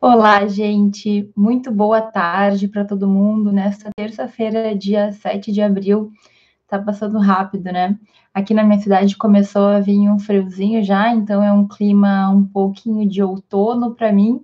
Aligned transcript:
Olá, 0.00 0.46
gente. 0.46 1.28
Muito 1.36 1.72
boa 1.72 2.00
tarde 2.00 2.68
para 2.68 2.84
todo 2.84 3.08
mundo. 3.08 3.50
Nesta 3.50 3.90
terça-feira, 3.96 4.72
dia 4.72 5.10
7 5.10 5.50
de 5.50 5.60
abril, 5.60 6.12
tá 6.68 6.78
passando 6.78 7.18
rápido, 7.18 7.64
né? 7.64 7.98
Aqui 8.32 8.54
na 8.54 8.62
minha 8.62 8.78
cidade 8.78 9.16
começou 9.16 9.66
a 9.66 9.80
vir 9.80 10.08
um 10.08 10.16
friozinho 10.16 10.84
já, 10.84 11.12
então 11.12 11.42
é 11.42 11.52
um 11.52 11.66
clima 11.66 12.30
um 12.30 12.46
pouquinho 12.46 13.08
de 13.08 13.20
outono 13.20 13.96
para 13.96 14.12
mim. 14.12 14.40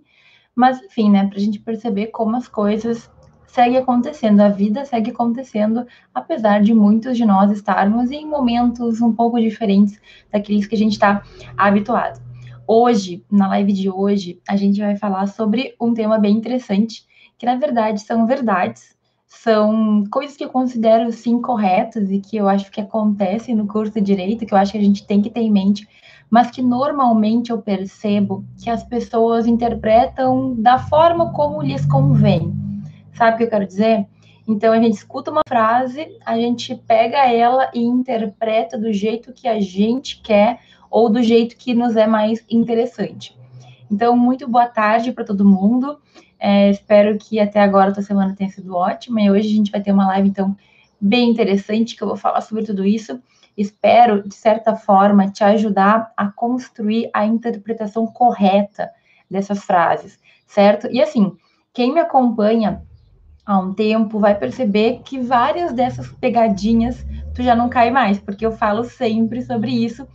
Mas, 0.57 0.83
enfim, 0.83 1.09
né, 1.09 1.29
para 1.29 1.39
a 1.39 1.41
gente 1.41 1.61
perceber 1.61 2.09
como 2.09 2.35
as 2.35 2.49
coisas 2.49 3.09
seguem 3.47 3.79
acontecendo, 3.79 4.41
a 4.41 4.49
vida 4.49 4.85
segue 4.85 5.13
acontecendo, 5.13 5.87
apesar 6.13 6.63
de 6.63 6.75
muitos 6.75 7.17
de 7.17 7.25
nós 7.25 7.53
estarmos 7.53 8.11
em 8.11 8.27
momentos 8.27 9.01
um 9.01 9.13
pouco 9.13 9.41
diferentes 9.41 10.01
daqueles 10.33 10.67
que 10.67 10.75
a 10.75 10.79
gente 10.79 10.95
está 10.95 11.23
habituado. 11.57 12.34
Hoje, 12.67 13.23
na 13.31 13.47
live 13.49 13.73
de 13.75 13.91
hoje, 13.91 14.41
a 14.49 14.57
gente 14.57 14.81
vai 14.81 14.97
falar 14.97 15.27
sobre 15.27 15.75
um 15.79 15.93
tema 15.93 16.19
bem 16.19 16.35
interessante, 16.35 17.05
que 17.39 17.45
na 17.45 17.57
verdade 17.57 18.01
são 18.01 18.27
verdades, 18.27 18.97
são 19.27 20.05
coisas 20.11 20.35
que 20.35 20.45
eu 20.45 20.49
considero 20.49 21.13
sim 21.13 21.43
corretas 21.43 22.11
e 22.11 22.21
que 22.21 22.39
eu 22.39 22.49
acho 22.49 22.71
que 22.71 22.81
acontecem 22.81 23.55
no 23.55 23.67
curso 23.67 23.93
de 23.93 24.01
direito, 24.01 24.47
que 24.47 24.55
eu 24.55 24.59
acho 24.59 24.73
que 24.73 24.79
a 24.79 24.83
gente 24.83 25.07
tem 25.07 25.21
que 25.21 25.29
ter 25.29 25.41
em 25.41 25.51
mente, 25.51 25.87
mas 26.31 26.51
que 26.51 26.63
normalmente 26.63 27.51
eu 27.51 27.61
percebo 27.61 28.43
que 28.63 28.71
as 28.71 28.83
pessoas 28.83 29.47
interpretam 29.47 30.55
da 30.55 30.79
forma 30.79 31.33
como 31.33 31.63
lhes 31.63 31.85
convém. 31.85 32.51
Sabe 33.13 33.35
o 33.35 33.37
que 33.37 33.45
eu 33.45 33.51
quero 33.51 33.67
dizer? 33.67 34.07
Então 34.49 34.73
a 34.73 34.81
gente 34.81 34.95
escuta 34.95 35.31
uma 35.31 35.43
frase, 35.47 36.07
a 36.25 36.37
gente 36.37 36.75
pega 36.75 37.31
ela 37.31 37.71
e 37.75 37.83
interpreta 37.83 38.79
do 38.79 38.91
jeito 38.91 39.35
que 39.35 39.47
a 39.47 39.61
gente 39.61 40.23
quer 40.23 40.61
ou 40.95 41.11
do 41.11 41.21
jeito 41.21 41.57
que 41.57 41.75
nos 41.75 41.97
é 41.97 42.07
mais 42.07 42.45
interessante. 42.49 43.37
Então, 43.91 44.17
muito 44.17 44.47
boa 44.47 44.69
tarde 44.69 45.11
para 45.11 45.25
todo 45.25 45.45
mundo. 45.45 45.99
É, 46.39 46.71
espero 46.71 47.19
que 47.19 47.41
até 47.41 47.61
agora 47.61 47.91
a 47.91 47.93
tua 47.93 48.03
semana 48.05 48.33
tenha 48.37 48.49
sido 48.49 48.77
ótima. 48.77 49.21
E 49.21 49.29
hoje 49.29 49.49
a 49.49 49.57
gente 49.57 49.73
vai 49.73 49.81
ter 49.81 49.91
uma 49.91 50.07
live, 50.07 50.29
então, 50.29 50.57
bem 51.01 51.31
interessante, 51.31 51.97
que 51.97 52.03
eu 52.05 52.07
vou 52.07 52.17
falar 52.17 52.41
sobre 52.43 52.63
tudo 52.63 52.87
isso. 52.87 53.21
Espero, 53.57 54.23
de 54.23 54.37
certa 54.37 54.77
forma, 54.77 55.29
te 55.29 55.43
ajudar 55.43 56.13
a 56.17 56.29
construir 56.29 57.11
a 57.13 57.27
interpretação 57.27 58.07
correta 58.07 58.89
dessas 59.29 59.65
frases, 59.65 60.17
certo? 60.47 60.87
E 60.93 61.03
assim, 61.03 61.33
quem 61.73 61.93
me 61.93 61.99
acompanha 61.99 62.85
há 63.45 63.59
um 63.59 63.75
tempo 63.75 64.21
vai 64.21 64.37
perceber 64.37 65.01
que 65.05 65.19
várias 65.19 65.73
dessas 65.73 66.07
pegadinhas 66.13 67.05
tu 67.35 67.43
já 67.43 67.57
não 67.57 67.69
cai 67.69 67.91
mais, 67.91 68.21
porque 68.21 68.47
eu 68.47 68.53
falo 68.53 68.85
sempre 68.85 69.43
sobre 69.43 69.73
isso 69.73 70.07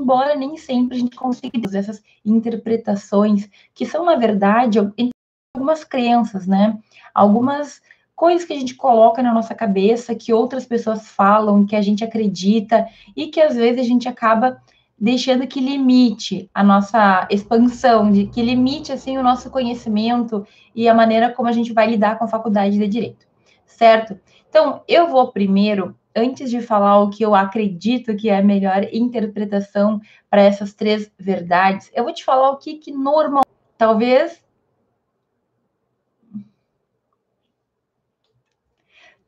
embora 0.00 0.34
nem 0.34 0.56
sempre 0.56 0.96
a 0.96 1.00
gente 1.00 1.16
consiga 1.16 1.58
essas 1.76 2.02
interpretações, 2.24 3.48
que 3.74 3.86
são, 3.86 4.04
na 4.04 4.16
verdade, 4.16 4.78
algumas 4.78 5.84
crenças, 5.84 6.46
né? 6.46 6.78
Algumas 7.14 7.80
coisas 8.14 8.46
que 8.46 8.52
a 8.52 8.58
gente 8.58 8.74
coloca 8.74 9.22
na 9.22 9.32
nossa 9.32 9.54
cabeça, 9.54 10.14
que 10.14 10.32
outras 10.32 10.64
pessoas 10.64 11.08
falam, 11.08 11.66
que 11.66 11.76
a 11.76 11.82
gente 11.82 12.04
acredita, 12.04 12.86
e 13.16 13.26
que 13.26 13.40
às 13.40 13.54
vezes 13.54 13.80
a 13.80 13.84
gente 13.84 14.08
acaba 14.08 14.60
deixando 14.98 15.46
que 15.46 15.60
limite 15.60 16.48
a 16.54 16.62
nossa 16.62 17.26
expansão, 17.30 18.10
de 18.10 18.26
que 18.26 18.40
limite 18.40 18.92
assim 18.92 19.18
o 19.18 19.22
nosso 19.22 19.50
conhecimento 19.50 20.46
e 20.74 20.88
a 20.88 20.94
maneira 20.94 21.32
como 21.32 21.48
a 21.48 21.52
gente 21.52 21.72
vai 21.72 21.88
lidar 21.88 22.16
com 22.16 22.24
a 22.24 22.28
faculdade 22.28 22.78
de 22.78 22.86
direito, 22.86 23.26
certo? 23.66 24.18
Então, 24.48 24.82
eu 24.86 25.08
vou 25.08 25.32
primeiro 25.32 25.96
antes 26.14 26.50
de 26.50 26.60
falar 26.60 27.00
o 27.00 27.10
que 27.10 27.24
eu 27.24 27.34
acredito 27.34 28.16
que 28.16 28.28
é 28.28 28.38
a 28.38 28.42
melhor 28.42 28.86
interpretação 28.92 30.00
para 30.30 30.42
essas 30.42 30.72
três 30.72 31.10
verdades, 31.18 31.90
eu 31.94 32.04
vou 32.04 32.12
te 32.12 32.24
falar 32.24 32.50
o 32.50 32.58
que, 32.58 32.74
que 32.74 32.92
normal, 32.92 33.44
talvez. 33.76 34.42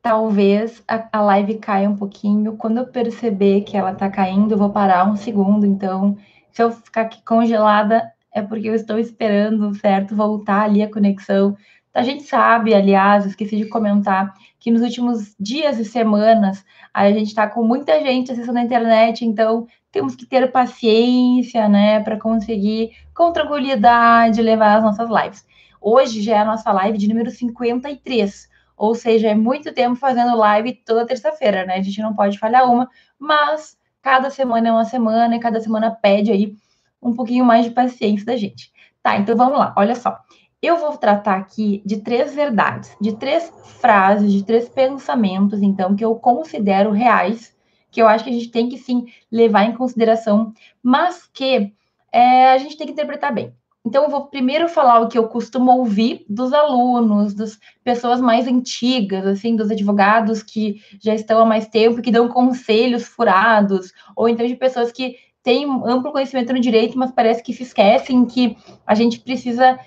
Talvez 0.01 0.81
a, 0.87 1.09
a 1.11 1.21
live 1.21 1.57
caia 1.57 1.89
um 1.89 1.97
pouquinho. 1.97 2.55
Quando 2.55 2.77
eu 2.77 2.87
perceber 2.87 3.61
que 3.61 3.75
ela 3.75 3.91
está 3.91 4.09
caindo, 4.09 4.53
eu 4.53 4.57
vou 4.57 4.69
parar 4.69 5.09
um 5.09 5.17
segundo. 5.17 5.65
Então, 5.65 6.17
se 6.51 6.63
eu 6.63 6.71
ficar 6.71 7.01
aqui 7.01 7.21
congelada, 7.25 8.09
é 8.33 8.41
porque 8.41 8.69
eu 8.69 8.75
estou 8.75 8.97
esperando, 8.97 9.73
certo? 9.75 10.15
Voltar 10.15 10.61
ali 10.63 10.81
a 10.81 10.91
conexão 10.91 11.57
a 11.97 12.03
gente 12.03 12.21
sabe, 12.21 12.75
aliás, 12.75 13.25
esqueci 13.25 13.57
de 13.57 13.65
comentar, 13.65 14.31
que 14.59 14.69
nos 14.69 14.83
últimos 14.83 15.35
dias 15.39 15.79
e 15.79 15.85
semanas 15.85 16.63
a 16.93 17.09
gente 17.09 17.29
está 17.29 17.47
com 17.47 17.63
muita 17.63 17.99
gente 18.01 18.31
acessando 18.31 18.59
a 18.59 18.61
internet, 18.61 19.25
então 19.25 19.65
temos 19.91 20.15
que 20.15 20.23
ter 20.23 20.51
paciência, 20.51 21.67
né, 21.67 21.99
para 22.01 22.19
conseguir 22.19 22.91
com 23.15 23.33
tranquilidade 23.33 24.43
levar 24.43 24.77
as 24.77 24.83
nossas 24.83 25.09
lives. 25.09 25.43
Hoje 25.81 26.21
já 26.21 26.35
é 26.35 26.39
a 26.39 26.45
nossa 26.45 26.71
live 26.71 26.99
de 26.99 27.07
número 27.07 27.31
53, 27.31 28.47
ou 28.77 28.93
seja, 28.93 29.29
é 29.29 29.35
muito 29.35 29.73
tempo 29.73 29.95
fazendo 29.95 30.37
live 30.37 30.73
toda 30.85 31.07
terça-feira, 31.07 31.65
né? 31.65 31.77
A 31.77 31.81
gente 31.81 31.99
não 31.99 32.13
pode 32.13 32.37
falhar 32.37 32.71
uma, 32.71 32.87
mas 33.17 33.75
cada 34.03 34.29
semana 34.29 34.67
é 34.67 34.71
uma 34.71 34.85
semana 34.85 35.35
e 35.35 35.39
cada 35.39 35.59
semana 35.59 35.89
pede 35.89 36.31
aí 36.31 36.55
um 37.01 37.15
pouquinho 37.15 37.43
mais 37.43 37.65
de 37.65 37.71
paciência 37.71 38.23
da 38.23 38.37
gente. 38.37 38.71
Tá, 39.01 39.17
então 39.17 39.35
vamos 39.35 39.57
lá, 39.57 39.73
olha 39.75 39.95
só. 39.95 40.19
Eu 40.61 40.77
vou 40.77 40.97
tratar 40.97 41.35
aqui 41.35 41.83
de 41.85 41.97
três 41.97 42.33
verdades, 42.33 42.95
de 42.99 43.15
três 43.15 43.51
frases, 43.79 44.33
de 44.33 44.43
três 44.43 44.67
pensamentos, 44.67 45.61
então, 45.61 45.95
que 45.95 46.03
eu 46.03 46.15
considero 46.15 46.91
reais, 46.91 47.55
que 47.91 48.01
eu 48.01 48.07
acho 48.07 48.23
que 48.23 48.31
a 48.31 48.33
gente 48.33 48.49
tem 48.49 48.67
que 48.67 48.77
sim 48.77 49.05
levar 49.31 49.65
em 49.65 49.75
consideração, 49.75 50.51
mas 50.81 51.29
que 51.31 51.71
é, 52.11 52.49
a 52.49 52.57
gente 52.57 52.75
tem 52.75 52.87
que 52.87 52.93
interpretar 52.93 53.31
bem. 53.31 53.53
Então, 53.85 54.03
eu 54.03 54.09
vou 54.09 54.25
primeiro 54.25 54.67
falar 54.67 54.99
o 54.99 55.07
que 55.07 55.17
eu 55.17 55.27
costumo 55.27 55.71
ouvir 55.71 56.25
dos 56.27 56.51
alunos, 56.51 57.35
das 57.35 57.59
pessoas 57.83 58.19
mais 58.19 58.47
antigas, 58.47 59.27
assim, 59.27 59.55
dos 59.55 59.69
advogados 59.69 60.41
que 60.41 60.81
já 60.99 61.13
estão 61.13 61.39
há 61.39 61.45
mais 61.45 61.67
tempo, 61.67 62.01
que 62.01 62.11
dão 62.11 62.27
conselhos 62.27 63.07
furados, 63.07 63.93
ou 64.15 64.27
então 64.27 64.45
de 64.45 64.55
pessoas 64.55 64.91
que 64.91 65.17
têm 65.43 65.65
amplo 65.85 66.11
conhecimento 66.11 66.51
no 66.51 66.59
direito, 66.59 66.97
mas 66.97 67.11
parece 67.11 67.43
que 67.43 67.53
se 67.53 67.63
esquecem 67.63 68.25
que 68.25 68.57
a 68.85 68.95
gente 68.95 69.19
precisa 69.19 69.79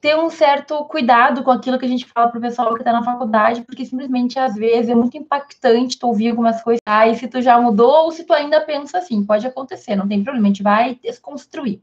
ter 0.00 0.16
um 0.16 0.30
certo 0.30 0.82
cuidado 0.86 1.42
com 1.42 1.50
aquilo 1.50 1.78
que 1.78 1.84
a 1.84 1.88
gente 1.88 2.06
fala 2.06 2.28
para 2.28 2.38
o 2.38 2.40
pessoal 2.40 2.72
que 2.72 2.80
está 2.80 2.92
na 2.92 3.02
faculdade, 3.02 3.62
porque 3.62 3.84
simplesmente 3.84 4.38
às 4.38 4.54
vezes 4.54 4.88
é 4.88 4.94
muito 4.94 5.16
impactante 5.16 5.98
tu 5.98 6.06
ouvir 6.06 6.30
algumas 6.30 6.62
coisas, 6.62 6.80
aí 6.86 7.10
ah, 7.10 7.14
se 7.14 7.28
tu 7.28 7.42
já 7.42 7.60
mudou 7.60 8.04
ou 8.04 8.10
se 8.10 8.24
tu 8.24 8.32
ainda 8.32 8.60
pensa 8.62 8.98
assim, 8.98 9.24
pode 9.24 9.46
acontecer, 9.46 9.96
não 9.96 10.08
tem 10.08 10.24
problema, 10.24 10.46
a 10.46 10.48
gente 10.48 10.62
vai 10.62 10.94
desconstruir. 11.02 11.82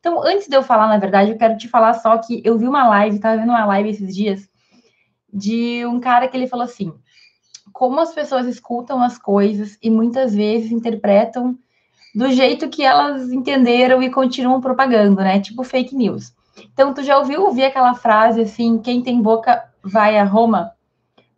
Então, 0.00 0.22
antes 0.22 0.48
de 0.48 0.56
eu 0.56 0.62
falar, 0.62 0.88
na 0.88 0.96
verdade, 0.96 1.32
eu 1.32 1.36
quero 1.36 1.58
te 1.58 1.68
falar 1.68 1.94
só 1.94 2.16
que 2.18 2.40
eu 2.44 2.56
vi 2.56 2.66
uma 2.66 2.88
live, 2.88 3.16
estava 3.16 3.36
vendo 3.36 3.50
uma 3.50 3.66
live 3.66 3.90
esses 3.90 4.14
dias, 4.14 4.48
de 5.32 5.84
um 5.84 6.00
cara 6.00 6.26
que 6.28 6.36
ele 6.36 6.46
falou 6.46 6.64
assim: 6.64 6.94
como 7.72 8.00
as 8.00 8.14
pessoas 8.14 8.46
escutam 8.46 9.02
as 9.02 9.18
coisas 9.18 9.76
e 9.82 9.90
muitas 9.90 10.34
vezes 10.34 10.70
interpretam 10.70 11.58
do 12.14 12.32
jeito 12.32 12.68
que 12.70 12.82
elas 12.82 13.30
entenderam 13.30 14.02
e 14.02 14.10
continuam 14.10 14.60
propagando, 14.60 15.16
né? 15.16 15.40
Tipo 15.40 15.62
fake 15.62 15.94
news. 15.94 16.32
Então, 16.72 16.94
tu 16.94 17.02
já 17.02 17.18
ouviu 17.18 17.44
ouvir 17.44 17.64
aquela 17.64 17.94
frase 17.94 18.40
assim, 18.40 18.78
quem 18.78 19.02
tem 19.02 19.20
boca 19.20 19.64
vai 19.82 20.18
a 20.18 20.24
Roma? 20.24 20.72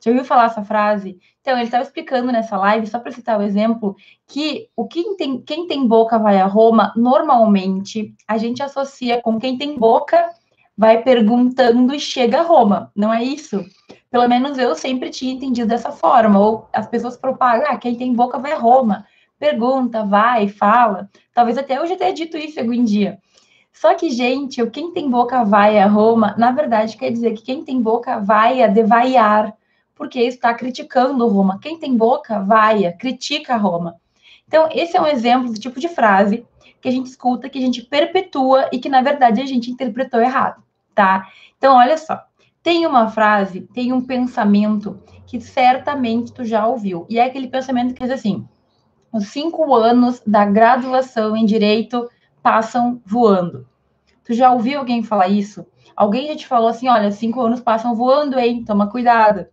Já 0.01 0.11
ouviu 0.11 0.25
falar 0.25 0.47
essa 0.47 0.65
frase? 0.65 1.19
Então, 1.41 1.55
ele 1.55 1.65
estava 1.65 1.83
explicando 1.83 2.33
nessa 2.33 2.57
live, 2.57 2.87
só 2.87 2.99
para 2.99 3.13
citar 3.13 3.39
o 3.39 3.43
exemplo, 3.43 3.97
que 4.27 4.69
o 4.77 4.87
quem 4.87 5.17
tem, 5.17 5.41
quem 5.41 5.67
tem 5.67 5.87
boca 5.87 6.19
vai 6.19 6.41
a 6.41 6.47
Roma, 6.47 6.93
normalmente 6.97 8.15
a 8.27 8.39
gente 8.39 8.63
associa 8.63 9.21
com 9.21 9.39
quem 9.39 9.57
tem 9.59 9.79
boca 9.79 10.31
vai 10.77 11.03
perguntando 11.03 11.95
e 11.95 12.01
chega 12.01 12.39
a 12.39 12.43
Roma, 12.43 12.91
não 12.97 13.13
é 13.13 13.23
isso? 13.23 13.63
Pelo 14.11 14.27
menos 14.27 14.57
eu 14.57 14.75
sempre 14.75 15.11
tinha 15.11 15.35
entendido 15.35 15.69
dessa 15.69 15.93
forma, 15.93 16.41
ou 16.41 16.69
as 16.73 16.87
pessoas 16.87 17.19
propagam, 17.19 17.67
ah, 17.69 17.77
quem 17.77 17.95
tem 17.95 18.15
boca 18.15 18.39
vai 18.39 18.53
a 18.53 18.59
Roma, 18.59 19.05
pergunta, 19.39 20.05
vai, 20.05 20.49
fala. 20.49 21.11
Talvez 21.35 21.59
até 21.59 21.81
hoje 21.81 21.97
tenha 21.97 22.15
dito 22.15 22.37
isso 22.39 22.59
algum 22.59 22.83
dia. 22.83 23.19
Só 23.73 23.95
que, 23.95 24.11
gente, 24.11 24.63
o 24.63 24.71
quem 24.71 24.93
tem 24.93 25.09
boca 25.09 25.45
vai 25.45 25.79
a 25.79 25.87
Roma, 25.87 26.35
na 26.37 26.53
verdade 26.53 26.97
quer 26.97 27.11
dizer 27.11 27.35
que 27.35 27.43
quem 27.43 27.65
tem 27.65 27.81
boca 27.81 28.19
vai 28.19 28.63
a 28.63 28.67
devaiar, 28.67 29.55
porque 29.95 30.21
está 30.21 30.53
criticando 30.55 31.29
Roma. 31.29 31.59
Quem 31.61 31.79
tem 31.79 31.97
boca 31.97 32.41
vai 32.41 32.87
a, 32.87 32.93
critica 32.93 33.57
Roma. 33.57 33.97
Então, 34.47 34.69
esse 34.73 34.97
é 34.97 35.01
um 35.01 35.07
exemplo 35.07 35.53
do 35.53 35.61
tipo 35.61 35.79
de 35.79 35.89
frase 35.89 36.47
que 36.81 36.89
a 36.89 36.91
gente 36.91 37.07
escuta, 37.07 37.49
que 37.49 37.59
a 37.59 37.61
gente 37.61 37.83
perpetua 37.83 38.69
e 38.73 38.79
que, 38.79 38.89
na 38.89 39.03
verdade, 39.03 39.41
a 39.41 39.47
gente 39.47 39.71
interpretou 39.71 40.21
errado, 40.21 40.63
tá? 40.95 41.29
Então, 41.57 41.77
olha 41.77 41.97
só. 41.97 42.21
Tem 42.63 42.87
uma 42.87 43.09
frase, 43.09 43.63
tem 43.73 43.93
um 43.93 44.01
pensamento 44.01 45.01
que 45.27 45.41
certamente 45.41 46.33
tu 46.33 46.45
já 46.45 46.67
ouviu. 46.67 47.07
E 47.09 47.19
é 47.19 47.25
aquele 47.25 47.49
pensamento 47.49 47.95
que 47.95 48.03
diz 48.03 48.11
assim: 48.11 48.47
os 49.13 49.29
cinco 49.29 49.73
anos 49.75 50.21
da 50.27 50.45
graduação 50.45 51.37
em 51.37 51.45
direito 51.45 52.09
passam 52.43 53.01
voando. 53.05 53.67
Tu 54.25 54.35
já 54.35 54.53
ouviu 54.53 54.79
alguém 54.79 55.03
falar 55.03 55.29
isso? 55.29 55.67
Alguém 55.97 56.29
já 56.29 56.37
te 56.37 56.47
falou 56.47 56.69
assim: 56.69 56.89
olha, 56.89 57.11
cinco 57.11 57.41
anos 57.41 57.61
passam 57.61 57.95
voando, 57.95 58.39
hein? 58.39 58.65
Toma 58.65 58.91
cuidado. 58.91 59.47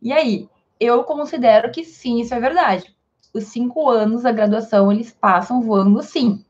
E 0.00 0.12
aí, 0.12 0.48
eu 0.78 1.02
considero 1.04 1.70
que 1.70 1.84
sim, 1.84 2.20
isso 2.20 2.34
é 2.34 2.40
verdade. 2.40 2.94
Os 3.32 3.44
cinco 3.44 3.88
anos 3.88 4.22
da 4.22 4.32
graduação, 4.32 4.92
eles 4.92 5.10
passam 5.10 5.60
voando 5.60 6.02
sim. 6.02 6.44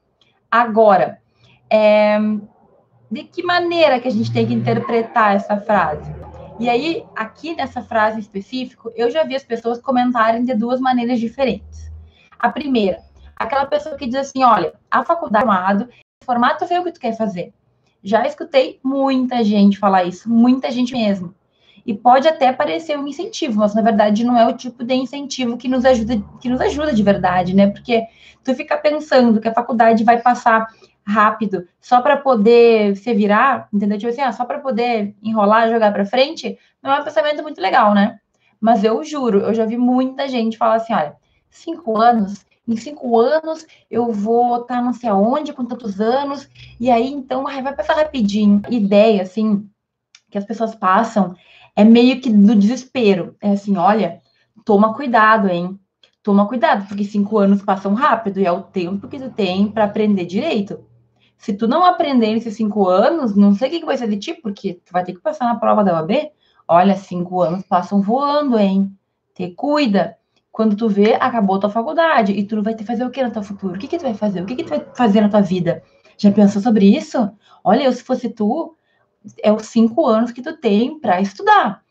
Agora, 0.50 1.18
é, 1.70 2.18
de 3.10 3.24
que 3.24 3.42
maneira 3.42 4.00
que 4.00 4.08
a 4.08 4.10
gente 4.10 4.32
tem 4.32 4.46
que 4.46 4.54
interpretar 4.54 5.36
essa 5.36 5.60
frase? 5.60 6.12
E 6.58 6.68
aí, 6.68 7.04
aqui 7.16 7.54
nessa 7.54 7.82
frase 7.82 8.20
específica, 8.20 8.92
eu 8.94 9.10
já 9.10 9.24
vi 9.24 9.34
as 9.34 9.42
pessoas 9.42 9.80
comentarem 9.80 10.44
de 10.44 10.54
duas 10.54 10.80
maneiras 10.80 11.18
diferentes. 11.18 11.92
A 12.38 12.48
primeira, 12.48 13.00
aquela 13.36 13.66
pessoa 13.66 13.96
que 13.96 14.06
diz 14.06 14.16
assim: 14.16 14.42
olha, 14.44 14.74
a 14.90 15.04
faculdade 15.04 15.44
é 15.82 16.24
formato 16.24 16.66
vê 16.66 16.78
o 16.78 16.84
que 16.84 16.92
tu 16.92 17.00
quer 17.00 17.16
fazer. 17.16 17.52
Já 18.02 18.26
escutei 18.26 18.78
muita 18.82 19.42
gente 19.42 19.78
falar 19.78 20.04
isso, 20.04 20.30
muita 20.30 20.70
gente 20.70 20.92
mesmo. 20.92 21.34
E 21.86 21.92
pode 21.92 22.26
até 22.26 22.52
parecer 22.52 22.98
um 22.98 23.06
incentivo, 23.06 23.58
mas 23.58 23.74
na 23.74 23.82
verdade 23.82 24.24
não 24.24 24.38
é 24.38 24.46
o 24.46 24.56
tipo 24.56 24.82
de 24.84 24.94
incentivo 24.94 25.56
que 25.56 25.68
nos 25.68 25.84
ajuda, 25.84 26.22
que 26.40 26.48
nos 26.48 26.60
ajuda 26.60 26.92
de 26.92 27.02
verdade, 27.02 27.54
né? 27.54 27.68
Porque 27.70 28.06
tu 28.42 28.54
fica 28.54 28.76
pensando 28.76 29.40
que 29.40 29.48
a 29.48 29.54
faculdade 29.54 30.04
vai 30.04 30.20
passar 30.20 30.66
rápido 31.06 31.68
só 31.80 32.00
para 32.00 32.16
poder 32.16 32.96
se 32.96 33.12
virar, 33.12 33.68
entendeu? 33.72 33.98
Tipo 33.98 34.10
assim, 34.10 34.22
ah, 34.22 34.32
só 34.32 34.44
para 34.44 34.58
poder 34.58 35.14
enrolar, 35.22 35.68
jogar 35.68 35.92
para 35.92 36.06
frente, 36.06 36.58
não 36.82 36.92
é 36.92 37.00
um 37.00 37.04
pensamento 37.04 37.42
muito 37.42 37.60
legal, 37.60 37.94
né? 37.94 38.18
Mas 38.60 38.82
eu 38.82 39.04
juro, 39.04 39.40
eu 39.40 39.52
já 39.52 39.66
vi 39.66 39.76
muita 39.76 40.26
gente 40.26 40.56
falar 40.56 40.76
assim, 40.76 40.94
olha, 40.94 41.16
cinco 41.50 42.00
anos, 42.00 42.46
em 42.66 42.76
cinco 42.76 43.18
anos 43.18 43.66
eu 43.90 44.12
vou 44.12 44.62
estar 44.62 44.76
tá 44.76 44.82
não 44.82 44.92
sei 44.92 45.08
aonde, 45.10 45.52
com 45.52 45.64
tantos 45.64 46.00
anos, 46.00 46.48
e 46.80 46.90
aí 46.90 47.12
então 47.12 47.46
ai, 47.46 47.62
vai 47.62 47.74
passar 47.74 47.94
rapidinho. 47.96 48.62
Ideia, 48.70 49.22
assim, 49.22 49.68
que 50.30 50.38
as 50.38 50.44
pessoas 50.44 50.74
passam 50.74 51.34
é 51.76 51.84
meio 51.84 52.20
que 52.20 52.30
do 52.30 52.54
desespero. 52.54 53.36
É 53.40 53.50
assim, 53.50 53.76
olha, 53.76 54.20
toma 54.64 54.94
cuidado, 54.94 55.48
hein? 55.48 55.78
Toma 56.22 56.48
cuidado, 56.48 56.88
porque 56.88 57.04
cinco 57.04 57.36
anos 57.38 57.62
passam 57.62 57.92
rápido 57.94 58.40
e 58.40 58.46
é 58.46 58.52
o 58.52 58.62
tempo 58.62 59.08
que 59.08 59.18
tu 59.18 59.30
tem 59.30 59.70
para 59.70 59.84
aprender 59.84 60.24
direito. 60.24 60.84
Se 61.36 61.52
tu 61.52 61.68
não 61.68 61.84
aprender 61.84 62.32
nesses 62.32 62.56
cinco 62.56 62.88
anos, 62.88 63.36
não 63.36 63.54
sei 63.54 63.68
o 63.68 63.70
que 63.70 63.84
vai 63.84 63.98
ser 63.98 64.08
de 64.08 64.16
ti, 64.16 64.34
porque 64.34 64.80
tu 64.84 64.92
vai 64.92 65.04
ter 65.04 65.12
que 65.12 65.20
passar 65.20 65.44
na 65.44 65.56
prova 65.56 65.84
da 65.84 65.92
OAB. 65.94 66.30
Olha, 66.66 66.96
cinco 66.96 67.42
anos 67.42 67.62
passam 67.64 68.00
voando, 68.00 68.58
hein? 68.58 68.90
Te 69.34 69.50
cuida. 69.50 70.16
Quando 70.54 70.76
tu 70.76 70.88
vê, 70.88 71.14
acabou 71.14 71.58
tua 71.58 71.68
faculdade 71.68 72.30
e 72.30 72.44
tu 72.44 72.62
vai 72.62 72.74
ter 72.74 72.84
que 72.84 72.86
fazer 72.86 73.04
o 73.04 73.10
que 73.10 73.20
no 73.20 73.32
teu 73.32 73.42
futuro? 73.42 73.74
O 73.74 73.76
que, 73.76 73.88
que 73.88 73.98
tu 73.98 74.02
vai 74.02 74.14
fazer? 74.14 74.40
O 74.40 74.46
que, 74.46 74.54
que 74.54 74.62
tu 74.62 74.68
vai 74.68 74.86
fazer 74.94 75.20
na 75.20 75.28
tua 75.28 75.40
vida? 75.40 75.82
Já 76.16 76.30
pensou 76.30 76.62
sobre 76.62 76.86
isso? 76.96 77.28
Olha, 77.64 77.82
eu, 77.82 77.92
se 77.92 78.04
fosse 78.04 78.28
tu, 78.28 78.76
é 79.42 79.52
os 79.52 79.66
cinco 79.66 80.06
anos 80.06 80.30
que 80.30 80.40
tu 80.40 80.56
tem 80.56 81.00
para 81.00 81.20
estudar. 81.20 81.82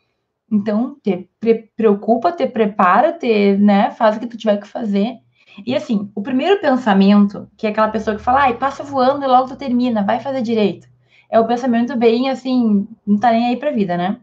Então, 0.50 0.96
te 1.04 1.30
pre 1.42 1.70
preocupa, 1.76 2.32
te 2.32 2.48
prepara, 2.48 3.12
te, 3.12 3.58
né, 3.58 3.92
faz 3.92 4.16
o 4.16 4.22
que 4.22 4.28
tu 4.28 4.38
tiver 4.38 4.56
que 4.56 4.68
fazer. 4.68 5.18
E 5.66 5.76
assim, 5.76 6.10
o 6.16 6.22
primeiro 6.22 6.62
pensamento, 6.62 7.50
que 7.58 7.68
é 7.68 7.70
aquela 7.70 7.90
pessoa 7.90 8.16
que 8.16 8.24
fala, 8.24 8.44
ai, 8.44 8.58
passa 8.58 8.82
voando 8.82 9.26
e 9.26 9.28
logo 9.28 9.50
tu 9.50 9.58
termina, 9.58 10.06
vai 10.06 10.22
fazer 10.22 10.42
direito. 10.42 10.88
É 11.30 11.38
o 11.38 11.46
pensamento 11.46 11.98
bem 11.98 12.30
assim, 12.30 12.88
não 13.06 13.20
tá 13.20 13.30
nem 13.30 13.48
aí 13.48 13.58
pra 13.58 13.72
vida, 13.72 13.98
né? 13.98 14.22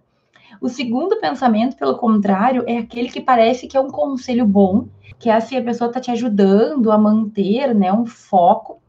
O 0.61 0.69
segundo 0.69 1.21
pensamento, 1.21 1.77
pelo 1.77 1.97
contrário, 1.97 2.65
é 2.67 2.79
aquele 2.79 3.09
que 3.09 3.21
parece 3.21 3.67
que 3.67 3.77
é 3.77 3.81
um 3.81 3.89
conselho 3.89 4.45
bom, 4.45 4.89
que 5.19 5.31
é 5.31 5.35
assim, 5.35 5.57
a 5.57 5.63
pessoa 5.63 5.91
tá 5.91 6.01
te 6.01 6.11
ajudando 6.11 6.93
a 6.93 6.99
manter, 6.99 7.75
né, 7.75 7.93
um 7.93 8.05
foco. 8.05 8.81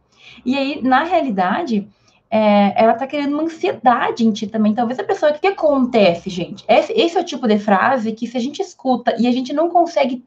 E 0.46 0.58
aí, 0.58 0.82
na 0.82 1.04
realidade, 1.04 1.88
é, 2.30 2.74
ela 2.82 2.94
tá 2.94 3.06
querendo 3.06 3.34
uma 3.34 3.44
ansiedade 3.44 4.26
em 4.26 4.32
ti 4.32 4.48
também. 4.48 4.74
Talvez 4.74 5.00
a 5.00 5.04
pessoa, 5.04 5.32
o 5.32 5.34
que, 5.34 5.42
que 5.42 5.48
acontece, 5.48 6.30
gente? 6.30 6.64
Esse, 6.68 6.94
esse, 6.94 7.18
é 7.18 7.22
o 7.22 7.26
tipo 7.26 7.48
de 7.48 7.60
frase 7.60 8.14
que 8.14 8.28
se 8.28 8.38
a 8.38 8.40
gente 8.40 8.62
escuta 8.62 9.16
e 9.20 9.28
a 9.28 9.32
gente 9.32 9.54
não 9.54 9.70
consegue 9.70 10.26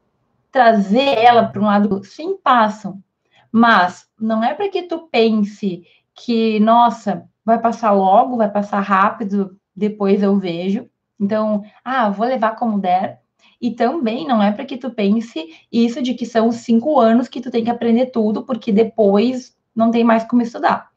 trazer 0.51 1.17
ela 1.17 1.43
para 1.43 1.61
um 1.61 1.65
lado, 1.65 2.03
sim, 2.03 2.37
passam. 2.37 3.01
Mas 3.51 4.07
não 4.19 4.43
é 4.43 4.53
para 4.53 4.69
que 4.69 4.83
tu 4.83 5.07
pense 5.11 5.83
que, 6.13 6.59
nossa, 6.59 7.27
vai 7.43 7.59
passar 7.59 7.91
logo, 7.91 8.37
vai 8.37 8.49
passar 8.51 8.79
rápido, 8.79 9.57
depois 9.75 10.23
eu 10.23 10.37
vejo. 10.37 10.87
Então, 11.19 11.63
ah, 11.83 12.09
vou 12.09 12.27
levar 12.27 12.55
como 12.55 12.79
der. 12.79 13.21
E 13.61 13.71
também 13.71 14.27
não 14.27 14.43
é 14.43 14.51
para 14.51 14.65
que 14.65 14.77
tu 14.77 14.91
pense 14.91 15.47
isso 15.71 16.01
de 16.01 16.13
que 16.13 16.25
são 16.25 16.51
cinco 16.51 16.99
anos 16.99 17.27
que 17.27 17.41
tu 17.41 17.49
tem 17.49 17.63
que 17.63 17.69
aprender 17.69 18.07
tudo, 18.07 18.43
porque 18.43 18.71
depois 18.71 19.55
não 19.75 19.91
tem 19.91 20.03
mais 20.03 20.23
como 20.25 20.41
estudar 20.41 20.89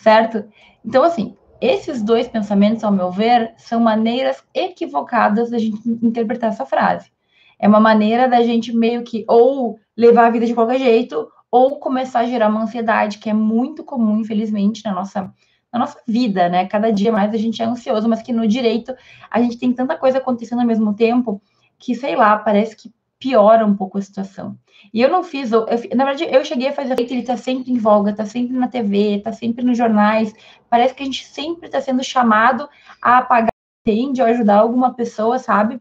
certo? 0.00 0.44
Então, 0.84 1.04
assim, 1.04 1.36
esses 1.60 2.02
dois 2.02 2.26
pensamentos, 2.26 2.82
ao 2.82 2.92
meu 2.92 3.10
ver, 3.10 3.52
são 3.56 3.80
maneiras 3.80 4.42
equivocadas 4.54 5.50
da 5.50 5.58
gente 5.58 5.80
interpretar 6.02 6.50
essa 6.50 6.64
frase. 6.64 7.10
É 7.58 7.68
uma 7.68 7.80
maneira 7.80 8.26
da 8.26 8.42
gente 8.42 8.74
meio 8.74 9.02
que 9.04 9.24
ou 9.28 9.78
levar 9.96 10.26
a 10.26 10.30
vida 10.30 10.46
de 10.46 10.54
qualquer 10.54 10.78
jeito, 10.78 11.28
ou 11.50 11.78
começar 11.78 12.20
a 12.20 12.26
gerar 12.26 12.48
uma 12.48 12.62
ansiedade, 12.62 13.18
que 13.18 13.28
é 13.28 13.34
muito 13.34 13.84
comum, 13.84 14.20
infelizmente, 14.20 14.84
na 14.84 14.94
nossa, 14.94 15.32
na 15.72 15.78
nossa 15.78 15.98
vida, 16.06 16.48
né? 16.48 16.66
Cada 16.66 16.92
dia 16.92 17.12
mais 17.12 17.32
a 17.32 17.38
gente 17.38 17.62
é 17.62 17.64
ansioso, 17.64 18.08
mas 18.08 18.22
que 18.22 18.32
no 18.32 18.46
direito 18.46 18.94
a 19.30 19.40
gente 19.40 19.58
tem 19.58 19.72
tanta 19.72 19.96
coisa 19.96 20.18
acontecendo 20.18 20.60
ao 20.60 20.66
mesmo 20.66 20.94
tempo 20.94 21.40
que, 21.78 21.94
sei 21.94 22.16
lá, 22.16 22.36
parece 22.36 22.76
que 22.76 22.92
piora 23.18 23.66
um 23.66 23.76
pouco 23.76 23.98
a 23.98 24.02
situação. 24.02 24.58
E 24.92 25.00
eu 25.00 25.10
não 25.10 25.22
fiz, 25.22 25.52
eu, 25.52 25.66
na 25.94 26.04
verdade, 26.04 26.26
eu 26.30 26.44
cheguei 26.44 26.68
a 26.68 26.72
fazer 26.72 26.96
que 26.96 27.02
ele 27.02 27.20
está 27.20 27.36
sempre 27.36 27.70
em 27.70 27.78
voga, 27.78 28.10
está 28.10 28.24
sempre 28.24 28.56
na 28.56 28.66
TV, 28.66 29.16
está 29.16 29.32
sempre 29.32 29.64
nos 29.64 29.76
jornais. 29.76 30.34
Parece 30.68 30.94
que 30.94 31.02
a 31.02 31.06
gente 31.06 31.26
sempre 31.26 31.66
está 31.66 31.80
sendo 31.80 32.02
chamado 32.02 32.68
a 33.00 33.22
pagar 33.22 33.50
tende 33.84 34.20
ou 34.20 34.28
ajudar 34.28 34.58
alguma 34.58 34.94
pessoa, 34.94 35.38
sabe? 35.38 35.80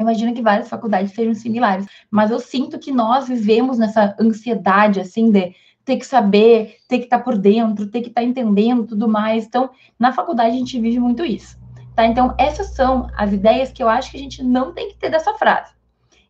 Imagino 0.00 0.32
que 0.32 0.42
várias 0.42 0.68
faculdades 0.68 1.12
sejam 1.12 1.34
similares, 1.34 1.86
mas 2.10 2.30
eu 2.30 2.38
sinto 2.38 2.78
que 2.78 2.92
nós 2.92 3.28
vivemos 3.28 3.78
nessa 3.78 4.14
ansiedade, 4.20 5.00
assim, 5.00 5.30
de 5.30 5.54
ter 5.88 5.96
que 5.96 6.06
saber, 6.06 6.76
ter 6.86 6.98
que 6.98 7.04
estar 7.04 7.18
tá 7.18 7.24
por 7.24 7.38
dentro, 7.38 7.86
ter 7.86 8.02
que 8.02 8.08
estar 8.08 8.20
tá 8.20 8.26
entendendo 8.26 8.86
tudo 8.86 9.08
mais. 9.08 9.46
Então, 9.46 9.70
na 9.98 10.12
faculdade 10.12 10.50
a 10.54 10.58
gente 10.58 10.78
vive 10.78 11.00
muito 11.00 11.24
isso, 11.24 11.58
tá? 11.96 12.04
Então, 12.04 12.34
essas 12.36 12.74
são 12.74 13.08
as 13.16 13.32
ideias 13.32 13.72
que 13.72 13.82
eu 13.82 13.88
acho 13.88 14.10
que 14.10 14.18
a 14.18 14.20
gente 14.20 14.42
não 14.42 14.74
tem 14.74 14.90
que 14.90 14.96
ter 14.96 15.10
dessa 15.10 15.32
frase. 15.32 15.72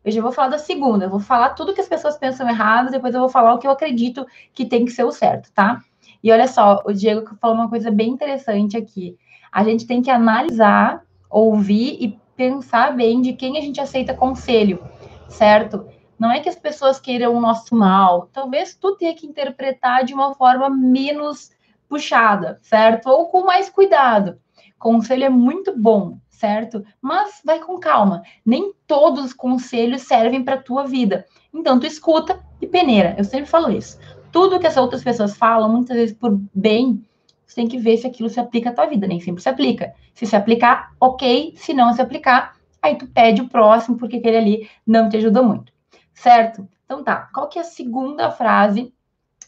Eu 0.03 0.13
já 0.13 0.21
vou 0.21 0.31
falar 0.31 0.47
da 0.47 0.57
segunda, 0.57 1.05
eu 1.05 1.09
vou 1.09 1.19
falar 1.19 1.49
tudo 1.49 1.73
que 1.73 1.81
as 1.81 1.89
pessoas 1.89 2.17
pensam 2.17 2.47
errado, 2.47 2.89
depois 2.89 3.13
eu 3.13 3.19
vou 3.19 3.27
falar 3.27 3.53
o 3.53 3.57
que 3.57 3.67
eu 3.67 3.71
acredito 3.71 4.25
que 4.53 4.65
tem 4.65 4.85
que 4.85 4.91
ser 4.91 5.03
o 5.03 5.11
certo, 5.11 5.51
tá? 5.53 5.81
E 6.23 6.31
olha 6.31 6.47
só, 6.47 6.81
o 6.85 6.93
Diego 6.93 7.35
falou 7.35 7.57
uma 7.57 7.69
coisa 7.69 7.91
bem 7.91 8.11
interessante 8.11 8.77
aqui. 8.77 9.17
A 9.51 9.61
gente 9.65 9.85
tem 9.85 10.01
que 10.01 10.09
analisar, 10.09 11.03
ouvir 11.29 11.97
e 11.99 12.17
pensar 12.37 12.95
bem 12.95 13.21
de 13.21 13.33
quem 13.33 13.57
a 13.57 13.61
gente 13.61 13.81
aceita 13.81 14.13
conselho, 14.13 14.81
certo? 15.27 15.85
Não 16.19 16.29
é 16.29 16.41
que 16.41 16.49
as 16.49 16.55
pessoas 16.55 16.99
queiram 16.99 17.33
o 17.33 17.39
nosso 17.39 17.73
mal. 17.73 18.29
Talvez 18.33 18.75
tu 18.75 18.97
tenha 18.97 19.15
que 19.15 19.25
interpretar 19.25 20.03
de 20.03 20.13
uma 20.13 20.35
forma 20.35 20.69
menos 20.69 21.51
puxada, 21.87 22.59
certo? 22.61 23.07
Ou 23.07 23.27
com 23.27 23.45
mais 23.45 23.69
cuidado. 23.69 24.37
Conselho 24.77 25.23
é 25.23 25.29
muito 25.29 25.75
bom, 25.77 26.17
certo? 26.29 26.85
Mas 27.01 27.41
vai 27.43 27.59
com 27.59 27.79
calma. 27.79 28.21
Nem 28.45 28.73
todos 28.85 29.25
os 29.25 29.33
conselhos 29.33 30.01
servem 30.01 30.43
para 30.43 30.55
a 30.55 30.61
tua 30.61 30.85
vida. 30.85 31.25
Então, 31.53 31.79
tu 31.79 31.87
escuta 31.87 32.39
e 32.61 32.67
peneira. 32.67 33.15
Eu 33.17 33.23
sempre 33.23 33.49
falo 33.49 33.71
isso. 33.71 33.97
Tudo 34.31 34.59
que 34.59 34.67
as 34.67 34.77
outras 34.77 35.03
pessoas 35.03 35.37
falam, 35.37 35.71
muitas 35.71 35.95
vezes 35.95 36.15
por 36.15 36.37
bem, 36.53 37.03
você 37.45 37.55
tem 37.55 37.67
que 37.67 37.79
ver 37.79 37.97
se 37.97 38.05
aquilo 38.05 38.29
se 38.29 38.39
aplica 38.39 38.69
à 38.69 38.73
tua 38.73 38.85
vida. 38.85 39.07
Nem 39.07 39.21
sempre 39.21 39.41
se 39.41 39.49
aplica. 39.49 39.93
Se 40.13 40.25
se 40.25 40.35
aplicar, 40.35 40.91
ok. 40.99 41.53
Se 41.55 41.73
não 41.73 41.93
se 41.93 42.01
aplicar, 42.01 42.55
aí 42.81 42.95
tu 42.95 43.07
pede 43.07 43.41
o 43.41 43.49
próximo, 43.49 43.97
porque 43.97 44.17
aquele 44.17 44.37
ali 44.37 44.69
não 44.85 45.09
te 45.09 45.17
ajudou 45.17 45.43
muito. 45.43 45.78
Certo? 46.19 46.67
Então 46.83 47.01
tá. 47.01 47.29
Qual 47.33 47.47
que 47.47 47.57
é 47.57 47.61
a 47.61 47.65
segunda 47.65 48.29
frase? 48.29 48.93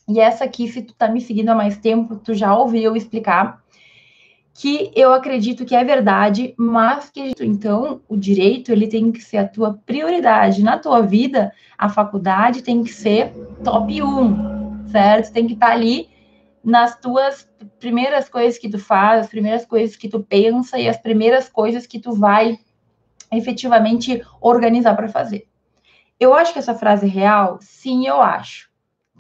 E 0.08 0.22
essa 0.22 0.46
aqui, 0.46 0.70
se 0.70 0.82
tu 0.82 0.94
tá 0.94 1.10
me 1.10 1.20
seguindo 1.20 1.50
há 1.50 1.56
mais 1.56 1.78
tempo, 1.78 2.16
tu 2.16 2.34
já 2.34 2.56
ouviu 2.56 2.96
explicar 2.96 3.62
que 4.54 4.90
eu 4.96 5.14
acredito 5.14 5.66
que 5.66 5.76
é 5.76 5.84
verdade, 5.84 6.54
mas 6.58 7.10
que 7.10 7.34
então 7.42 8.02
o 8.08 8.16
direito 8.16 8.72
ele 8.72 8.88
tem 8.88 9.12
que 9.12 9.22
ser 9.22 9.38
a 9.38 9.48
tua 9.48 9.80
prioridade 9.86 10.64
na 10.64 10.78
tua 10.78 11.02
vida, 11.02 11.52
a 11.78 11.90
faculdade 11.90 12.62
tem 12.62 12.84
que 12.84 12.94
ser 12.94 13.34
top 13.66 14.02
1, 14.02 14.88
certo? 14.88 15.34
Tem 15.34 15.48
que 15.48 15.54
estar 15.54 15.72
ali 15.72 16.10
nas 16.64 16.98
tuas 16.98 17.50
primeiras 17.80 18.30
coisas 18.30 18.58
que 18.58 18.70
tu 18.70 18.80
faz, 18.80 19.22
as 19.22 19.30
primeiras 19.30 19.66
coisas 19.66 19.98
que 19.98 20.08
tu 20.08 20.22
pensa 20.22 20.80
e 20.80 20.88
as 20.88 20.98
primeiras 20.98 21.50
coisas 21.50 21.86
que 21.86 22.00
tu 22.00 22.14
vai 22.14 22.58
efetivamente 23.30 24.22
organizar 24.40 24.96
para 24.96 25.10
fazer. 25.10 25.51
Eu 26.22 26.34
acho 26.34 26.54
que 26.54 26.60
essa 26.60 26.74
frase 26.74 27.06
é 27.06 27.10
real? 27.10 27.58
Sim, 27.60 28.08
eu 28.08 28.22
acho 28.22 28.72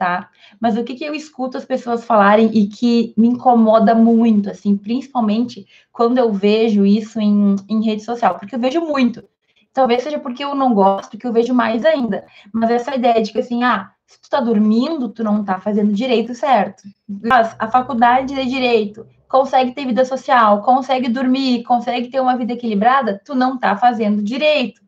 tá? 0.01 0.31
Mas 0.59 0.75
o 0.75 0.83
que, 0.83 0.95
que 0.95 1.03
eu 1.03 1.13
escuto 1.13 1.59
as 1.59 1.63
pessoas 1.63 2.03
falarem 2.03 2.49
e 2.57 2.65
que 2.65 3.13
me 3.15 3.27
incomoda 3.27 3.93
muito, 3.93 4.49
assim, 4.49 4.75
principalmente 4.75 5.67
quando 5.91 6.17
eu 6.17 6.33
vejo 6.33 6.83
isso 6.83 7.21
em, 7.21 7.55
em 7.69 7.85
rede 7.85 8.03
social, 8.03 8.39
porque 8.39 8.55
eu 8.55 8.59
vejo 8.59 8.81
muito. 8.81 9.23
Talvez 9.71 10.01
seja 10.01 10.17
porque 10.17 10.43
eu 10.43 10.55
não 10.55 10.73
gosto, 10.73 11.19
que 11.19 11.27
eu 11.27 11.31
vejo 11.31 11.53
mais 11.53 11.85
ainda. 11.85 12.25
Mas 12.51 12.71
essa 12.71 12.95
ideia 12.95 13.21
de 13.21 13.31
que, 13.31 13.37
assim, 13.37 13.63
ah, 13.63 13.91
se 14.07 14.19
tu 14.19 14.27
tá 14.27 14.41
dormindo, 14.41 15.07
tu 15.07 15.23
não 15.23 15.43
tá 15.43 15.59
fazendo 15.59 15.93
direito 15.93 16.33
certo. 16.33 16.81
Mas 17.07 17.55
a 17.59 17.67
faculdade 17.69 18.33
de 18.33 18.45
direito 18.49 19.05
consegue 19.29 19.71
ter 19.73 19.85
vida 19.85 20.03
social, 20.03 20.63
consegue 20.63 21.09
dormir, 21.09 21.61
consegue 21.61 22.09
ter 22.09 22.19
uma 22.19 22.35
vida 22.35 22.53
equilibrada, 22.53 23.21
tu 23.23 23.35
não 23.35 23.55
tá 23.55 23.77
fazendo 23.77 24.23
direito. 24.23 24.81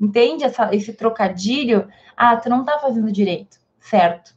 Entende 0.00 0.44
essa, 0.44 0.74
esse 0.74 0.92
trocadilho? 0.92 1.88
Ah, 2.16 2.36
tu 2.36 2.48
não 2.48 2.64
tá 2.64 2.78
fazendo 2.78 3.10
direito, 3.10 3.58
certo? 3.80 4.36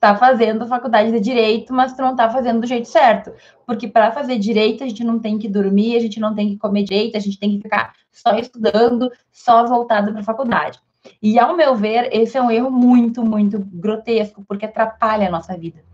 está 0.00 0.16
fazendo 0.16 0.66
faculdade 0.66 1.12
de 1.12 1.20
direito, 1.20 1.74
mas 1.74 1.92
tu 1.92 2.00
não 2.00 2.12
está 2.12 2.30
fazendo 2.30 2.62
do 2.62 2.66
jeito 2.66 2.88
certo. 2.88 3.32
Porque 3.66 3.86
para 3.86 4.10
fazer 4.10 4.38
direito, 4.38 4.82
a 4.82 4.88
gente 4.88 5.04
não 5.04 5.18
tem 5.18 5.38
que 5.38 5.46
dormir, 5.46 5.94
a 5.94 6.00
gente 6.00 6.18
não 6.18 6.34
tem 6.34 6.48
que 6.48 6.56
comer 6.56 6.84
direito, 6.84 7.18
a 7.18 7.20
gente 7.20 7.38
tem 7.38 7.50
que 7.50 7.62
ficar 7.62 7.92
só 8.10 8.34
estudando, 8.34 9.12
só 9.30 9.66
voltado 9.66 10.10
para 10.10 10.22
a 10.22 10.24
faculdade. 10.24 10.80
E, 11.22 11.38
ao 11.38 11.54
meu 11.54 11.76
ver, 11.76 12.08
esse 12.12 12.38
é 12.38 12.42
um 12.42 12.50
erro 12.50 12.70
muito, 12.70 13.22
muito 13.22 13.58
grotesco, 13.58 14.42
porque 14.48 14.64
atrapalha 14.64 15.28
a 15.28 15.30
nossa 15.30 15.56
vida. 15.56 15.84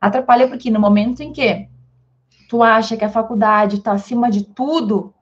Atrapalha 0.00 0.48
porque 0.48 0.70
no 0.70 0.80
momento 0.80 1.20
em 1.20 1.30
que 1.30 1.68
tu 2.48 2.62
acha 2.62 2.96
que 2.96 3.04
a 3.04 3.10
faculdade 3.10 3.76
está 3.76 3.92
acima 3.92 4.30
de 4.30 4.44
tudo, 4.44 5.12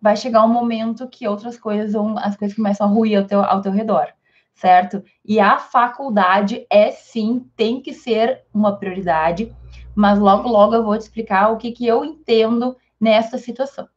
vai 0.00 0.16
chegar 0.16 0.44
um 0.44 0.52
momento 0.52 1.08
que 1.08 1.26
outras 1.26 1.58
coisas 1.58 1.92
vão, 1.92 2.18
as 2.18 2.36
coisas 2.36 2.56
começam 2.56 2.86
a 2.86 2.90
ruir 2.90 3.18
ao 3.18 3.24
teu, 3.24 3.42
ao 3.42 3.60
teu 3.60 3.72
redor, 3.72 4.08
certo? 4.54 5.02
E 5.24 5.40
a 5.40 5.58
faculdade 5.58 6.66
é 6.70 6.90
sim, 6.90 7.48
tem 7.56 7.80
que 7.80 7.92
ser 7.92 8.44
uma 8.52 8.76
prioridade, 8.76 9.54
mas 9.94 10.18
logo, 10.18 10.48
logo 10.48 10.74
eu 10.74 10.84
vou 10.84 10.96
te 10.96 11.02
explicar 11.02 11.50
o 11.50 11.56
que, 11.56 11.72
que 11.72 11.86
eu 11.86 12.04
entendo 12.04 12.76
nessa 13.00 13.38
situação 13.38 13.88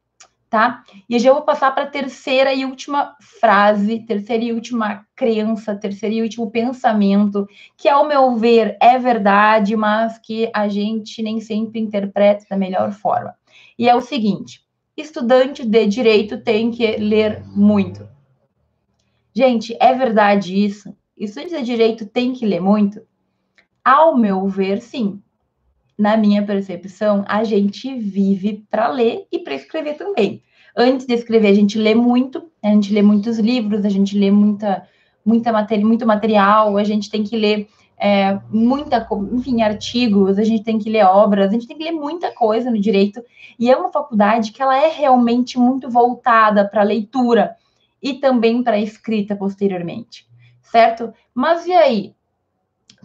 tá? 0.52 0.84
E 1.08 1.18
já 1.18 1.32
vou 1.32 1.40
passar 1.40 1.74
para 1.74 1.84
a 1.84 1.90
terceira 1.90 2.52
e 2.52 2.66
última 2.66 3.16
frase, 3.40 4.00
terceira 4.00 4.44
e 4.44 4.52
última 4.52 5.06
crença, 5.16 5.74
terceiro 5.74 6.16
e 6.16 6.20
último 6.20 6.50
pensamento, 6.50 7.48
que 7.74 7.88
ao 7.88 8.06
meu 8.06 8.36
ver 8.36 8.76
é 8.78 8.98
verdade, 8.98 9.74
mas 9.74 10.18
que 10.18 10.50
a 10.54 10.68
gente 10.68 11.22
nem 11.22 11.40
sempre 11.40 11.80
interpreta 11.80 12.44
da 12.50 12.56
melhor 12.58 12.92
forma. 12.92 13.34
E 13.78 13.88
é 13.88 13.94
o 13.94 14.02
seguinte: 14.02 14.62
estudante 14.96 15.64
de 15.64 15.86
direito 15.86 16.40
tem 16.40 16.70
que 16.70 16.96
ler 16.96 17.42
muito. 17.46 18.08
Gente, 19.34 19.76
é 19.80 19.94
verdade 19.94 20.54
isso? 20.54 20.94
Estudante 21.16 21.56
de 21.56 21.64
direito 21.64 22.06
tem 22.06 22.32
que 22.32 22.44
ler 22.44 22.60
muito? 22.60 23.00
Ao 23.84 24.16
meu 24.16 24.46
ver, 24.48 24.80
sim 24.80 25.22
na 26.02 26.16
minha 26.16 26.44
percepção, 26.44 27.24
a 27.28 27.44
gente 27.44 27.94
vive 27.96 28.64
para 28.68 28.88
ler 28.88 29.26
e 29.30 29.38
para 29.38 29.54
escrever 29.54 29.94
também. 29.94 30.42
Antes 30.76 31.06
de 31.06 31.14
escrever, 31.14 31.48
a 31.48 31.54
gente 31.54 31.78
lê 31.78 31.94
muito, 31.94 32.50
a 32.60 32.68
gente 32.68 32.92
lê 32.92 33.02
muitos 33.02 33.38
livros, 33.38 33.84
a 33.84 33.88
gente 33.88 34.18
lê 34.18 34.30
muita, 34.30 34.86
muita 35.24 35.52
matéria, 35.52 35.86
muito 35.86 36.04
material, 36.06 36.76
a 36.76 36.82
gente 36.82 37.08
tem 37.08 37.22
que 37.22 37.36
ler 37.36 37.68
é, 37.98 38.38
muita, 38.50 39.06
enfim, 39.32 39.62
artigos, 39.62 40.38
a 40.38 40.44
gente 40.44 40.64
tem 40.64 40.78
que 40.78 40.90
ler 40.90 41.04
obras, 41.04 41.48
a 41.48 41.52
gente 41.52 41.66
tem 41.66 41.76
que 41.76 41.84
ler 41.84 41.92
muita 41.92 42.32
coisa 42.32 42.70
no 42.70 42.80
direito, 42.80 43.22
e 43.58 43.70
é 43.70 43.76
uma 43.76 43.92
faculdade 43.92 44.52
que 44.52 44.62
ela 44.62 44.76
é 44.76 44.88
realmente 44.88 45.58
muito 45.58 45.88
voltada 45.88 46.66
para 46.68 46.82
leitura 46.82 47.56
e 48.02 48.14
também 48.14 48.62
para 48.62 48.78
escrita 48.78 49.36
posteriormente, 49.36 50.26
certo? 50.62 51.12
Mas 51.34 51.66
e 51.66 51.72
aí? 51.72 52.14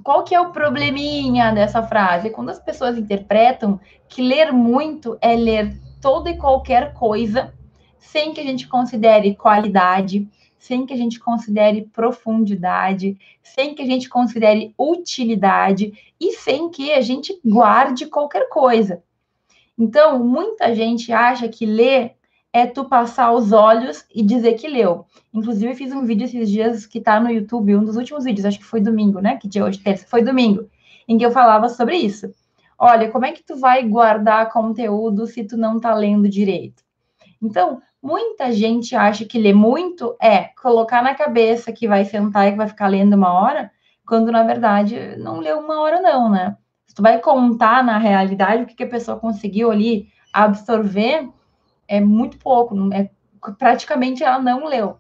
qual 0.03 0.23
que 0.23 0.35
é 0.35 0.39
o 0.39 0.51
probleminha 0.51 1.51
dessa 1.51 1.83
frase? 1.83 2.29
Quando 2.29 2.49
as 2.49 2.59
pessoas 2.59 2.97
interpretam 2.97 3.79
que 4.07 4.21
ler 4.21 4.51
muito 4.51 5.17
é 5.21 5.35
ler 5.35 5.79
toda 6.01 6.29
e 6.29 6.37
qualquer 6.37 6.93
coisa 6.93 7.53
sem 7.97 8.33
que 8.33 8.39
a 8.39 8.43
gente 8.43 8.67
considere 8.67 9.35
qualidade, 9.35 10.27
sem 10.57 10.85
que 10.85 10.93
a 10.93 10.97
gente 10.97 11.19
considere 11.19 11.89
profundidade, 11.93 13.17
sem 13.43 13.75
que 13.75 13.81
a 13.81 13.85
gente 13.85 14.09
considere 14.09 14.73
utilidade 14.77 15.93
e 16.19 16.33
sem 16.33 16.69
que 16.69 16.91
a 16.91 17.01
gente 17.01 17.39
guarde 17.45 18.07
qualquer 18.07 18.49
coisa. 18.49 19.03
Então, 19.77 20.23
muita 20.23 20.73
gente 20.73 21.11
acha 21.11 21.47
que 21.47 21.65
ler 21.65 22.15
é 22.51 22.65
tu 22.65 22.85
passar 22.85 23.31
os 23.33 23.51
olhos 23.51 24.03
e 24.13 24.23
dizer 24.23 24.53
que 24.53 24.67
leu. 24.67 25.05
Inclusive, 25.33 25.71
eu 25.71 25.75
fiz 25.75 25.91
um 25.91 26.05
vídeo 26.05 26.25
esses 26.25 26.49
dias 26.49 26.85
que 26.85 26.99
tá 26.99 27.19
no 27.19 27.29
YouTube, 27.29 27.75
um 27.75 27.83
dos 27.83 27.95
últimos 27.95 28.23
vídeos, 28.23 28.45
acho 28.45 28.57
que 28.57 28.65
foi 28.65 28.81
domingo, 28.81 29.19
né? 29.19 29.37
Que 29.37 29.47
dia 29.47 29.63
hoje, 29.63 29.79
terça, 29.79 30.07
foi 30.07 30.23
domingo, 30.23 30.67
em 31.07 31.17
que 31.17 31.25
eu 31.25 31.31
falava 31.31 31.69
sobre 31.69 31.97
isso. 31.97 32.33
Olha, 32.79 33.11
como 33.11 33.25
é 33.25 33.31
que 33.31 33.43
tu 33.43 33.57
vai 33.57 33.83
guardar 33.83 34.51
conteúdo 34.51 35.27
se 35.27 35.43
tu 35.43 35.57
não 35.57 35.79
tá 35.79 35.93
lendo 35.93 36.27
direito? 36.27 36.83
Então, 37.41 37.81
muita 38.01 38.51
gente 38.51 38.95
acha 38.95 39.25
que 39.25 39.39
ler 39.39 39.53
muito 39.53 40.15
é 40.21 40.49
colocar 40.61 41.01
na 41.01 41.15
cabeça 41.15 41.71
que 41.71 41.87
vai 41.87 42.05
sentar 42.05 42.47
e 42.47 42.51
que 42.51 42.57
vai 42.57 42.67
ficar 42.67 42.87
lendo 42.87 43.15
uma 43.15 43.33
hora, 43.33 43.71
quando 44.05 44.31
na 44.31 44.43
verdade 44.43 45.15
não 45.17 45.39
leu 45.39 45.59
uma 45.59 45.81
hora, 45.81 46.01
não, 46.01 46.29
né? 46.29 46.55
Se 46.85 46.95
tu 46.95 47.01
vai 47.01 47.19
contar 47.19 47.83
na 47.83 47.97
realidade 47.97 48.63
o 48.63 48.65
que, 48.65 48.75
que 48.75 48.83
a 48.83 48.89
pessoa 48.89 49.19
conseguiu 49.19 49.71
ali 49.71 50.07
absorver, 50.31 51.29
é 51.87 51.99
muito 51.99 52.37
pouco, 52.37 52.75
é, 52.93 53.09
praticamente 53.57 54.23
ela 54.23 54.39
não 54.39 54.65
leu. 54.65 54.97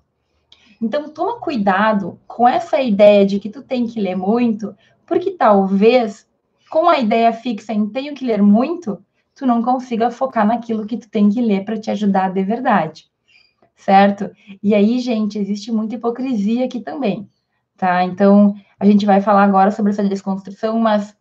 Então, 0.81 1.09
toma 1.09 1.39
cuidado 1.39 2.19
com 2.27 2.47
essa 2.47 2.79
ideia 2.79 3.25
de 3.25 3.39
que 3.39 3.49
tu 3.49 3.63
tem 3.63 3.87
que 3.87 3.99
ler 3.99 4.15
muito, 4.15 4.75
porque 5.05 5.31
talvez, 5.31 6.27
com 6.69 6.87
a 6.87 6.99
ideia 6.99 7.33
fixa 7.33 7.73
em 7.73 7.87
tenho 7.87 8.13
que 8.13 8.25
ler 8.25 8.41
muito, 8.41 9.03
tu 9.37 9.45
não 9.45 9.61
consiga 9.61 10.09
focar 10.09 10.45
naquilo 10.45 10.85
que 10.85 10.97
tu 10.97 11.09
tem 11.09 11.29
que 11.29 11.41
ler 11.41 11.63
para 11.63 11.79
te 11.79 11.91
ajudar 11.91 12.33
de 12.33 12.43
verdade. 12.43 13.05
Certo? 13.75 14.31
E 14.61 14.73
aí, 14.73 14.99
gente, 14.99 15.37
existe 15.37 15.71
muita 15.71 15.95
hipocrisia 15.95 16.65
aqui 16.65 16.79
também, 16.79 17.29
tá? 17.77 18.03
Então, 18.03 18.55
a 18.79 18.85
gente 18.85 19.05
vai 19.05 19.21
falar 19.21 19.43
agora 19.43 19.69
sobre 19.69 19.91
essa 19.91 20.03
desconstrução, 20.03 20.79
mas 20.79 21.15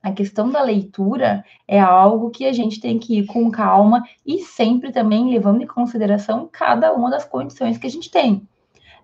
a 0.00 0.12
questão 0.12 0.48
da 0.48 0.62
leitura 0.62 1.44
é 1.66 1.80
algo 1.80 2.30
que 2.30 2.46
a 2.46 2.52
gente 2.52 2.80
tem 2.80 2.98
que 2.98 3.18
ir 3.18 3.26
com 3.26 3.50
calma 3.50 4.04
e 4.24 4.38
sempre 4.38 4.92
também 4.92 5.28
levando 5.28 5.62
em 5.62 5.66
consideração 5.66 6.48
cada 6.50 6.92
uma 6.92 7.10
das 7.10 7.24
condições 7.24 7.76
que 7.76 7.88
a 7.88 7.90
gente 7.90 8.10
tem. 8.10 8.46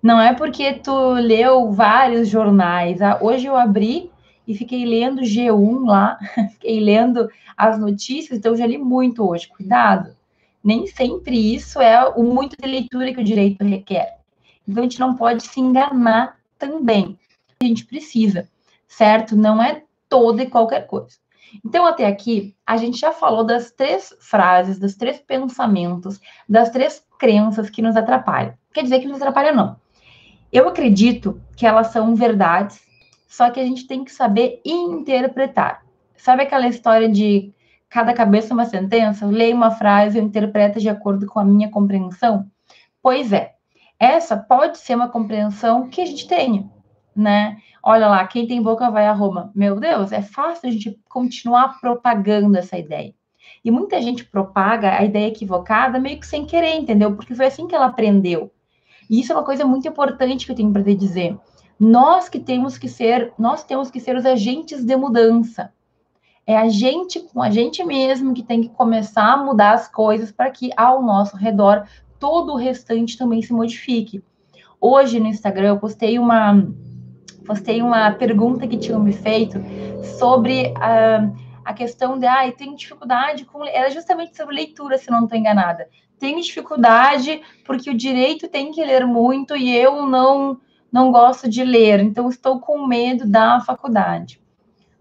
Não 0.01 0.21
é 0.21 0.33
porque 0.33 0.75
tu 0.75 1.15
leu 1.15 1.73
vários 1.73 2.29
jornais. 2.29 3.03
Ah, 3.03 3.19
hoje 3.21 3.47
eu 3.47 3.57
abri 3.57 4.11
e 4.47 4.55
fiquei 4.55 4.85
lendo 4.85 5.23
G1 5.23 5.87
lá, 5.87 6.19
fiquei 6.53 6.81
lendo 6.81 7.29
as 7.57 7.79
notícias, 7.79 8.39
então 8.39 8.57
já 8.57 8.67
li 8.67 8.79
muito 8.79 9.29
hoje. 9.29 9.49
Cuidado. 9.49 10.15
Nem 10.63 10.87
sempre 10.87 11.55
isso 11.55 11.81
é 11.81 12.07
o 12.09 12.23
muito 12.23 12.57
de 12.61 12.69
leitura 12.69 13.13
que 13.13 13.21
o 13.21 13.25
direito 13.25 13.65
requer. 13.65 14.19
Então 14.67 14.83
a 14.83 14.87
gente 14.87 15.01
não 15.01 15.15
pode 15.15 15.45
se 15.45 15.61
enganar 15.61 16.37
também. 16.59 17.19
A 17.61 17.65
gente 17.65 17.87
precisa, 17.87 18.49
certo? 18.89 19.37
Não 19.37 19.63
é 19.63 19.83
toda 20.09 20.43
e 20.43 20.51
qualquer 20.51 20.87
coisa. 20.87 21.17
Então, 21.65 21.87
até 21.87 22.07
aqui, 22.07 22.55
a 22.67 22.77
gente 22.77 22.99
já 22.99 23.13
falou 23.13 23.45
das 23.45 23.71
três 23.71 24.15
frases, 24.21 24.79
dos 24.79 24.95
três 24.95 25.19
pensamentos, 25.21 26.21
das 26.49 26.71
três 26.71 27.05
crenças 27.19 27.71
que 27.71 27.81
nos 27.81 27.97
atrapalham. 27.97 28.55
Quer 28.73 28.83
dizer 28.83 29.01
que 29.01 29.07
nos 29.07 29.17
atrapalham, 29.19 29.55
não. 29.55 29.77
Eu 30.53 30.69
acredito 30.69 31.41
que 31.57 31.67
elas 31.67 31.89
são 31.89 32.15
verdades, 32.15 32.81
só 33.37 33.51
que 33.51 33.61
a 33.61 33.65
gente 33.65 33.87
tem 33.87 34.03
que 34.03 34.11
saber 34.11 34.63
interpretar. 34.65 35.85
Sabe 36.17 36.45
aquela 36.45 36.67
história 36.67 37.07
de 37.07 37.53
cada 37.87 38.15
cabeça 38.15 38.55
uma 38.55 38.65
sentença? 38.65 39.27
Eu 39.27 39.31
leio 39.31 39.55
uma 39.55 39.71
frase, 39.71 40.19
eu 40.19 40.25
interpreto 40.25 40.81
de 40.81 40.89
acordo 40.89 41.27
com 41.27 41.39
a 41.39 41.45
minha 41.45 41.71
compreensão? 41.71 42.51
Pois 43.03 43.35
é, 43.35 43.53
essa 44.01 44.39
pode 44.39 44.79
ser 44.79 44.95
uma 44.95 45.11
compreensão 45.11 45.87
que 45.87 46.01
a 46.01 46.07
gente 46.07 46.27
tenha, 46.27 46.67
né? 47.15 47.59
Olha 47.83 48.09
lá, 48.09 48.27
quem 48.27 48.47
tem 48.47 48.63
boca 48.63 48.91
vai 48.91 49.07
a 49.07 49.13
Roma. 49.13 49.53
Meu 49.55 49.79
Deus, 49.79 50.13
é 50.13 50.23
fácil 50.23 50.71
a 50.71 50.73
gente 50.73 50.99
continuar 51.07 51.79
propagando 51.79 52.57
essa 52.57 52.79
ideia. 52.79 53.15
E 53.63 53.71
muita 53.71 54.01
gente 54.01 54.25
propaga 54.25 54.99
a 54.99 55.05
ideia 55.05 55.29
equivocada 55.29 56.01
meio 56.01 56.19
que 56.19 56.27
sem 56.27 56.47
querer, 56.47 56.75
entendeu? 56.77 57.15
Porque 57.15 57.35
foi 57.35 57.47
assim 57.47 57.67
que 57.67 57.75
ela 57.75 57.87
aprendeu. 57.87 58.51
E 59.11 59.21
isso 59.21 59.31
é 59.31 59.37
uma 59.37 59.45
coisa 59.45 59.67
muito 59.67 59.87
importante 59.87 60.47
que 60.47 60.53
eu 60.53 60.57
tenho 60.57 60.73
para 60.73 60.83
te 60.83 60.95
dizer. 60.95 61.39
Nós 61.79 62.29
que 62.29 62.39
temos 62.39 62.79
que 62.79 62.89
ser, 62.89 63.33
nós 63.39 63.63
temos 63.65 63.91
que 63.91 64.01
ser 64.01 64.17
os 64.17 64.25
agentes 64.25 64.85
de 64.85 64.97
mudança. 64.97 65.73
É 66.47 66.57
a 66.57 66.69
gente 66.69 67.21
com 67.21 67.43
a 67.43 67.51
gente 67.51 67.85
mesmo 67.85 68.33
que 68.33 68.43
tem 68.43 68.63
que 68.63 68.69
começar 68.69 69.33
a 69.33 69.37
mudar 69.37 69.73
as 69.73 69.89
coisas 69.89 70.31
para 70.31 70.51
que 70.51 70.71
ao 70.77 71.03
nosso 71.03 71.37
redor 71.37 71.87
todo 72.19 72.53
o 72.53 72.57
restante 72.57 73.19
também 73.19 73.43
se 73.43 73.53
modifique. 73.53 74.23
Hoje 74.81 75.19
no 75.19 75.27
Instagram 75.27 75.69
eu 75.69 75.79
postei 75.79 76.19
uma 76.19 76.67
postei 77.47 77.81
uma 77.81 78.11
pergunta 78.11 78.67
que 78.67 78.77
tinham 78.77 79.01
me 79.01 79.13
feito 79.13 79.59
sobre 80.19 80.75
a, 80.77 81.31
a 81.65 81.73
questão 81.73 82.19
de, 82.19 82.27
ah, 82.27 82.51
tenho 82.53 82.77
dificuldade 82.77 83.45
com. 83.45 83.65
Era 83.65 83.89
justamente 83.91 84.37
sobre 84.37 84.57
leitura, 84.57 84.99
se 84.99 85.11
não 85.11 85.25
estou 85.25 85.39
enganada. 85.39 85.89
Tenho 86.19 86.41
dificuldade 86.43 87.41
porque 87.65 87.91
o 87.91 87.97
direito 87.97 88.49
tem 88.49 88.73
que 88.73 88.85
ler 88.85 89.07
muito 89.07 89.57
e 89.57 89.75
eu 89.77 90.07
não, 90.07 90.59
não 90.97 91.13
gosto 91.13 91.47
de 91.47 91.63
ler, 91.63 92.01
então 92.01 92.31
estou 92.31 92.59
com 92.59 92.87
medo 92.87 93.27
da 93.27 93.61
faculdade. 93.61 94.41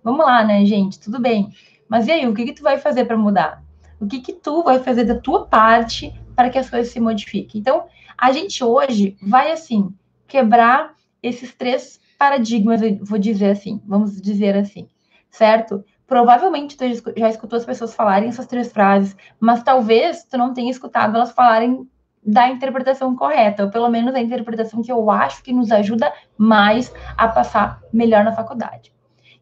Vamos 0.03 0.25
lá, 0.25 0.43
né, 0.43 0.65
gente? 0.65 0.99
Tudo 0.99 1.21
bem. 1.21 1.49
Mas 1.87 2.07
e 2.07 2.11
aí, 2.11 2.27
o 2.27 2.33
que, 2.33 2.43
que 2.43 2.53
tu 2.53 2.61
vai 2.61 2.77
fazer 2.77 3.05
para 3.05 3.17
mudar? 3.17 3.63
O 3.97 4.05
que, 4.05 4.19
que 4.19 4.33
tu 4.33 4.61
vai 4.61 4.79
fazer 4.79 5.05
da 5.05 5.17
tua 5.17 5.45
parte 5.45 6.13
para 6.35 6.49
que 6.49 6.57
as 6.57 6.69
coisas 6.69 6.91
se 6.91 6.99
modifiquem? 6.99 7.61
Então, 7.61 7.85
a 8.17 8.33
gente 8.33 8.61
hoje 8.61 9.15
vai, 9.21 9.53
assim, 9.53 9.89
quebrar 10.27 10.93
esses 11.23 11.55
três 11.55 11.97
paradigmas, 12.19 12.81
eu 12.81 12.99
vou 13.01 13.17
dizer 13.17 13.51
assim, 13.51 13.81
vamos 13.85 14.21
dizer 14.21 14.57
assim, 14.57 14.89
certo? 15.29 15.81
Provavelmente 16.05 16.75
tu 16.75 16.83
já 17.17 17.29
escutou 17.29 17.57
as 17.57 17.65
pessoas 17.65 17.95
falarem 17.95 18.27
essas 18.27 18.47
três 18.47 18.71
frases, 18.71 19.15
mas 19.39 19.63
talvez 19.63 20.25
tu 20.25 20.37
não 20.37 20.53
tenha 20.53 20.69
escutado 20.69 21.15
elas 21.15 21.31
falarem 21.31 21.89
da 22.25 22.49
interpretação 22.49 23.15
correta, 23.15 23.63
ou 23.63 23.69
pelo 23.69 23.89
menos 23.89 24.15
a 24.15 24.21
interpretação 24.21 24.81
que 24.81 24.91
eu 24.91 25.11
acho 25.11 25.43
que 25.43 25.53
nos 25.53 25.71
ajuda 25.71 26.11
mais 26.37 26.91
a 27.15 27.27
passar 27.27 27.81
melhor 27.93 28.23
na 28.23 28.33
faculdade. 28.33 28.91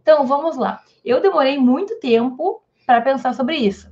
Então, 0.02 0.28
vamos 0.28 0.58
lá. 0.58 0.82
Eu 1.04 1.22
demorei 1.22 1.58
muito 1.58 1.98
tempo 2.00 2.62
para 2.86 3.02
pensar 3.02 3.34
sobre 3.34 3.56
isso. 3.56 3.90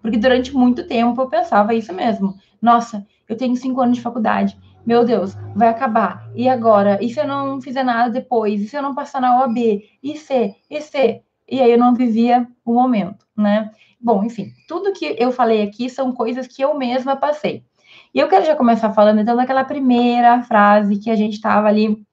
Porque 0.00 0.16
durante 0.16 0.54
muito 0.54 0.86
tempo 0.86 1.20
eu 1.20 1.28
pensava 1.28 1.74
isso 1.74 1.92
mesmo. 1.92 2.34
Nossa, 2.60 3.06
eu 3.28 3.36
tenho 3.36 3.54
cinco 3.54 3.80
anos 3.80 3.98
de 3.98 4.02
faculdade. 4.02 4.58
Meu 4.84 5.04
Deus, 5.04 5.36
vai 5.54 5.68
acabar. 5.68 6.28
E 6.34 6.48
agora? 6.48 6.98
E 7.04 7.08
se 7.08 7.20
eu 7.20 7.26
não 7.26 7.60
fizer 7.60 7.84
nada 7.84 8.10
depois? 8.10 8.60
E 8.60 8.68
se 8.68 8.76
eu 8.76 8.82
não 8.82 8.94
passar 8.94 9.20
na 9.20 9.40
OAB? 9.40 9.56
E 10.02 10.16
se? 10.16 10.56
E 10.68 10.80
se? 10.80 11.22
E 11.48 11.60
aí 11.60 11.70
eu 11.70 11.78
não 11.78 11.94
vivia 11.94 12.48
o 12.64 12.72
momento, 12.72 13.26
né? 13.36 13.70
Bom, 14.00 14.24
enfim, 14.24 14.50
tudo 14.66 14.92
que 14.92 15.16
eu 15.18 15.30
falei 15.30 15.62
aqui 15.62 15.88
são 15.88 16.10
coisas 16.12 16.46
que 16.46 16.62
eu 16.62 16.74
mesma 16.76 17.14
passei. 17.14 17.64
E 18.14 18.18
eu 18.18 18.28
quero 18.28 18.44
já 18.44 18.54
começar 18.54 18.92
falando, 18.92 19.20
então, 19.20 19.34
daquela 19.36 19.64
primeira 19.64 20.42
frase 20.42 20.98
que 20.98 21.10
a 21.10 21.16
gente 21.16 21.34
estava 21.34 21.68
ali 21.68 22.04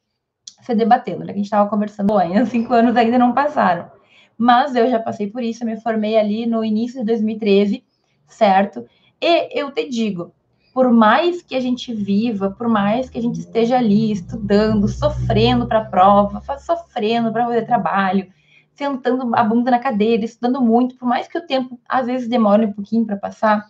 se 0.61 0.73
debatendo, 0.73 1.19
né? 1.19 1.27
Que 1.27 1.31
a 1.31 1.35
gente 1.35 1.45
estava 1.45 1.69
conversando 1.69 2.17
ainda, 2.17 2.45
cinco 2.45 2.73
anos 2.73 2.95
ainda 2.95 3.17
não 3.17 3.33
passaram. 3.33 3.91
Mas 4.37 4.75
eu 4.75 4.89
já 4.89 4.99
passei 4.99 5.27
por 5.27 5.43
isso, 5.43 5.63
eu 5.63 5.67
me 5.67 5.81
formei 5.81 6.17
ali 6.17 6.45
no 6.45 6.63
início 6.63 7.01
de 7.01 7.05
2013, 7.05 7.83
certo? 8.27 8.85
E 9.21 9.59
eu 9.59 9.71
te 9.71 9.89
digo, 9.89 10.33
por 10.73 10.89
mais 10.93 11.41
que 11.41 11.55
a 11.55 11.59
gente 11.59 11.93
viva, 11.93 12.51
por 12.51 12.69
mais 12.69 13.09
que 13.09 13.17
a 13.17 13.21
gente 13.21 13.39
esteja 13.39 13.77
ali 13.77 14.13
estudando, 14.13 14.87
sofrendo 14.87 15.67
para 15.67 15.79
a 15.79 15.85
prova, 15.85 16.41
sofrendo 16.59 17.33
para 17.33 17.45
fazer 17.45 17.65
trabalho, 17.65 18.31
sentando 18.73 19.35
a 19.35 19.43
bunda 19.43 19.71
na 19.71 19.79
cadeira, 19.79 20.23
estudando 20.23 20.61
muito, 20.61 20.95
por 20.95 21.05
mais 21.05 21.27
que 21.27 21.37
o 21.37 21.45
tempo 21.45 21.77
às 21.87 22.07
vezes 22.07 22.29
demore 22.29 22.65
um 22.65 22.71
pouquinho 22.71 23.05
para 23.05 23.17
passar, 23.17 23.65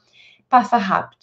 passa 0.47 0.77
rápido. 0.77 1.18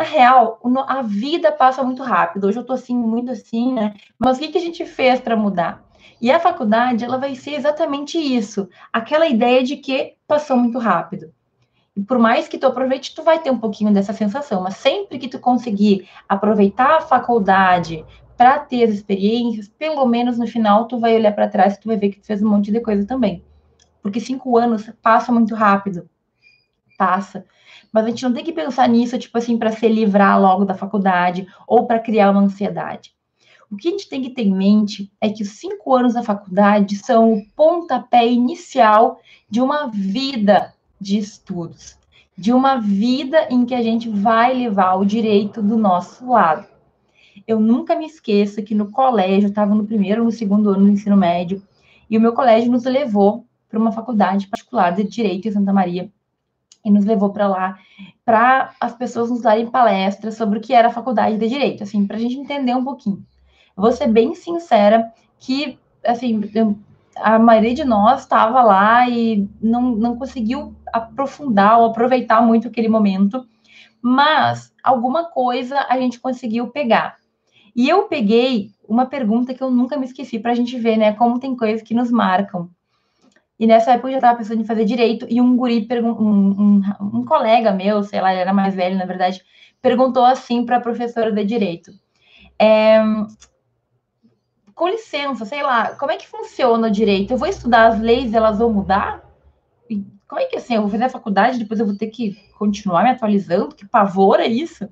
Na 0.00 0.06
real, 0.06 0.58
a 0.88 1.02
vida 1.02 1.52
passa 1.52 1.82
muito 1.82 2.02
rápido. 2.02 2.46
Hoje 2.46 2.58
eu 2.58 2.64
tô 2.64 2.72
assim, 2.72 2.96
muito 2.96 3.32
assim, 3.32 3.74
né? 3.74 3.92
Mas 4.18 4.38
o 4.38 4.40
que, 4.40 4.48
que 4.48 4.56
a 4.56 4.60
gente 4.60 4.86
fez 4.86 5.20
para 5.20 5.36
mudar? 5.36 5.84
E 6.22 6.30
a 6.30 6.40
faculdade, 6.40 7.04
ela 7.04 7.18
vai 7.18 7.34
ser 7.34 7.50
exatamente 7.50 8.16
isso. 8.16 8.66
Aquela 8.90 9.28
ideia 9.28 9.62
de 9.62 9.76
que 9.76 10.14
passou 10.26 10.56
muito 10.56 10.78
rápido. 10.78 11.34
E 11.94 12.00
por 12.00 12.18
mais 12.18 12.48
que 12.48 12.56
tu 12.56 12.66
aproveite, 12.66 13.14
tu 13.14 13.22
vai 13.22 13.40
ter 13.40 13.50
um 13.50 13.58
pouquinho 13.58 13.92
dessa 13.92 14.14
sensação. 14.14 14.62
Mas 14.62 14.78
sempre 14.78 15.18
que 15.18 15.28
tu 15.28 15.38
conseguir 15.38 16.08
aproveitar 16.26 16.96
a 16.96 17.02
faculdade 17.02 18.02
para 18.38 18.58
ter 18.58 18.84
as 18.84 18.94
experiências, 18.94 19.68
pelo 19.68 20.06
menos 20.06 20.38
no 20.38 20.46
final, 20.46 20.88
tu 20.88 20.98
vai 20.98 21.14
olhar 21.14 21.34
para 21.34 21.46
trás 21.46 21.74
e 21.74 21.80
tu 21.80 21.88
vai 21.88 21.98
ver 21.98 22.08
que 22.08 22.20
tu 22.20 22.26
fez 22.26 22.42
um 22.42 22.48
monte 22.48 22.72
de 22.72 22.80
coisa 22.80 23.06
também. 23.06 23.44
Porque 24.02 24.18
cinco 24.18 24.56
anos 24.56 24.90
passa 25.02 25.30
muito 25.30 25.54
rápido. 25.54 26.08
Passa. 26.96 27.44
Mas 27.92 28.04
a 28.04 28.08
gente 28.08 28.22
não 28.22 28.32
tem 28.32 28.44
que 28.44 28.52
pensar 28.52 28.88
nisso, 28.88 29.18
tipo 29.18 29.36
assim, 29.36 29.58
para 29.58 29.72
se 29.72 29.88
livrar 29.88 30.40
logo 30.40 30.64
da 30.64 30.74
faculdade 30.74 31.46
ou 31.66 31.86
para 31.86 31.98
criar 31.98 32.30
uma 32.30 32.40
ansiedade. 32.40 33.12
O 33.70 33.76
que 33.76 33.88
a 33.88 33.90
gente 33.92 34.08
tem 34.08 34.20
que 34.20 34.30
ter 34.30 34.42
em 34.42 34.52
mente 34.52 35.12
é 35.20 35.28
que 35.28 35.42
os 35.42 35.50
cinco 35.50 35.94
anos 35.94 36.14
da 36.14 36.22
faculdade 36.22 36.96
são 36.96 37.32
o 37.32 37.46
pontapé 37.54 38.26
inicial 38.26 39.20
de 39.48 39.60
uma 39.60 39.86
vida 39.86 40.74
de 41.00 41.18
estudos, 41.18 41.96
de 42.36 42.52
uma 42.52 42.78
vida 42.78 43.46
em 43.48 43.64
que 43.64 43.74
a 43.74 43.82
gente 43.82 44.08
vai 44.08 44.52
levar 44.54 44.96
o 44.96 45.04
direito 45.04 45.62
do 45.62 45.76
nosso 45.76 46.28
lado. 46.28 46.66
Eu 47.46 47.60
nunca 47.60 47.94
me 47.94 48.06
esqueço 48.06 48.62
que 48.62 48.74
no 48.74 48.90
colégio, 48.90 49.46
eu 49.46 49.50
estava 49.50 49.74
no 49.74 49.86
primeiro 49.86 50.22
ou 50.22 50.26
no 50.26 50.32
segundo 50.32 50.70
ano 50.70 50.86
do 50.86 50.90
ensino 50.90 51.16
médio, 51.16 51.62
e 52.08 52.18
o 52.18 52.20
meu 52.20 52.32
colégio 52.32 52.72
nos 52.72 52.84
levou 52.84 53.46
para 53.68 53.78
uma 53.78 53.92
faculdade 53.92 54.48
particular 54.48 54.90
de 54.90 55.04
Direito 55.04 55.46
em 55.46 55.52
Santa 55.52 55.72
Maria, 55.72 56.10
e 56.84 56.90
nos 56.90 57.04
levou 57.04 57.30
para 57.30 57.46
lá 57.46 57.78
para 58.24 58.70
as 58.80 58.94
pessoas 58.94 59.30
nos 59.30 59.42
darem 59.42 59.70
palestras 59.70 60.36
sobre 60.36 60.58
o 60.58 60.62
que 60.62 60.72
era 60.72 60.88
a 60.88 60.92
faculdade 60.92 61.36
de 61.36 61.48
direito, 61.48 61.82
assim, 61.82 62.06
para 62.06 62.16
a 62.16 62.20
gente 62.20 62.36
entender 62.36 62.74
um 62.74 62.84
pouquinho. 62.84 63.24
Vou 63.76 63.92
ser 63.92 64.08
bem 64.08 64.34
sincera 64.34 65.12
que, 65.38 65.78
assim, 66.04 66.40
a 67.16 67.38
maioria 67.38 67.74
de 67.74 67.84
nós 67.84 68.20
estava 68.20 68.62
lá 68.62 69.08
e 69.08 69.48
não, 69.60 69.96
não 69.96 70.16
conseguiu 70.16 70.74
aprofundar 70.92 71.78
ou 71.78 71.86
aproveitar 71.86 72.40
muito 72.40 72.68
aquele 72.68 72.88
momento, 72.88 73.46
mas 74.00 74.72
alguma 74.82 75.24
coisa 75.24 75.86
a 75.88 75.98
gente 75.98 76.20
conseguiu 76.20 76.68
pegar. 76.68 77.16
E 77.74 77.88
eu 77.88 78.04
peguei 78.04 78.70
uma 78.88 79.06
pergunta 79.06 79.54
que 79.54 79.62
eu 79.62 79.70
nunca 79.70 79.96
me 79.96 80.04
esqueci 80.04 80.38
para 80.38 80.52
a 80.52 80.54
gente 80.54 80.78
ver, 80.78 80.96
né, 80.96 81.12
como 81.12 81.38
tem 81.38 81.56
coisas 81.56 81.82
que 81.82 81.94
nos 81.94 82.10
marcam. 82.10 82.68
E 83.60 83.66
nessa 83.66 83.92
época 83.92 84.08
eu 84.08 84.12
já 84.12 84.18
estava 84.18 84.38
pensando 84.38 84.62
em 84.62 84.64
fazer 84.64 84.86
direito, 84.86 85.26
e 85.28 85.38
um 85.38 85.54
guri, 85.54 85.86
um, 86.02 86.08
um, 86.08 86.82
um, 87.18 87.24
colega 87.26 87.70
meu, 87.72 88.02
sei 88.02 88.18
lá, 88.18 88.32
ele 88.32 88.40
era 88.40 88.54
mais 88.54 88.74
velho, 88.74 88.96
na 88.96 89.04
verdade, 89.04 89.44
perguntou 89.82 90.24
assim 90.24 90.64
para 90.64 90.78
a 90.78 90.80
professora 90.80 91.30
de 91.30 91.44
direito: 91.44 91.92
é, 92.58 92.98
com 94.74 94.88
licença, 94.88 95.44
sei 95.44 95.62
lá, 95.62 95.94
como 95.96 96.10
é 96.10 96.16
que 96.16 96.26
funciona 96.26 96.88
o 96.88 96.90
direito? 96.90 97.34
Eu 97.34 97.36
vou 97.36 97.46
estudar 97.46 97.88
as 97.88 98.00
leis, 98.00 98.32
elas 98.32 98.58
vão 98.58 98.72
mudar? 98.72 99.22
E 99.90 100.02
como 100.26 100.40
é 100.40 100.46
que 100.46 100.56
assim, 100.56 100.76
eu 100.76 100.80
vou 100.80 100.90
fazer 100.90 101.04
a 101.04 101.10
faculdade, 101.10 101.58
depois 101.58 101.78
eu 101.78 101.84
vou 101.84 101.98
ter 101.98 102.06
que 102.06 102.32
continuar 102.58 103.02
me 103.02 103.10
atualizando? 103.10 103.74
Que 103.74 103.86
pavor 103.86 104.40
é 104.40 104.46
isso? 104.46 104.88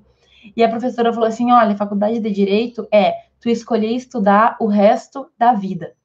E 0.55 0.63
a 0.63 0.69
professora 0.69 1.11
falou 1.11 1.27
assim: 1.27 1.51
olha, 1.51 1.75
faculdade 1.75 2.19
de 2.19 2.29
direito 2.29 2.87
é 2.93 3.15
tu 3.41 3.49
escolher 3.49 3.95
estudar 3.95 4.57
o 4.59 4.67
resto 4.67 5.27
da 5.39 5.53
vida. 5.53 5.95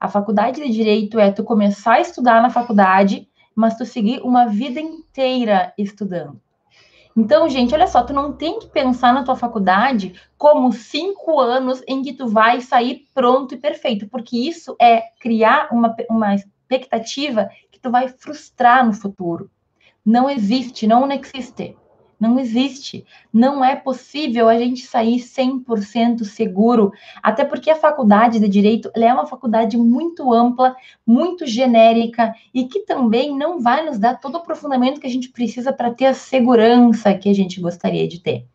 A 0.00 0.08
faculdade 0.08 0.62
de 0.62 0.70
direito 0.70 1.18
é 1.18 1.32
tu 1.32 1.42
começar 1.42 1.94
a 1.94 2.00
estudar 2.00 2.40
na 2.40 2.50
faculdade, 2.50 3.28
mas 3.54 3.76
tu 3.76 3.84
seguir 3.84 4.20
uma 4.22 4.46
vida 4.46 4.80
inteira 4.80 5.72
estudando. 5.76 6.40
Então, 7.16 7.48
gente, 7.48 7.74
olha 7.74 7.88
só, 7.88 8.04
tu 8.04 8.12
não 8.12 8.32
tem 8.32 8.60
que 8.60 8.68
pensar 8.68 9.12
na 9.12 9.24
tua 9.24 9.34
faculdade 9.34 10.14
como 10.36 10.70
cinco 10.72 11.40
anos 11.40 11.82
em 11.88 12.00
que 12.00 12.12
tu 12.12 12.28
vai 12.28 12.60
sair 12.60 13.08
pronto 13.12 13.54
e 13.54 13.58
perfeito, 13.58 14.08
porque 14.08 14.36
isso 14.36 14.76
é 14.80 15.02
criar 15.18 15.68
uma, 15.72 15.96
uma 16.08 16.36
expectativa 16.36 17.50
que 17.72 17.80
tu 17.80 17.90
vai 17.90 18.06
frustrar 18.06 18.86
no 18.86 18.92
futuro. 18.92 19.50
Não 20.06 20.30
existe, 20.30 20.86
não 20.86 21.10
existe. 21.10 21.76
Não 22.18 22.38
existe. 22.38 23.06
Não 23.32 23.64
é 23.64 23.76
possível 23.76 24.48
a 24.48 24.58
gente 24.58 24.80
sair 24.84 25.18
100% 25.18 26.24
seguro, 26.24 26.90
até 27.22 27.44
porque 27.44 27.70
a 27.70 27.76
faculdade 27.76 28.40
de 28.40 28.48
direito 28.48 28.90
é 28.94 29.12
uma 29.12 29.26
faculdade 29.26 29.76
muito 29.76 30.32
ampla, 30.32 30.74
muito 31.06 31.46
genérica 31.46 32.34
e 32.52 32.64
que 32.64 32.80
também 32.80 33.36
não 33.36 33.60
vai 33.60 33.84
nos 33.84 33.98
dar 33.98 34.18
todo 34.18 34.34
o 34.34 34.38
aprofundamento 34.38 35.00
que 35.00 35.06
a 35.06 35.10
gente 35.10 35.28
precisa 35.28 35.72
para 35.72 35.94
ter 35.94 36.06
a 36.06 36.14
segurança 36.14 37.14
que 37.14 37.28
a 37.28 37.34
gente 37.34 37.60
gostaria 37.60 38.08
de 38.08 38.20
ter. 38.20 38.46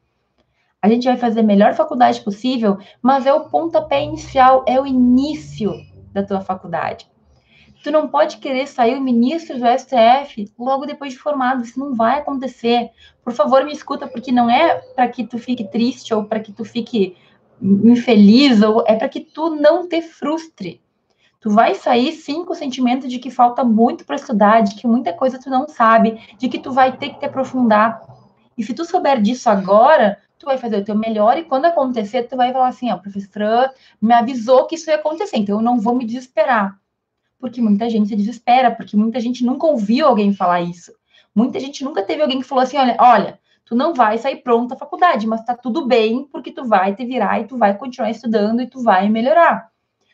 A 0.81 0.89
gente 0.89 1.05
vai 1.05 1.15
fazer 1.15 1.39
a 1.39 1.43
melhor 1.43 1.73
faculdade 1.73 2.19
possível, 2.19 2.77
mas 3.01 3.25
é 3.25 3.33
o 3.33 3.49
pontapé 3.49 4.03
inicial, 4.03 4.65
é 4.67 4.79
o 4.81 4.85
início 4.85 5.71
da 6.11 6.21
tua 6.21 6.41
faculdade. 6.41 7.12
Tu 7.83 7.91
não 7.91 8.07
pode 8.07 8.37
querer 8.37 8.65
sair 8.65 8.95
o 8.95 9.01
ministro 9.01 9.59
do 9.59 9.65
STF 9.67 10.49
logo 10.57 10.85
depois 10.85 11.11
de 11.11 11.19
formado, 11.19 11.63
isso 11.63 11.77
não 11.77 11.93
vai 11.93 12.19
acontecer. 12.19 12.89
Por 13.21 13.33
favor, 13.33 13.65
me 13.65 13.73
escuta, 13.73 14.07
porque 14.07 14.31
não 14.31 14.49
é 14.49 14.75
para 14.95 15.05
que 15.09 15.25
tu 15.25 15.37
fique 15.37 15.65
triste 15.65 16.13
ou 16.13 16.23
para 16.23 16.39
que 16.39 16.53
tu 16.53 16.63
fique 16.63 17.17
infeliz, 17.61 18.61
ou 18.61 18.85
é 18.87 18.95
para 18.95 19.09
que 19.09 19.19
tu 19.19 19.49
não 19.49 19.85
te 19.85 20.01
frustre. 20.01 20.81
Tu 21.41 21.49
vai 21.49 21.75
sair 21.75 22.13
sim 22.13 22.45
com 22.45 22.53
o 22.53 22.55
sentimento 22.55 23.05
de 23.05 23.19
que 23.19 23.29
falta 23.29 23.65
muito 23.65 24.05
para 24.05 24.15
estudar, 24.15 24.61
de 24.61 24.75
que 24.75 24.87
muita 24.87 25.11
coisa 25.11 25.37
tu 25.37 25.49
não 25.49 25.67
sabe, 25.67 26.17
de 26.37 26.47
que 26.47 26.59
tu 26.59 26.71
vai 26.71 26.95
ter 26.95 27.09
que 27.09 27.19
te 27.19 27.25
aprofundar. 27.25 28.01
E 28.57 28.63
se 28.63 28.73
tu 28.73 28.85
souber 28.85 29.21
disso 29.21 29.49
agora, 29.49 30.17
tu 30.39 30.45
vai 30.45 30.57
fazer 30.57 30.77
o 30.77 30.85
teu 30.85 30.95
melhor 30.95 31.37
e 31.37 31.43
quando 31.43 31.65
acontecer, 31.65 32.23
tu 32.23 32.37
vai 32.37 32.53
falar 32.53 32.69
assim, 32.69 32.89
ó, 32.93 32.97
professora 32.97 33.73
me 34.01 34.13
avisou 34.13 34.67
que 34.67 34.75
isso 34.75 34.89
ia 34.89 34.95
acontecer, 34.95 35.35
então 35.35 35.57
eu 35.57 35.61
não 35.61 35.81
vou 35.81 35.93
me 35.93 36.05
desesperar 36.05 36.81
porque 37.43 37.59
muita 37.59 37.89
gente 37.89 38.07
se 38.07 38.15
desespera, 38.15 38.71
porque 38.71 38.95
muita 38.95 39.19
gente 39.19 39.43
nunca 39.43 39.67
ouviu 39.67 40.07
alguém 40.07 40.33
falar 40.33 40.61
isso. 40.61 40.93
Muita 41.35 41.59
gente 41.59 41.83
nunca 41.83 42.01
teve 42.01 42.21
alguém 42.21 42.39
que 42.39 42.47
falou 42.47 42.63
assim: 42.63 42.77
olha, 42.77 42.95
olha, 42.97 43.37
tu 43.65 43.75
não 43.75 43.93
vai 43.93 44.17
sair 44.17 44.37
pronto 44.37 44.69
da 44.69 44.77
faculdade, 44.77 45.27
mas 45.27 45.43
tá 45.43 45.53
tudo 45.53 45.85
bem, 45.85 46.23
porque 46.31 46.53
tu 46.53 46.63
vai 46.63 46.95
te 46.95 47.03
virar 47.03 47.41
e 47.41 47.45
tu 47.45 47.57
vai 47.57 47.77
continuar 47.77 48.09
estudando 48.09 48.61
e 48.61 48.67
tu 48.67 48.81
vai 48.81 49.09
melhorar. 49.09 49.69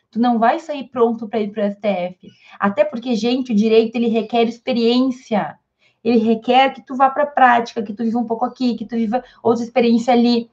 Tu 0.09 0.19
não 0.19 0.39
vai 0.39 0.59
sair 0.59 0.85
pronto 0.85 1.27
para 1.27 1.39
ir 1.39 1.51
para 1.51 1.67
o 1.67 1.71
STF. 1.71 2.31
Até 2.59 2.83
porque, 2.83 3.13
gente, 3.13 3.51
o 3.51 3.55
direito 3.55 3.95
ele 3.95 4.07
requer 4.07 4.45
experiência. 4.45 5.55
Ele 6.03 6.17
requer 6.17 6.73
que 6.73 6.81
tu 6.81 6.95
vá 6.95 7.11
para 7.11 7.25
a 7.25 7.27
prática, 7.27 7.83
que 7.83 7.93
tu 7.93 8.03
viva 8.03 8.17
um 8.17 8.25
pouco 8.25 8.43
aqui, 8.43 8.73
que 8.73 8.85
tu 8.85 8.95
viva 8.95 9.23
outra 9.43 9.63
experiência 9.63 10.11
ali. 10.11 10.49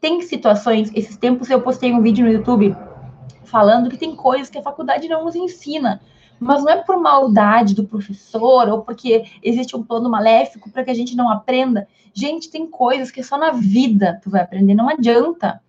Tem 0.00 0.20
situações, 0.20 0.88
esses 0.94 1.16
tempos 1.16 1.50
eu 1.50 1.60
postei 1.60 1.92
um 1.92 2.00
vídeo 2.00 2.24
no 2.24 2.30
YouTube 2.30 2.76
falando 3.42 3.90
que 3.90 3.98
tem 3.98 4.14
coisas 4.14 4.48
que 4.48 4.58
a 4.58 4.62
faculdade 4.62 5.08
não 5.08 5.24
nos 5.24 5.34
ensina 5.34 6.00
mas 6.42 6.62
não 6.62 6.70
é 6.70 6.76
por 6.76 6.98
maldade 6.98 7.74
do 7.74 7.84
professor 7.84 8.68
ou 8.68 8.82
porque 8.82 9.24
existe 9.42 9.76
um 9.76 9.82
plano 9.82 10.10
maléfico 10.10 10.70
para 10.70 10.84
que 10.84 10.90
a 10.90 10.94
gente 10.94 11.16
não 11.16 11.30
aprenda. 11.30 11.86
Gente, 12.12 12.50
tem 12.50 12.66
coisas 12.66 13.10
que 13.10 13.22
só 13.22 13.38
na 13.38 13.52
vida 13.52 14.20
tu 14.22 14.28
vai 14.28 14.42
aprender, 14.42 14.74
não 14.74 14.88
adianta. 14.88 15.62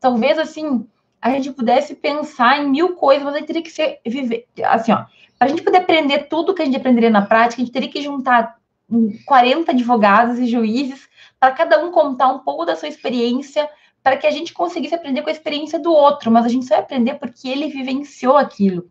Talvez 0.00 0.38
assim 0.38 0.86
a 1.20 1.30
gente 1.30 1.52
pudesse 1.52 1.94
pensar 1.94 2.60
em 2.60 2.68
mil 2.68 2.94
coisas, 2.94 3.24
mas 3.24 3.34
a 3.34 3.38
gente 3.38 3.46
teria 3.46 3.62
que 3.62 3.70
ser 3.70 4.00
viver 4.06 4.46
assim, 4.64 4.92
ó. 4.92 5.04
Para 5.38 5.46
a 5.46 5.48
gente 5.48 5.62
poder 5.62 5.78
aprender 5.78 6.28
tudo 6.28 6.54
que 6.54 6.62
a 6.62 6.64
gente 6.64 6.76
aprenderia 6.76 7.10
na 7.10 7.22
prática, 7.22 7.60
a 7.60 7.64
gente 7.64 7.72
teria 7.72 7.88
que 7.88 8.00
juntar 8.00 8.56
40 9.26 9.72
advogados 9.72 10.38
e 10.38 10.46
juízes 10.46 11.08
para 11.40 11.52
cada 11.52 11.84
um 11.84 11.90
contar 11.90 12.28
um 12.28 12.38
pouco 12.40 12.64
da 12.64 12.76
sua 12.76 12.88
experiência, 12.88 13.68
para 14.02 14.16
que 14.16 14.26
a 14.26 14.30
gente 14.30 14.52
conseguisse 14.52 14.94
aprender 14.94 15.22
com 15.22 15.28
a 15.28 15.32
experiência 15.32 15.78
do 15.78 15.92
outro, 15.92 16.30
mas 16.30 16.44
a 16.44 16.48
gente 16.48 16.66
só 16.66 16.74
vai 16.74 16.84
aprender 16.84 17.14
porque 17.14 17.48
ele 17.48 17.68
vivenciou 17.68 18.36
aquilo. 18.36 18.88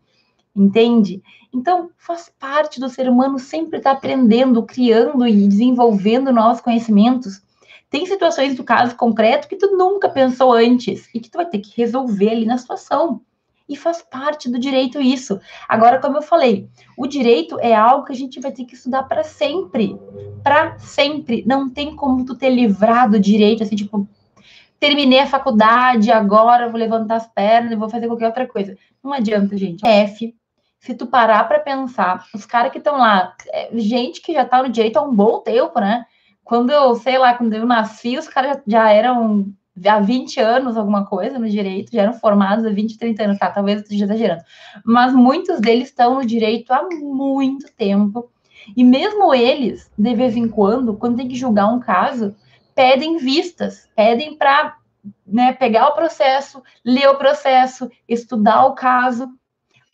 Entende? 0.54 1.22
Então, 1.52 1.90
faz 1.96 2.32
parte 2.38 2.80
do 2.80 2.88
ser 2.88 3.08
humano 3.08 3.38
sempre 3.38 3.78
estar 3.78 3.92
tá 3.92 3.96
aprendendo, 3.96 4.62
criando 4.62 5.26
e 5.26 5.48
desenvolvendo 5.48 6.32
novos 6.32 6.60
conhecimentos. 6.60 7.42
Tem 7.90 8.06
situações 8.06 8.54
do 8.54 8.64
caso 8.64 8.96
concreto 8.96 9.48
que 9.48 9.56
tu 9.56 9.76
nunca 9.76 10.08
pensou 10.08 10.52
antes 10.52 11.08
e 11.14 11.20
que 11.20 11.30
tu 11.30 11.36
vai 11.36 11.46
ter 11.46 11.58
que 11.58 11.76
resolver 11.76 12.30
ali 12.30 12.46
na 12.46 12.56
situação. 12.56 13.20
E 13.68 13.76
faz 13.76 14.02
parte 14.02 14.50
do 14.50 14.58
direito 14.58 15.00
isso. 15.00 15.38
Agora, 15.68 15.98
como 15.98 16.16
eu 16.16 16.22
falei, 16.22 16.68
o 16.96 17.06
direito 17.06 17.58
é 17.60 17.74
algo 17.74 18.04
que 18.04 18.12
a 18.12 18.16
gente 18.16 18.40
vai 18.40 18.50
ter 18.50 18.64
que 18.64 18.74
estudar 18.74 19.04
para 19.04 19.22
sempre. 19.22 19.96
Para 20.42 20.78
sempre. 20.78 21.44
Não 21.46 21.68
tem 21.68 21.94
como 21.94 22.24
tu 22.24 22.34
ter 22.34 22.50
livrado 22.50 23.16
o 23.16 23.20
direito, 23.20 23.62
assim, 23.62 23.76
tipo, 23.76 24.08
terminei 24.80 25.20
a 25.20 25.26
faculdade, 25.26 26.10
agora 26.10 26.68
vou 26.68 26.78
levantar 26.78 27.16
as 27.16 27.26
pernas 27.26 27.72
e 27.72 27.76
vou 27.76 27.88
fazer 27.88 28.08
qualquer 28.08 28.26
outra 28.26 28.48
coisa. 28.48 28.76
Não 29.02 29.12
adianta, 29.12 29.56
gente. 29.56 29.86
F, 29.86 30.34
se 30.82 30.94
tu 30.94 31.06
parar 31.06 31.44
para 31.46 31.60
pensar, 31.60 32.26
os 32.34 32.44
caras 32.44 32.72
que 32.72 32.78
estão 32.78 32.98
lá, 32.98 33.36
é, 33.52 33.70
gente 33.78 34.20
que 34.20 34.32
já 34.32 34.44
tá 34.44 34.60
no 34.60 34.68
direito 34.68 34.96
há 34.96 35.02
um 35.02 35.14
bom 35.14 35.38
tempo, 35.38 35.78
né? 35.78 36.04
Quando 36.42 36.70
eu, 36.70 36.96
sei 36.96 37.16
lá, 37.18 37.34
quando 37.34 37.52
eu 37.54 37.64
nasci, 37.64 38.18
os 38.18 38.26
caras 38.26 38.56
já, 38.56 38.62
já 38.66 38.90
eram 38.90 39.46
há 39.86 40.00
20 40.00 40.40
anos, 40.40 40.76
alguma 40.76 41.06
coisa, 41.06 41.38
no 41.38 41.48
direito, 41.48 41.92
já 41.92 42.02
eram 42.02 42.14
formados 42.14 42.66
há 42.66 42.70
20, 42.70 42.98
30 42.98 43.22
anos, 43.22 43.38
tá? 43.38 43.48
Talvez 43.48 43.78
eu 43.78 43.82
esteja 43.84 44.06
exagerando. 44.06 44.42
Mas 44.84 45.14
muitos 45.14 45.60
deles 45.60 45.88
estão 45.88 46.16
no 46.16 46.26
direito 46.26 46.72
há 46.72 46.82
muito 46.90 47.72
tempo. 47.74 48.28
E 48.76 48.82
mesmo 48.82 49.32
eles, 49.32 49.88
de 49.96 50.14
vez 50.16 50.36
em 50.36 50.48
quando, 50.48 50.96
quando 50.96 51.16
tem 51.16 51.28
que 51.28 51.36
julgar 51.36 51.68
um 51.68 51.78
caso, 51.78 52.34
pedem 52.74 53.18
vistas, 53.18 53.88
pedem 53.94 54.36
para 54.36 54.76
né, 55.24 55.52
pegar 55.52 55.86
o 55.88 55.94
processo, 55.94 56.60
ler 56.84 57.08
o 57.08 57.18
processo, 57.18 57.88
estudar 58.08 58.66
o 58.66 58.74
caso. 58.74 59.28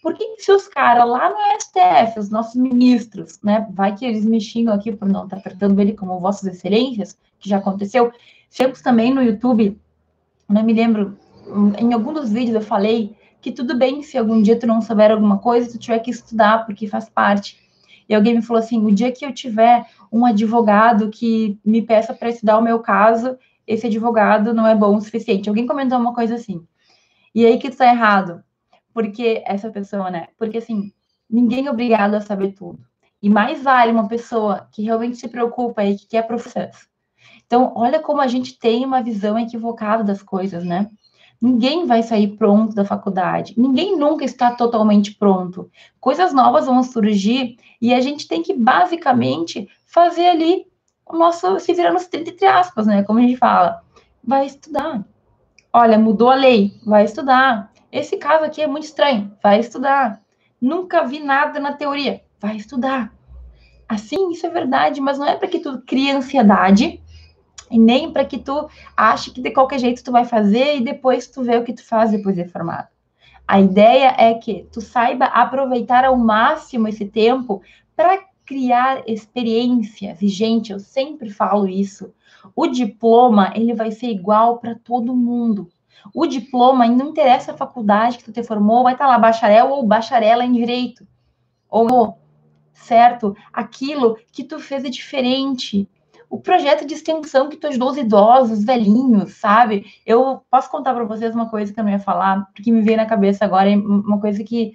Por 0.03 0.15
que, 0.15 0.37
se 0.39 0.53
os 0.53 0.69
caras 0.69 1.09
lá 1.09 1.29
no 1.31 1.37
STF, 1.61 2.19
os 2.21 2.31
nossos 2.31 2.55
ministros, 2.55 3.41
né, 3.43 3.67
vai 3.73 3.95
que 3.95 4.05
eles 4.05 4.25
me 4.25 4.41
xingam 4.41 4.75
aqui 4.75 4.93
por 4.93 5.09
não 5.09 5.25
estar 5.25 5.37
tá 5.37 5.43
tratando 5.43 5.81
ele 5.81 5.93
como 5.93 6.21
vossas 6.21 6.55
excelências, 6.55 7.19
que 7.39 7.49
já 7.49 7.59
aconteceu, 7.59 8.13
chegamos 8.51 8.81
também 8.81 9.13
no 9.13 9.23
YouTube, 9.23 9.79
não 10.49 10.63
me 10.63 10.73
lembro, 10.73 11.19
em 11.79 11.93
algum 11.93 12.13
dos 12.13 12.31
vídeos 12.31 12.55
eu 12.55 12.63
falei 12.63 13.17
que 13.41 13.53
tudo 13.53 13.77
bem 13.77 14.03
se 14.03 14.17
algum 14.17 14.41
dia 14.41 14.59
tu 14.59 14.67
não 14.67 14.81
souber 14.81 15.11
alguma 15.11 15.39
coisa, 15.39 15.71
tu 15.71 15.79
tiver 15.79 15.99
que 16.01 16.11
estudar, 16.11 16.65
porque 16.65 16.87
faz 16.87 17.09
parte. 17.09 17.59
E 18.09 18.15
alguém 18.15 18.35
me 18.35 18.43
falou 18.43 18.63
assim, 18.63 18.85
o 18.85 18.93
dia 18.93 19.13
que 19.13 19.25
eu 19.25 19.33
tiver 19.33 19.87
um 20.11 20.25
advogado 20.25 21.11
que 21.11 21.59
me 21.65 21.83
peça 21.83 22.15
para 22.15 22.31
estudar 22.31 22.59
o 22.59 22.63
meu 22.63 22.81
caso, 22.81 23.37
esse 23.67 23.87
advogado 23.87 24.55
não 24.55 24.67
é 24.67 24.75
bom 24.75 24.97
o 24.97 25.01
suficiente. 25.01 25.49
Alguém 25.49 25.67
comentou 25.67 25.99
uma 25.99 26.15
coisa 26.15 26.37
assim. 26.37 26.67
E 27.35 27.45
aí 27.45 27.59
que 27.59 27.71
tu 27.71 27.77
tá 27.77 27.87
errado. 27.87 28.43
Porque 28.99 29.45
essa 29.47 29.71
pessoa, 29.71 30.11
né? 30.11 30.27
Porque 30.37 30.59
assim, 30.59 30.93
ninguém 31.31 31.69
é 31.69 31.71
obrigado 31.71 32.15
a 32.15 32.21
saber 32.21 32.51
tudo. 32.51 32.81
E 33.23 33.31
mais 33.31 33.63
vale 33.63 33.93
uma 33.93 34.09
pessoa 34.09 34.67
que 34.73 34.83
realmente 34.83 35.19
se 35.19 35.29
preocupa 35.29 35.85
e 35.85 35.95
que 35.95 36.09
quer 36.09 36.27
processo. 36.27 36.89
Então, 37.47 37.73
olha 37.77 38.01
como 38.01 38.21
a 38.21 38.27
gente 38.27 38.59
tem 38.59 38.85
uma 38.85 39.01
visão 39.01 39.39
equivocada 39.39 40.03
das 40.03 40.21
coisas, 40.21 40.65
né? 40.65 40.91
Ninguém 41.41 41.87
vai 41.87 42.03
sair 42.03 42.37
pronto 42.37 42.75
da 42.75 42.85
faculdade. 42.85 43.55
Ninguém 43.57 43.97
nunca 43.97 44.25
está 44.25 44.51
totalmente 44.57 45.15
pronto. 45.15 45.71
Coisas 46.01 46.35
novas 46.35 46.67
vão 46.67 46.83
surgir 46.83 47.57
e 47.81 47.95
a 47.95 48.01
gente 48.01 48.27
tem 48.27 48.43
que 48.43 48.53
basicamente 48.53 49.69
fazer 49.87 50.27
ali 50.27 50.67
o 51.07 51.17
nosso 51.17 51.61
se 51.61 51.73
virar 51.73 51.93
nos 51.93 52.09
30 52.09 52.31
entre 52.31 52.47
aspas, 52.47 52.85
né? 52.85 53.05
Como 53.05 53.21
a 53.21 53.23
gente 53.23 53.37
fala. 53.37 53.81
Vai 54.25 54.47
estudar. 54.47 55.07
Olha, 55.73 55.97
mudou 55.97 56.31
a 56.31 56.35
lei, 56.35 56.73
vai 56.85 57.05
estudar. 57.05 57.71
Esse 57.91 58.17
caso 58.17 58.45
aqui 58.45 58.61
é 58.61 58.67
muito 58.67 58.85
estranho, 58.85 59.33
vai 59.43 59.61
estudar. 59.61 60.23
Nunca 60.61 61.05
vi 61.05 61.21
nada 61.21 61.59
na 61.59 61.73
teoria, 61.73 62.23
vai 62.41 62.57
estudar. 62.57 63.13
Assim, 63.89 64.31
isso 64.31 64.47
é 64.47 64.51
verdade, 64.51 65.01
mas 65.01 65.19
não 65.19 65.27
é 65.27 65.37
para 65.37 65.49
que 65.49 65.61
tu 65.61 65.81
crie 65.87 66.11
ansiedade 66.11 67.01
e 67.71 67.79
nem 67.79 68.13
para 68.13 68.25
que 68.25 68.39
tu 68.39 68.69
ache 68.97 69.31
que 69.31 69.41
de 69.41 69.51
qualquer 69.51 69.79
jeito 69.79 70.05
tu 70.05 70.13
vai 70.13 70.25
fazer 70.25 70.77
e 70.77 70.85
depois 70.85 71.27
tu 71.27 71.43
vê 71.43 71.57
o 71.57 71.65
que 71.65 71.73
tu 71.73 71.85
faz 71.85 72.11
depois 72.11 72.37
de 72.37 72.47
formado. 72.47 72.89
A 73.47 73.59
ideia 73.61 74.15
é 74.19 74.35
que 74.35 74.67
tu 74.71 74.83
saiba 74.83 75.25
aproveitar 75.25 76.05
ao 76.05 76.19
máximo 76.19 76.87
esse 76.87 77.07
tempo 77.07 77.63
para 77.97 78.23
criar 78.45 79.03
experiências. 79.07 80.21
E 80.21 80.29
gente, 80.29 80.73
eu 80.73 80.79
sempre 80.79 81.31
falo 81.31 81.67
isso. 81.67 82.13
O 82.55 82.67
diploma, 82.67 83.53
ele 83.55 83.73
vai 83.73 83.91
ser 83.91 84.09
igual 84.09 84.59
para 84.59 84.75
todo 84.75 85.17
mundo. 85.17 85.69
O 86.15 86.27
diploma, 86.27 86.87
não 86.87 87.09
interessa 87.09 87.53
a 87.53 87.57
faculdade 87.57 88.19
que 88.19 88.25
tu 88.25 88.33
te 88.33 88.43
formou, 88.43 88.83
vai 88.83 88.95
estar 88.95 89.05
tá 89.07 89.11
lá 89.11 89.19
bacharel 89.19 89.71
ou 89.71 89.87
bacharela 89.87 90.45
em 90.45 90.53
direito. 90.53 91.07
Ou, 91.69 92.19
certo? 92.73 93.37
Aquilo 93.53 94.17
que 94.33 94.45
tu 94.45 94.59
fez 94.59 94.85
é 94.85 94.91
diferente. 94.91 95.89
O 96.31 96.39
projeto 96.39 96.87
de 96.87 96.95
extensão 96.95 97.49
que 97.49 97.57
tu 97.57 97.67
ajudou 97.67 97.91
os 97.91 97.97
idosos, 97.97 98.65
velhinhos, 98.65 99.35
sabe? 99.35 99.87
Eu 100.05 100.43
posso 100.51 100.71
contar 100.71 100.95
para 100.95 101.05
vocês 101.05 101.35
uma 101.35 101.49
coisa 101.49 101.73
que 101.73 101.81
eu 101.81 101.85
não 101.85 101.91
ia 101.91 101.99
falar, 101.99 102.47
porque 102.55 102.71
me 102.71 102.83
veio 102.83 102.99
na 102.99 103.07
cabeça 103.07 103.45
agora, 103.45 103.71
uma 103.71 104.21
coisa 104.21 104.43
que 104.45 104.75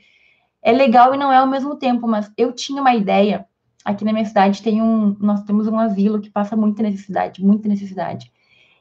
é 0.61 0.71
legal 0.71 1.13
e 1.13 1.17
não 1.17 1.31
é 1.31 1.37
ao 1.37 1.47
mesmo 1.47 1.75
tempo, 1.75 2.07
mas 2.07 2.31
eu 2.37 2.51
tinha 2.53 2.81
uma 2.81 2.95
ideia. 2.95 3.45
Aqui 3.85 4.05
na 4.05 4.13
minha 4.13 4.25
cidade 4.25 4.63
tem 4.63 4.81
um, 4.81 5.15
nós 5.19 5.43
temos 5.43 5.67
um 5.67 5.77
asilo 5.77 6.21
que 6.21 6.29
passa 6.29 6.55
muita 6.55 6.81
necessidade, 6.81 7.43
muita 7.43 7.67
necessidade 7.67 8.31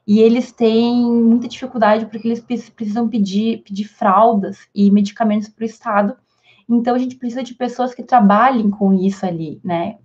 e 0.05 0.19
eles 0.19 0.51
têm 0.51 1.01
muita 1.05 1.47
dificuldade 1.47 2.05
porque 2.07 2.27
eles 2.27 2.41
precisam 2.69 3.07
pedir, 3.07 3.63
pedir 3.63 3.85
fraldas 3.85 4.67
e 4.75 4.91
medicamentos 4.91 5.47
para 5.47 5.63
o 5.63 5.65
Estado. 5.65 6.15
Então, 6.69 6.95
a 6.95 6.99
gente 6.99 7.15
precisa 7.15 7.43
de 7.43 7.53
pessoas 7.53 7.93
que 7.93 8.03
trabalhem 8.03 8.69
com 8.69 8.93
isso 8.93 9.25
ali, 9.25 9.61
né? 9.63 9.97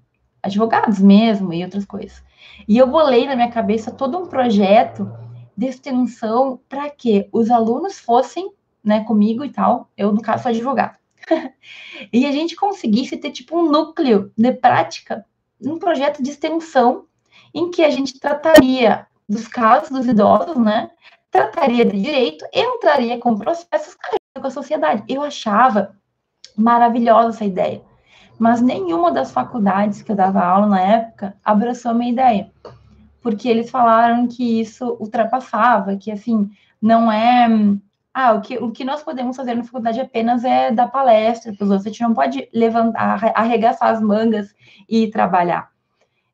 Advogados 0.42 1.00
mesmo 1.00 1.52
e 1.52 1.64
outras 1.64 1.84
coisas. 1.84 2.22
E 2.66 2.78
eu 2.78 2.86
bolei 2.86 3.26
na 3.26 3.34
minha 3.34 3.50
cabeça 3.50 3.90
todo 3.90 4.18
um 4.18 4.26
projeto 4.26 5.10
de 5.56 5.66
extensão 5.66 6.60
para 6.68 6.88
que 6.88 7.28
os 7.32 7.50
alunos 7.50 7.98
fossem, 7.98 8.52
né, 8.84 9.02
comigo 9.02 9.44
e 9.44 9.50
tal. 9.50 9.90
Eu, 9.96 10.12
no 10.12 10.22
caso, 10.22 10.44
sou 10.44 10.50
advogado. 10.50 10.96
e 12.12 12.24
a 12.24 12.30
gente 12.30 12.54
conseguisse 12.54 13.16
ter, 13.16 13.32
tipo, 13.32 13.58
um 13.58 13.68
núcleo 13.68 14.32
de 14.36 14.52
prática, 14.52 15.26
um 15.60 15.76
projeto 15.76 16.22
de 16.22 16.30
extensão 16.30 17.06
em 17.52 17.70
que 17.70 17.82
a 17.82 17.90
gente 17.90 18.20
trataria 18.20 19.07
dos 19.28 19.46
casos 19.46 19.90
dos 19.90 20.06
idosos, 20.06 20.56
né? 20.56 20.90
Trataria 21.30 21.84
de 21.84 22.00
direito, 22.00 22.44
entraria 22.52 23.18
com 23.18 23.36
processos 23.36 23.94
com 24.40 24.46
a 24.46 24.50
sociedade. 24.50 25.04
Eu 25.08 25.22
achava 25.22 25.94
maravilhosa 26.56 27.30
essa 27.30 27.44
ideia. 27.44 27.82
Mas 28.38 28.60
nenhuma 28.60 29.10
das 29.10 29.32
faculdades 29.32 30.00
que 30.00 30.12
eu 30.12 30.16
dava 30.16 30.42
aula 30.42 30.66
na 30.66 30.80
época 30.80 31.36
abraçou 31.44 31.90
a 31.90 31.94
minha 31.94 32.12
ideia. 32.12 32.50
Porque 33.20 33.48
eles 33.48 33.70
falaram 33.70 34.28
que 34.28 34.60
isso 34.60 34.96
ultrapassava, 35.00 35.96
que 35.96 36.10
assim, 36.10 36.48
não 36.80 37.10
é. 37.10 37.48
Ah, 38.14 38.32
o 38.32 38.40
que, 38.40 38.56
o 38.58 38.70
que 38.70 38.84
nós 38.84 39.02
podemos 39.02 39.36
fazer 39.36 39.54
na 39.54 39.64
faculdade 39.64 40.00
apenas 40.00 40.44
é 40.44 40.70
dar 40.70 40.88
palestra 40.88 41.52
para 41.52 41.64
os 41.64 41.70
outros. 41.70 41.86
A 41.86 41.90
gente 41.90 42.02
não 42.02 42.14
pode 42.14 42.48
levantar, 42.52 43.32
arregaçar 43.34 43.90
as 43.90 44.00
mangas 44.00 44.54
e 44.88 45.08
trabalhar. 45.08 45.70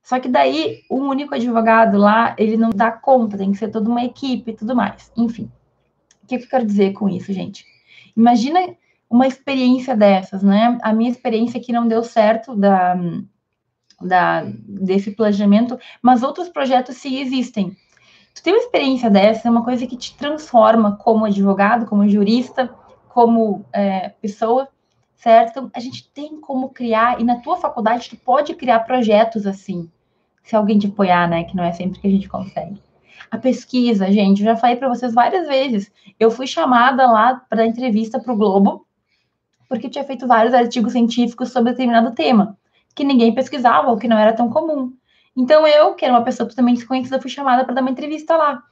Só 0.05 0.21
que 0.21 0.29
daí, 0.29 0.83
um 0.91 1.09
único 1.09 1.35
advogado 1.35 1.97
lá, 1.97 2.37
ele 2.39 2.59
não 2.59 2.69
dá 2.69 2.93
conta, 2.93 3.39
tem 3.39 3.51
que 3.51 3.57
ser 3.57 3.71
toda 3.71 3.89
uma 3.89 4.05
equipe 4.05 4.51
e 4.51 4.55
tudo 4.55 4.77
mais. 4.77 5.11
Enfim, 5.17 5.51
o 6.23 6.27
que 6.27 6.35
eu 6.37 6.47
quero 6.47 6.67
dizer 6.67 6.93
com 6.93 7.09
isso, 7.09 7.33
gente? 7.33 7.65
Imagina 8.15 8.77
uma 9.09 9.27
experiência 9.27 9.97
dessas, 9.97 10.43
né? 10.43 10.79
A 10.83 10.93
minha 10.93 11.11
experiência 11.11 11.59
aqui 11.59 11.73
não 11.73 11.89
deu 11.89 12.03
certo 12.03 12.55
da, 12.55 12.95
da, 13.99 14.45
desse 14.69 15.11
planejamento, 15.13 15.79
mas 16.03 16.23
outros 16.23 16.51
projetos 16.51 16.99
sim 16.99 17.19
existem. 17.21 17.75
Tu 18.35 18.43
tem 18.43 18.53
uma 18.53 18.63
experiência 18.63 19.09
dessa, 19.09 19.49
é 19.49 19.51
uma 19.51 19.65
coisa 19.65 19.87
que 19.87 19.97
te 19.97 20.15
transforma 20.19 20.97
como 20.97 21.25
advogado, 21.25 21.87
como 21.87 22.07
jurista, 22.07 22.69
como 23.09 23.65
é, 23.73 24.11
pessoa, 24.11 24.69
certo? 25.17 25.51
Então, 25.51 25.71
a 25.73 25.81
gente 25.81 26.11
tem 26.13 26.39
como 26.43 26.69
criar, 26.69 27.19
e 27.23 27.25
na 27.25 27.37
tua 27.37 27.57
faculdade 27.57 28.11
tu 28.11 28.17
pode 28.17 28.55
criar 28.55 28.81
projetos 28.81 29.47
assim 29.47 29.91
se 30.45 30.55
alguém 30.55 30.79
te 30.79 30.87
apoiar, 30.87 31.29
né? 31.29 31.45
Que 31.45 31.57
não 31.57 31.65
é 31.65 31.73
sempre 31.73 31.99
que 31.99 32.07
a 32.07 32.11
gente 32.11 32.29
consegue. 32.29 32.81
A 33.31 33.39
pesquisa, 33.39 34.13
gente, 34.13 34.41
eu 34.41 34.45
já 34.45 34.57
falei 34.57 34.77
para 34.77 34.89
vocês 34.89 35.13
várias 35.13 35.49
vezes. 35.49 35.91
Eu 36.21 36.31
fui 36.31 36.47
chamada 36.47 37.11
lá 37.11 37.43
para 37.49 37.67
entrevista 37.67 38.21
para 38.21 38.33
o 38.33 38.37
Globo, 38.37 38.87
porque 39.69 39.89
tinha 39.89 40.05
feito 40.05 40.27
vários 40.27 40.55
artigos 40.55 40.93
científicos 40.93 41.51
sobre 41.51 41.73
determinado 41.73 42.15
tema, 42.15 42.57
que 42.95 43.03
ninguém 43.03 43.35
pesquisava 43.35 43.91
ou 43.91 43.97
que 43.97 44.07
não 44.07 44.19
era 44.19 44.33
tão 44.33 44.49
comum. 44.49 44.93
Então 45.37 45.67
eu, 45.67 45.95
que 45.95 46.05
era 46.05 46.15
uma 46.15 46.23
pessoa 46.23 46.49
totalmente 46.49 46.77
desconhecida, 46.77 47.21
fui 47.21 47.31
chamada 47.31 47.65
para 47.65 47.75
dar 47.75 47.81
uma 47.81 47.91
entrevista 47.91 48.37
lá. 48.37 48.63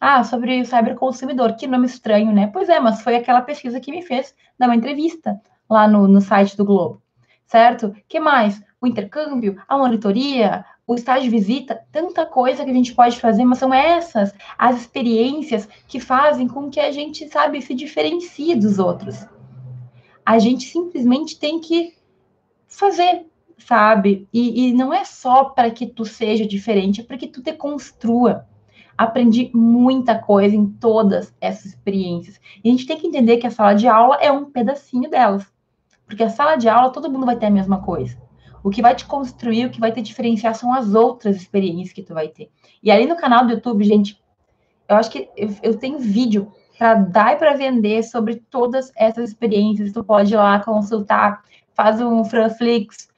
Ah, 0.00 0.24
sobre 0.24 0.60
o 0.60 0.64
cyberconsumidor, 0.64 1.56
que 1.56 1.66
nome 1.66 1.86
estranho, 1.86 2.32
né? 2.32 2.48
Pois 2.52 2.68
é, 2.68 2.80
mas 2.80 3.02
foi 3.02 3.16
aquela 3.16 3.42
pesquisa 3.42 3.80
que 3.80 3.90
me 3.90 4.02
fez 4.02 4.34
dar 4.58 4.66
uma 4.66 4.76
entrevista 4.76 5.40
lá 5.68 5.86
no, 5.86 6.08
no 6.08 6.20
site 6.20 6.56
do 6.56 6.64
Globo, 6.64 7.02
certo? 7.46 7.94
que 8.08 8.18
mais? 8.18 8.62
O 8.80 8.86
intercâmbio, 8.86 9.60
a 9.68 9.76
monitoria, 9.76 10.64
o 10.88 10.94
estágio 10.94 11.30
visita, 11.30 11.78
tanta 11.92 12.24
coisa 12.24 12.64
que 12.64 12.70
a 12.70 12.74
gente 12.74 12.94
pode 12.94 13.20
fazer, 13.20 13.44
mas 13.44 13.58
são 13.58 13.74
essas 13.74 14.32
as 14.56 14.80
experiências 14.80 15.68
que 15.86 16.00
fazem 16.00 16.48
com 16.48 16.70
que 16.70 16.80
a 16.80 16.90
gente, 16.90 17.28
sabe, 17.28 17.60
se 17.60 17.74
diferencie 17.74 18.54
dos 18.54 18.78
outros. 18.78 19.26
a 20.24 20.38
gente 20.38 20.64
simplesmente 20.64 21.38
tem 21.38 21.60
que 21.60 21.94
fazer, 22.66 23.26
sabe? 23.58 24.26
E, 24.32 24.68
e 24.68 24.72
não 24.72 24.92
é 24.92 25.04
só 25.04 25.44
para 25.44 25.70
que 25.70 25.86
tu 25.86 26.06
seja 26.06 26.46
diferente, 26.46 27.02
é 27.02 27.04
para 27.04 27.18
que 27.18 27.26
tu 27.26 27.42
te 27.42 27.52
construa. 27.52 28.46
Aprendi 28.96 29.50
muita 29.54 30.18
coisa 30.18 30.56
em 30.56 30.66
todas 30.66 31.34
essas 31.40 31.66
experiências. 31.66 32.40
E 32.64 32.68
a 32.68 32.72
gente 32.72 32.86
tem 32.86 32.98
que 32.98 33.06
entender 33.06 33.36
que 33.36 33.46
a 33.46 33.50
sala 33.50 33.74
de 33.74 33.86
aula 33.86 34.16
é 34.16 34.32
um 34.32 34.46
pedacinho 34.46 35.08
delas. 35.08 35.46
Porque 36.06 36.22
a 36.22 36.30
sala 36.30 36.56
de 36.56 36.68
aula, 36.68 36.90
todo 36.90 37.10
mundo 37.10 37.26
vai 37.26 37.36
ter 37.36 37.46
a 37.46 37.50
mesma 37.50 37.80
coisa. 37.82 38.18
O 38.62 38.70
que 38.70 38.82
vai 38.82 38.94
te 38.94 39.04
construir, 39.04 39.66
o 39.66 39.70
que 39.70 39.80
vai 39.80 39.92
te 39.92 40.02
diferenciar 40.02 40.54
são 40.54 40.72
as 40.72 40.94
outras 40.94 41.36
experiências 41.36 41.92
que 41.92 42.02
tu 42.02 42.14
vai 42.14 42.28
ter. 42.28 42.50
E 42.82 42.90
ali 42.90 43.06
no 43.06 43.16
canal 43.16 43.46
do 43.46 43.52
YouTube, 43.52 43.84
gente, 43.84 44.20
eu 44.88 44.96
acho 44.96 45.10
que 45.10 45.28
eu, 45.36 45.54
eu 45.62 45.78
tenho 45.78 45.98
vídeo 45.98 46.52
para 46.78 46.94
dar 46.94 47.34
e 47.34 47.36
para 47.36 47.54
vender 47.54 48.02
sobre 48.02 48.36
todas 48.36 48.92
essas 48.96 49.30
experiências. 49.30 49.92
Tu 49.92 50.04
pode 50.04 50.32
ir 50.32 50.36
lá 50.36 50.60
consultar, 50.60 51.42
faz 51.74 52.00
um 52.00 52.24
Franflix, 52.24 53.08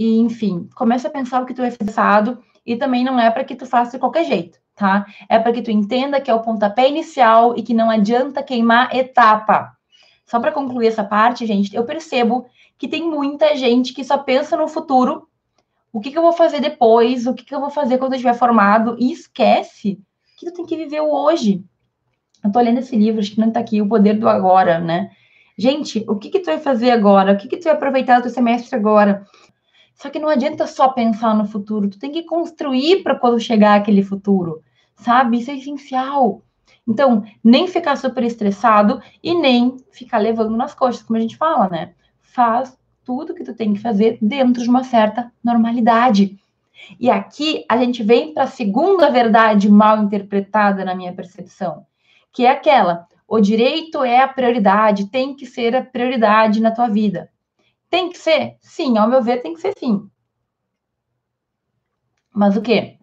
e 0.00 0.18
enfim, 0.18 0.66
começa 0.74 1.08
a 1.08 1.10
pensar 1.10 1.42
o 1.42 1.46
que 1.46 1.52
tu 1.52 1.60
vai 1.60 1.70
fazer 1.70 2.38
e 2.64 2.74
também 2.74 3.04
não 3.04 3.20
é 3.20 3.30
para 3.30 3.44
que 3.44 3.54
tu 3.54 3.66
faça 3.66 3.92
de 3.92 3.98
qualquer 3.98 4.24
jeito, 4.24 4.58
tá? 4.74 5.04
É 5.28 5.38
para 5.38 5.52
que 5.52 5.60
tu 5.60 5.70
entenda 5.70 6.20
que 6.20 6.30
é 6.30 6.34
o 6.34 6.40
pontapé 6.40 6.88
inicial 6.88 7.54
e 7.54 7.62
que 7.62 7.74
não 7.74 7.90
adianta 7.90 8.42
queimar 8.42 8.96
etapa. 8.96 9.76
Só 10.24 10.40
para 10.40 10.52
concluir 10.52 10.86
essa 10.86 11.04
parte, 11.04 11.44
gente, 11.44 11.74
eu 11.76 11.84
percebo 11.84 12.46
que 12.80 12.88
tem 12.88 13.06
muita 13.08 13.54
gente 13.54 13.92
que 13.92 14.02
só 14.02 14.16
pensa 14.16 14.56
no 14.56 14.66
futuro, 14.66 15.28
o 15.92 16.00
que, 16.00 16.10
que 16.10 16.16
eu 16.16 16.22
vou 16.22 16.32
fazer 16.32 16.60
depois, 16.60 17.26
o 17.26 17.34
que, 17.34 17.44
que 17.44 17.54
eu 17.54 17.60
vou 17.60 17.68
fazer 17.68 17.98
quando 17.98 18.14
eu 18.14 18.16
estiver 18.16 18.32
formado, 18.32 18.96
e 18.98 19.12
esquece 19.12 20.00
que 20.38 20.46
tu 20.46 20.54
tem 20.54 20.64
que 20.64 20.78
viver 20.78 21.02
o 21.02 21.12
hoje. 21.12 21.62
Eu 22.42 22.50
tô 22.50 22.58
lendo 22.58 22.78
esse 22.78 22.96
livro, 22.96 23.20
acho 23.20 23.32
que 23.32 23.40
não 23.40 23.50
tá 23.50 23.60
aqui, 23.60 23.82
O 23.82 23.86
Poder 23.86 24.14
do 24.14 24.26
Agora, 24.26 24.78
né? 24.78 25.10
Gente, 25.58 26.02
o 26.08 26.16
que 26.16 26.30
que 26.30 26.38
tu 26.38 26.46
vai 26.46 26.58
fazer 26.58 26.90
agora? 26.90 27.34
O 27.34 27.36
que 27.36 27.48
que 27.48 27.58
tu 27.58 27.64
vai 27.64 27.74
aproveitar 27.74 28.16
do 28.18 28.22
teu 28.22 28.30
semestre 28.30 28.74
agora? 28.74 29.26
Só 29.94 30.08
que 30.08 30.18
não 30.18 30.30
adianta 30.30 30.66
só 30.66 30.88
pensar 30.88 31.34
no 31.34 31.44
futuro, 31.44 31.90
tu 31.90 31.98
tem 31.98 32.10
que 32.10 32.22
construir 32.22 33.02
para 33.02 33.14
quando 33.14 33.38
chegar 33.38 33.74
aquele 33.74 34.02
futuro, 34.02 34.62
sabe? 34.96 35.38
Isso 35.38 35.50
é 35.50 35.56
essencial. 35.56 36.40
Então, 36.88 37.24
nem 37.44 37.68
ficar 37.68 37.96
super 37.96 38.24
estressado 38.24 39.02
e 39.22 39.34
nem 39.34 39.76
ficar 39.92 40.16
levando 40.16 40.56
nas 40.56 40.74
coxas, 40.74 41.02
como 41.02 41.18
a 41.18 41.20
gente 41.20 41.36
fala, 41.36 41.68
né? 41.68 41.92
Faz 42.32 42.76
tudo 43.04 43.34
que 43.34 43.44
tu 43.44 43.54
tem 43.54 43.74
que 43.74 43.80
fazer 43.80 44.18
dentro 44.20 44.62
de 44.62 44.68
uma 44.68 44.84
certa 44.84 45.32
normalidade. 45.42 46.38
E 46.98 47.10
aqui 47.10 47.64
a 47.68 47.76
gente 47.76 48.02
vem 48.02 48.32
para 48.32 48.44
a 48.44 48.48
segunda 48.48 49.10
verdade 49.10 49.68
mal 49.68 50.02
interpretada 50.02 50.84
na 50.84 50.94
minha 50.94 51.12
percepção, 51.12 51.84
que 52.32 52.46
é 52.46 52.50
aquela: 52.50 53.06
o 53.28 53.40
direito 53.40 54.02
é 54.02 54.20
a 54.20 54.28
prioridade, 54.28 55.08
tem 55.08 55.34
que 55.34 55.46
ser 55.46 55.74
a 55.74 55.84
prioridade 55.84 56.60
na 56.60 56.70
tua 56.70 56.88
vida. 56.88 57.30
Tem 57.88 58.08
que 58.08 58.18
ser? 58.18 58.56
Sim, 58.60 58.96
ao 58.96 59.08
meu 59.08 59.22
ver, 59.22 59.42
tem 59.42 59.54
que 59.54 59.60
ser 59.60 59.72
sim. 59.76 60.08
Mas 62.32 62.56
o 62.56 62.62
quê? 62.62 62.96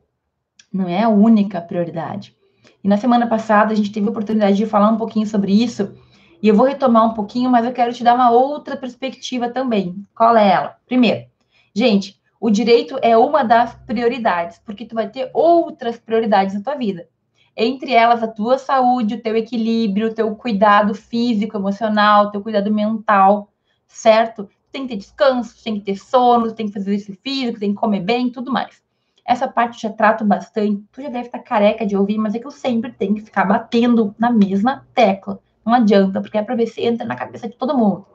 Não 0.71 0.87
é 0.87 1.03
a 1.03 1.09
única 1.09 1.61
prioridade. 1.61 2.35
E 2.83 2.87
na 2.87 2.97
semana 2.97 3.27
passada 3.27 3.73
a 3.73 3.75
gente 3.75 3.91
teve 3.91 4.07
a 4.07 4.09
oportunidade 4.09 4.55
de 4.55 4.65
falar 4.65 4.89
um 4.89 4.97
pouquinho 4.97 5.27
sobre 5.27 5.51
isso 5.51 5.93
e 6.41 6.47
eu 6.47 6.56
vou 6.56 6.67
retomar 6.67 7.06
um 7.06 7.13
pouquinho, 7.13 7.50
mas 7.50 7.65
eu 7.65 7.73
quero 7.73 7.93
te 7.93 8.04
dar 8.04 8.13
uma 8.13 8.30
outra 8.30 8.78
perspectiva 8.78 9.50
também. 9.50 10.06
Qual 10.15 10.36
é 10.36 10.52
ela? 10.52 10.76
Primeiro, 10.86 11.26
gente, 11.73 12.19
o 12.39 12.50
direito 12.50 12.97
é 13.02 13.17
uma 13.17 13.43
das 13.43 13.73
prioridades, 13.86 14.62
porque 14.63 14.86
tu 14.86 14.93
vai 14.93 15.10
ter 15.10 15.32
outras 15.34 15.97
prioridades 15.97 16.54
na 16.54 16.62
tua 16.62 16.76
vida. 16.76 17.08
Entre 17.56 17.91
elas, 17.91 18.21
a 18.21 18.28
tua 18.28 18.60
saúde, 18.60 19.15
o 19.15 19.21
teu 19.21 19.36
equilíbrio, 19.36 20.10
o 20.10 20.13
teu 20.13 20.36
cuidado 20.36 20.93
físico, 20.93 21.58
emocional, 21.58 22.26
o 22.26 22.32
teu 22.32 22.41
cuidado 22.41 22.71
mental, 22.71 23.52
certo? 23.88 24.47
Tem 24.71 24.84
que 24.84 24.89
ter 24.89 24.97
descanso, 24.97 25.63
tem 25.63 25.80
que 25.80 25.86
ter 25.86 25.97
sono, 25.97 26.52
tem 26.52 26.67
que 26.67 26.73
fazer 26.73 26.91
exercício 26.91 27.19
físico, 27.23 27.60
tem 27.60 27.73
que 27.73 27.80
comer 27.80 28.02
bem, 28.02 28.30
tudo 28.30 28.52
mais. 28.52 28.80
Essa 29.26 29.47
parte 29.47 29.84
eu 29.84 29.89
já 29.89 29.95
trato 29.95 30.23
bastante. 30.23 30.84
Tu 30.91 31.02
já 31.02 31.10
deve 31.10 31.26
estar 31.26 31.39
careca 31.39 31.86
de 31.86 31.97
ouvir, 31.97 32.19
mas 32.19 32.36
é 32.36 32.39
que 32.39 32.45
eu 32.45 32.52
sempre 32.52 32.91
tenho 32.91 33.15
que 33.15 33.21
ficar 33.21 33.43
batendo 33.43 34.13
na 34.19 34.32
mesma 34.32 34.86
tecla. 34.93 35.39
Não 35.67 35.73
adianta, 35.73 36.21
porque 36.21 36.38
é 36.38 36.41
para 36.41 36.56
ver 36.56 36.67
se 36.67 36.82
entra 36.82 37.06
na 37.06 37.13
cabeça 37.13 37.49
de 37.49 37.58
todo 37.58 37.77
mundo. 37.77 38.06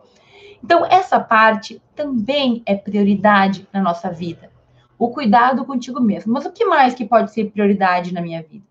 Então, 0.65 0.87
essa 0.87 1.21
parte 1.21 1.83
também 1.95 2.63
é 2.65 2.75
prioridade 2.75 3.69
na 3.71 3.83
nossa 3.83 4.11
vida. 4.11 4.51
O 4.99 5.11
cuidado 5.11 5.63
contigo 5.67 6.01
mesmo. 6.01 6.33
Mas 6.33 6.47
o 6.47 6.51
que 6.51 6.65
mais 6.65 6.95
que 6.95 7.05
pode 7.05 7.31
ser 7.31 7.51
prioridade 7.51 8.15
na 8.15 8.23
minha 8.23 8.43
vida? 8.43 8.65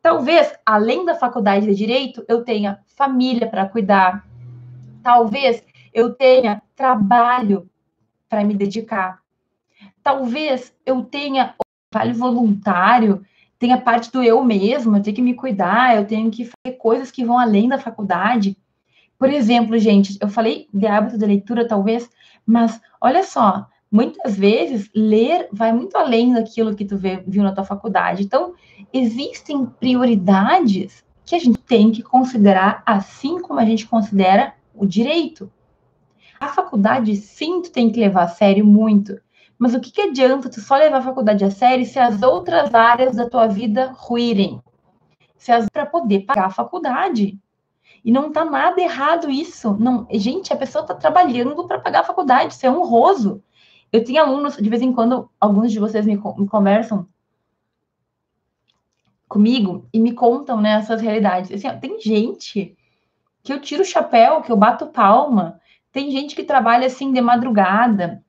Talvez, 0.00 0.54
além 0.64 1.04
da 1.04 1.14
faculdade 1.14 1.66
de 1.66 1.74
direito, 1.74 2.24
eu 2.26 2.42
tenha 2.42 2.78
família 2.96 3.46
para 3.46 3.68
cuidar. 3.68 4.26
Talvez 5.02 5.62
eu 5.92 6.14
tenha 6.14 6.62
trabalho 6.74 7.68
para 8.30 8.42
me 8.44 8.54
dedicar. 8.54 9.20
Talvez 10.02 10.74
eu 10.86 11.02
tenha 11.02 11.54
trabalho 11.90 12.14
voluntário 12.14 13.22
tem 13.58 13.72
a 13.72 13.80
parte 13.80 14.10
do 14.12 14.22
eu 14.22 14.42
mesmo, 14.44 14.96
eu 14.96 15.02
tenho 15.02 15.16
que 15.16 15.22
me 15.22 15.34
cuidar, 15.34 15.96
eu 15.96 16.06
tenho 16.06 16.30
que 16.30 16.44
fazer 16.44 16.76
coisas 16.76 17.10
que 17.10 17.24
vão 17.24 17.38
além 17.38 17.68
da 17.68 17.78
faculdade. 17.78 18.56
Por 19.18 19.30
exemplo, 19.30 19.78
gente, 19.78 20.18
eu 20.20 20.28
falei 20.28 20.68
de 20.72 20.86
hábito 20.86 21.18
de 21.18 21.24
leitura, 21.24 21.66
talvez, 21.66 22.08
mas 22.44 22.80
olha 23.00 23.22
só, 23.22 23.66
muitas 23.90 24.36
vezes 24.36 24.90
ler 24.94 25.48
vai 25.50 25.72
muito 25.72 25.96
além 25.96 26.34
daquilo 26.34 26.74
que 26.74 26.84
tu 26.84 26.96
vê, 26.96 27.22
viu 27.26 27.42
na 27.42 27.52
tua 27.52 27.64
faculdade. 27.64 28.22
Então, 28.22 28.54
existem 28.92 29.64
prioridades 29.64 31.04
que 31.24 31.34
a 31.34 31.38
gente 31.38 31.58
tem 31.58 31.90
que 31.90 32.02
considerar, 32.02 32.82
assim 32.84 33.40
como 33.40 33.58
a 33.58 33.64
gente 33.64 33.86
considera 33.86 34.54
o 34.74 34.86
direito. 34.86 35.50
A 36.38 36.48
faculdade, 36.48 37.16
sim, 37.16 37.62
tu 37.62 37.72
tem 37.72 37.90
que 37.90 37.98
levar 37.98 38.24
a 38.24 38.28
sério 38.28 38.64
muito, 38.64 39.18
mas 39.58 39.74
o 39.74 39.80
que, 39.80 39.90
que 39.90 40.02
adianta 40.02 40.50
tu 40.50 40.60
só 40.60 40.76
levar 40.76 40.98
a 40.98 41.02
faculdade 41.02 41.44
a 41.44 41.50
sério 41.50 41.84
se 41.86 41.98
as 41.98 42.22
outras 42.22 42.74
áreas 42.74 43.16
da 43.16 43.28
tua 43.28 43.46
vida 43.46 43.92
ruírem? 43.96 44.60
Se 45.36 45.50
as 45.50 45.68
para 45.68 45.86
poder 45.86 46.20
pagar 46.20 46.46
a 46.46 46.50
faculdade. 46.50 47.38
E 48.04 48.12
não 48.12 48.30
tá 48.30 48.44
nada 48.44 48.80
errado 48.80 49.30
isso. 49.30 49.74
Não, 49.78 50.06
gente, 50.12 50.52
a 50.52 50.56
pessoa 50.56 50.82
está 50.82 50.94
trabalhando 50.94 51.66
para 51.66 51.78
pagar 51.78 52.00
a 52.00 52.04
faculdade, 52.04 52.52
isso 52.52 52.66
é 52.66 52.70
honroso. 52.70 53.42
Eu 53.92 54.04
tenho 54.04 54.22
alunos, 54.22 54.56
de 54.56 54.68
vez 54.68 54.82
em 54.82 54.92
quando, 54.92 55.30
alguns 55.40 55.72
de 55.72 55.78
vocês 55.78 56.04
me, 56.04 56.16
me 56.16 56.48
conversam 56.48 57.08
comigo 59.28 59.88
e 59.92 59.98
me 59.98 60.12
contam 60.12 60.60
né, 60.60 60.72
essas 60.72 61.00
realidades. 61.00 61.50
Assim, 61.50 61.68
ó, 61.68 61.78
tem 61.78 62.00
gente 62.00 62.76
que 63.42 63.52
eu 63.52 63.60
tiro 63.60 63.82
o 63.82 63.86
chapéu, 63.86 64.42
que 64.42 64.50
eu 64.50 64.56
bato 64.56 64.86
palma, 64.86 65.60
tem 65.92 66.10
gente 66.10 66.34
que 66.34 66.44
trabalha 66.44 66.86
assim 66.86 67.12
de 67.12 67.20
madrugada, 67.20 68.22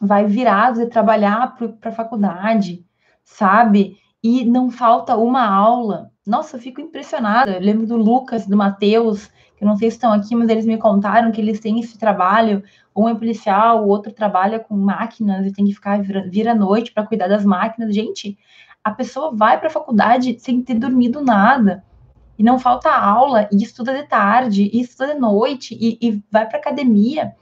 vai 0.00 0.26
virado 0.26 0.80
de 0.80 0.86
trabalhar 0.86 1.56
para 1.80 1.90
a 1.90 1.94
faculdade, 1.94 2.84
sabe? 3.24 3.96
E 4.22 4.44
não 4.44 4.70
falta 4.70 5.16
uma 5.16 5.46
aula. 5.46 6.10
Nossa, 6.26 6.56
eu 6.56 6.60
fico 6.60 6.80
impressionada. 6.80 7.52
Eu 7.52 7.60
lembro 7.60 7.86
do 7.86 7.96
Lucas, 7.96 8.46
do 8.46 8.56
Matheus, 8.56 9.30
que 9.56 9.64
não 9.64 9.76
sei 9.76 9.90
se 9.90 9.96
estão 9.96 10.12
aqui, 10.12 10.34
mas 10.34 10.48
eles 10.48 10.66
me 10.66 10.76
contaram 10.76 11.32
que 11.32 11.40
eles 11.40 11.60
têm 11.60 11.80
esse 11.80 11.98
trabalho. 11.98 12.62
Um 12.94 13.08
é 13.08 13.14
policial, 13.14 13.84
o 13.84 13.88
outro 13.88 14.12
trabalha 14.12 14.58
com 14.58 14.76
máquinas 14.76 15.46
e 15.46 15.52
tem 15.52 15.64
que 15.64 15.74
ficar 15.74 16.00
vir 16.02 16.48
à 16.48 16.54
noite 16.54 16.92
para 16.92 17.06
cuidar 17.06 17.28
das 17.28 17.44
máquinas. 17.44 17.94
Gente, 17.94 18.38
a 18.82 18.90
pessoa 18.90 19.34
vai 19.34 19.58
para 19.58 19.68
a 19.68 19.72
faculdade 19.72 20.38
sem 20.38 20.62
ter 20.62 20.74
dormido 20.74 21.22
nada. 21.22 21.84
E 22.38 22.42
não 22.42 22.58
falta 22.58 22.90
aula, 22.90 23.48
e 23.52 23.56
estuda 23.62 23.92
de 23.92 24.04
tarde, 24.04 24.70
e 24.72 24.80
estuda 24.80 25.12
de 25.12 25.18
noite, 25.18 25.76
e, 25.80 25.98
e 26.00 26.22
vai 26.30 26.46
para 26.46 26.58
academia. 26.58 27.34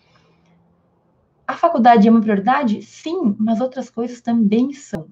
A 1.46 1.54
faculdade 1.54 2.08
é 2.08 2.10
uma 2.10 2.20
prioridade? 2.20 2.82
Sim, 2.82 3.36
mas 3.38 3.60
outras 3.60 3.88
coisas 3.88 4.20
também 4.20 4.72
são. 4.72 5.06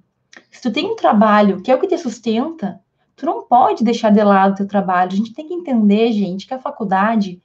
Se 0.51 0.61
tu 0.61 0.73
tem 0.73 0.87
um 0.87 0.97
trabalho 0.97 1.61
que 1.63 1.71
é 1.71 1.75
o 1.75 1.79
que 1.79 1.87
te 1.87 1.97
sustenta, 1.97 2.81
tu 3.15 3.25
não 3.25 3.43
pode 3.43 3.85
deixar 3.85 4.11
de 4.11 4.23
lado 4.23 4.53
o 4.53 4.57
teu 4.57 4.67
trabalho. 4.67 5.13
A 5.13 5.17
gente 5.17 5.33
tem 5.33 5.47
que 5.47 5.55
entender, 5.55 6.11
gente, 6.13 6.47
que 6.47 6.55
a 6.55 6.59
faculdade, 6.59 7.41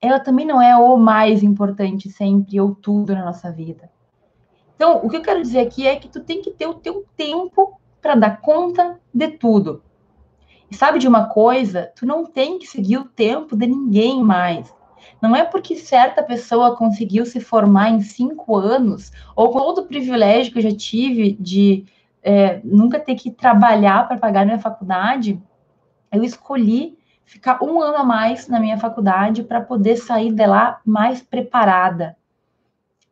ela 0.00 0.20
também 0.20 0.46
não 0.46 0.62
é 0.62 0.76
o 0.76 0.96
mais 0.96 1.42
importante 1.42 2.10
sempre 2.10 2.60
ou 2.60 2.74
tudo 2.74 3.12
na 3.12 3.24
nossa 3.24 3.50
vida. 3.50 3.90
Então, 4.76 5.00
o 5.04 5.08
que 5.08 5.16
eu 5.16 5.22
quero 5.22 5.42
dizer 5.42 5.58
aqui 5.58 5.86
é 5.88 5.96
que 5.96 6.08
tu 6.08 6.20
tem 6.20 6.40
que 6.40 6.52
ter 6.52 6.68
o 6.68 6.74
teu 6.74 7.04
tempo 7.16 7.80
para 8.00 8.14
dar 8.14 8.40
conta 8.40 9.00
de 9.12 9.28
tudo. 9.28 9.82
E 10.70 10.76
sabe 10.76 11.00
de 11.00 11.08
uma 11.08 11.26
coisa? 11.26 11.90
Tu 11.96 12.06
não 12.06 12.24
tem 12.24 12.58
que 12.58 12.66
seguir 12.66 12.98
o 12.98 13.04
tempo 13.04 13.56
de 13.56 13.66
ninguém 13.66 14.22
mais. 14.22 14.72
Não 15.20 15.34
é 15.34 15.44
porque 15.44 15.76
certa 15.76 16.22
pessoa 16.22 16.76
conseguiu 16.76 17.26
se 17.26 17.40
formar 17.40 17.90
em 17.90 18.00
cinco 18.00 18.56
anos, 18.56 19.10
ou 19.34 19.50
com 19.50 19.58
todo 19.58 19.78
o 19.82 19.86
privilégio 19.86 20.52
que 20.52 20.58
eu 20.58 20.62
já 20.62 20.74
tive 20.74 21.32
de 21.32 21.84
é, 22.22 22.60
nunca 22.62 23.00
ter 23.00 23.14
que 23.14 23.30
trabalhar 23.30 24.06
para 24.06 24.18
pagar 24.18 24.44
minha 24.44 24.58
faculdade, 24.58 25.40
eu 26.12 26.22
escolhi 26.22 26.96
ficar 27.24 27.62
um 27.62 27.80
ano 27.80 27.98
a 27.98 28.04
mais 28.04 28.48
na 28.48 28.58
minha 28.58 28.78
faculdade 28.78 29.42
para 29.42 29.60
poder 29.60 29.96
sair 29.96 30.32
de 30.32 30.46
lá 30.46 30.80
mais 30.84 31.20
preparada. 31.20 32.16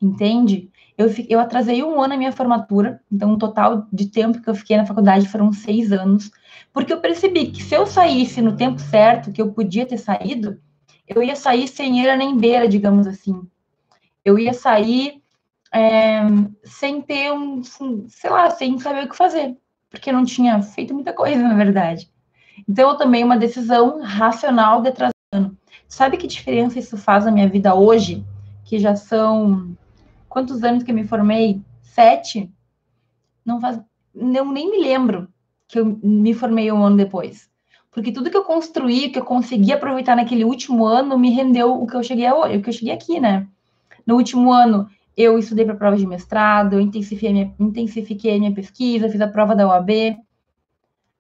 Entende? 0.01 0.71
Eu, 0.97 1.09
eu 1.29 1.39
atrasei 1.39 1.83
um 1.83 2.01
ano 2.01 2.15
a 2.15 2.17
minha 2.17 2.33
formatura, 2.33 3.01
então 3.13 3.33
o 3.33 3.39
total 3.39 3.87
de 3.93 4.07
tempo 4.07 4.41
que 4.41 4.49
eu 4.49 4.55
fiquei 4.55 4.77
na 4.77 4.87
faculdade 4.87 5.29
foram 5.29 5.53
seis 5.53 5.93
anos, 5.93 6.31
porque 6.73 6.93
eu 6.93 7.01
percebi 7.01 7.51
que 7.51 7.63
se 7.63 7.75
eu 7.75 7.87
saísse 7.87 8.41
no 8.41 8.57
tempo 8.57 8.81
certo, 8.81 9.31
que 9.31 9.41
eu 9.41 9.53
podia 9.53 9.85
ter 9.85 9.99
saído, 9.99 10.59
eu 11.07 11.23
ia 11.23 11.37
sair 11.37 11.69
sem 11.69 12.01
eira 12.01 12.17
nem 12.17 12.37
beira, 12.37 12.69
digamos 12.69 13.07
assim. 13.07 13.47
eu 14.25 14.39
ia 14.39 14.53
sair 14.53 15.23
é, 15.73 16.21
sem 16.65 17.01
ter 17.03 17.33
um, 17.33 17.63
sei 17.63 18.31
lá, 18.31 18.51
sem 18.51 18.79
saber 18.79 19.05
o 19.05 19.09
que 19.09 19.17
fazer, 19.17 19.57
porque 19.91 20.11
não 20.11 20.25
tinha 20.25 20.61
feito 20.63 20.95
muita 20.95 21.13
coisa, 21.13 21.43
na 21.43 21.55
verdade. 21.55 22.11
Então, 22.69 22.97
tomei 22.97 23.23
uma 23.23 23.37
decisão 23.37 24.01
racional 24.03 24.81
de 24.83 24.89
atrasando. 24.89 25.57
Sabe 25.89 26.17
que 26.17 26.27
diferença 26.27 26.79
isso 26.79 26.97
faz 26.97 27.25
na 27.25 27.31
minha 27.31 27.49
vida 27.49 27.75
hoje? 27.75 28.25
Que 28.65 28.79
já 28.79 28.97
são 28.97 29.77
quantos 30.29 30.65
anos 30.65 30.83
que 30.83 30.91
eu 30.91 30.95
me 30.95 31.07
formei? 31.07 31.61
Sete? 31.83 32.51
Não 33.45 33.61
faz. 33.61 33.81
Eu 34.15 34.45
nem 34.45 34.71
me 34.71 34.79
lembro 34.79 35.29
que 35.69 35.79
eu 35.79 35.99
me 36.03 36.35
formei 36.35 36.73
um 36.73 36.83
ano 36.83 36.97
depois. 36.97 37.49
Porque 37.97 38.13
tudo 38.13 38.31
que 38.31 38.37
eu 38.37 38.45
construí, 38.45 39.09
que 39.09 39.19
eu 39.19 39.25
consegui 39.25 39.73
aproveitar 39.73 40.15
naquele 40.15 40.45
último 40.45 40.85
ano, 40.85 41.19
me 41.19 41.31
rendeu 41.31 41.83
o 41.83 41.87
que 41.87 41.97
eu 41.97 42.03
cheguei 42.03 42.31
hoje, 42.31 42.59
o 42.59 42.63
que 42.63 42.69
eu 42.69 42.75
cheguei 42.75 42.93
aqui, 42.93 43.19
né? 43.19 43.49
No 44.07 44.17
último 44.17 44.53
ano, 44.53 44.87
eu 45.17 45.39
estudei 45.39 45.65
para 45.65 45.77
prova 45.77 45.97
de 45.97 46.07
mestrado, 46.07 46.79
intensifiquei 46.79 47.33
minha, 47.33 47.55
intensifiquei 47.59 48.39
minha 48.39 48.53
pesquisa, 48.53 49.09
fiz 49.09 49.19
a 49.19 49.27
prova 49.27 49.57
da 49.57 49.67
UAB. 49.67 50.15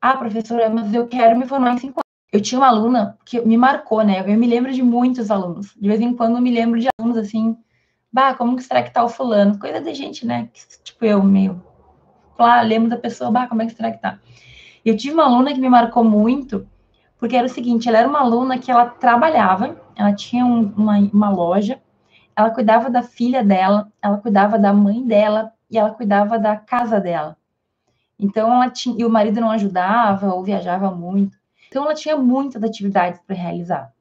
Ah, 0.02 0.18
professora, 0.18 0.68
mas 0.68 0.92
eu 0.92 1.08
quero 1.08 1.38
me 1.38 1.46
formar 1.46 1.72
em 1.72 1.78
cinco 1.78 2.00
anos. 2.00 2.30
Eu 2.30 2.42
tinha 2.42 2.60
uma 2.60 2.68
aluna 2.68 3.16
que 3.24 3.40
me 3.40 3.56
marcou, 3.56 4.04
né? 4.04 4.20
Eu 4.20 4.38
me 4.38 4.46
lembro 4.46 4.70
de 4.70 4.82
muitos 4.82 5.30
alunos. 5.30 5.74
De 5.74 5.88
vez 5.88 5.98
em 6.02 6.14
quando 6.14 6.36
eu 6.36 6.42
me 6.42 6.50
lembro 6.50 6.78
de 6.78 6.88
alunos 7.00 7.16
assim, 7.16 7.56
bah, 8.12 8.34
como 8.34 8.54
que 8.54 8.62
será 8.62 8.82
que 8.82 8.92
tá 8.92 9.02
o 9.02 9.08
fulano? 9.08 9.58
Coisa 9.58 9.80
de 9.80 9.94
gente, 9.94 10.26
né? 10.26 10.50
Tipo 10.84 11.06
eu, 11.06 11.22
meio. 11.22 11.64
Claro, 12.36 12.68
lembro 12.68 12.90
da 12.90 12.98
pessoa, 12.98 13.30
bah, 13.30 13.46
como 13.46 13.62
é 13.62 13.66
que 13.66 13.72
será 13.72 13.90
que 13.90 14.02
tá? 14.02 14.18
Eu 14.86 14.96
tive 14.96 15.14
uma 15.14 15.24
aluna 15.24 15.52
que 15.52 15.58
me 15.58 15.68
marcou 15.68 16.04
muito, 16.04 16.64
porque 17.18 17.36
era 17.36 17.48
o 17.48 17.50
seguinte, 17.50 17.88
ela 17.88 17.98
era 17.98 18.08
uma 18.08 18.20
aluna 18.20 18.56
que 18.56 18.70
ela 18.70 18.86
trabalhava, 18.86 19.76
ela 19.96 20.14
tinha 20.14 20.46
um, 20.46 20.72
uma, 20.76 20.96
uma 21.12 21.28
loja, 21.28 21.82
ela 22.36 22.50
cuidava 22.50 22.88
da 22.88 23.02
filha 23.02 23.42
dela, 23.42 23.90
ela 24.00 24.18
cuidava 24.18 24.56
da 24.56 24.72
mãe 24.72 25.04
dela 25.04 25.52
e 25.68 25.76
ela 25.76 25.90
cuidava 25.90 26.38
da 26.38 26.54
casa 26.54 27.00
dela. 27.00 27.36
Então 28.16 28.46
ela 28.54 28.70
tinha, 28.70 28.94
e 28.96 29.04
o 29.04 29.10
marido 29.10 29.40
não 29.40 29.50
ajudava 29.50 30.32
ou 30.32 30.44
viajava 30.44 30.88
muito. 30.92 31.36
Então 31.66 31.82
ela 31.82 31.94
tinha 31.94 32.16
muitas 32.16 32.62
atividades 32.62 33.20
para 33.26 33.34
realizar. 33.34 33.92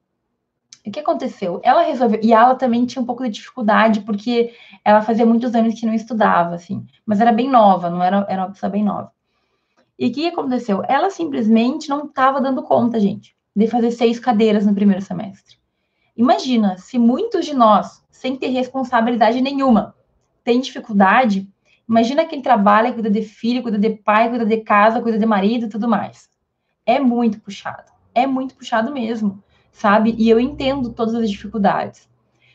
O 0.86 0.90
que 0.92 1.00
aconteceu? 1.00 1.60
Ela 1.64 1.82
resolveu, 1.82 2.20
e 2.22 2.32
ela 2.32 2.54
também 2.54 2.86
tinha 2.86 3.02
um 3.02 3.06
pouco 3.06 3.24
de 3.24 3.30
dificuldade, 3.30 4.02
porque 4.02 4.54
ela 4.84 5.02
fazia 5.02 5.26
muitos 5.26 5.52
anos 5.52 5.74
que 5.74 5.84
não 5.84 5.94
estudava, 5.94 6.54
assim, 6.54 6.86
mas 7.04 7.20
era 7.20 7.32
bem 7.32 7.50
nova, 7.50 7.90
não 7.90 8.00
era, 8.00 8.24
era 8.28 8.42
uma 8.42 8.52
pessoa 8.52 8.70
bem 8.70 8.84
nova. 8.84 9.15
E 9.98 10.08
o 10.08 10.12
que 10.12 10.28
aconteceu? 10.28 10.82
Ela 10.88 11.10
simplesmente 11.10 11.88
não 11.88 12.06
estava 12.06 12.40
dando 12.40 12.62
conta, 12.62 13.00
gente, 13.00 13.34
de 13.54 13.66
fazer 13.66 13.90
seis 13.90 14.20
cadeiras 14.20 14.66
no 14.66 14.74
primeiro 14.74 15.02
semestre. 15.02 15.56
Imagina, 16.16 16.76
se 16.78 16.98
muitos 16.98 17.44
de 17.44 17.54
nós, 17.54 18.02
sem 18.10 18.36
ter 18.36 18.48
responsabilidade 18.48 19.40
nenhuma, 19.40 19.94
têm 20.44 20.60
dificuldade, 20.60 21.48
imagina 21.88 22.24
quem 22.24 22.40
trabalha, 22.40 22.92
cuida 22.92 23.10
de 23.10 23.22
filho, 23.22 23.62
cuida 23.62 23.78
de 23.78 23.90
pai, 23.90 24.28
cuida 24.28 24.44
de 24.44 24.58
casa, 24.58 25.00
cuida 25.00 25.18
de 25.18 25.26
marido 25.26 25.66
e 25.66 25.68
tudo 25.68 25.88
mais. 25.88 26.28
É 26.84 26.98
muito 26.98 27.40
puxado. 27.40 27.90
É 28.14 28.26
muito 28.26 28.54
puxado 28.54 28.92
mesmo 28.92 29.42
sabe? 29.76 30.14
E 30.18 30.28
eu 30.28 30.40
entendo 30.40 30.90
todas 30.90 31.14
as 31.14 31.30
dificuldades. 31.30 32.08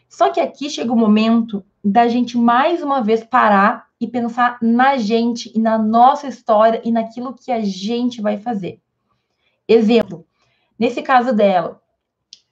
Só 0.09 0.29
que 0.31 0.39
aqui 0.39 0.69
chega 0.69 0.91
o 0.91 0.97
momento 0.97 1.63
da 1.83 2.07
gente 2.07 2.35
mais 2.35 2.81
uma 2.81 3.01
vez 3.01 3.23
parar 3.23 3.87
e 4.01 4.07
pensar 4.07 4.57
na 4.59 4.97
gente 4.97 5.51
e 5.55 5.59
na 5.59 5.77
nossa 5.77 6.27
história 6.27 6.81
e 6.83 6.91
naquilo 6.91 7.35
que 7.35 7.51
a 7.51 7.61
gente 7.61 8.19
vai 8.19 8.37
fazer. 8.37 8.81
Exemplo, 9.67 10.25
nesse 10.77 11.03
caso 11.03 11.31
dela, 11.31 11.79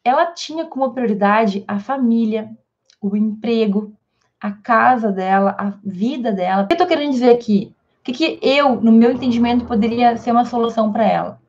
ela 0.04 0.28
tinha 0.28 0.66
como 0.66 0.94
prioridade 0.94 1.64
a 1.68 1.80
família, 1.80 2.56
o 3.02 3.18
emprego, 3.18 3.92
a 4.40 4.52
casa 4.52 5.12
dela, 5.12 5.56
a 5.58 5.74
vida 5.84 6.32
dela. 6.32 6.64
O 6.64 6.68
que 6.68 6.76
eu 6.76 6.78
tô 6.78 6.86
querendo 6.86 7.12
dizer 7.12 7.32
aqui? 7.32 7.74
O 8.02 8.04
que, 8.04 8.14
que 8.14 8.40
eu, 8.42 8.80
no 8.80 8.92
meu 8.92 9.12
entendimento, 9.12 9.66
poderia 9.66 10.16
ser 10.18 10.32
uma 10.32 10.46
solução 10.46 10.94
para 10.94 11.06
ela? 11.06 11.42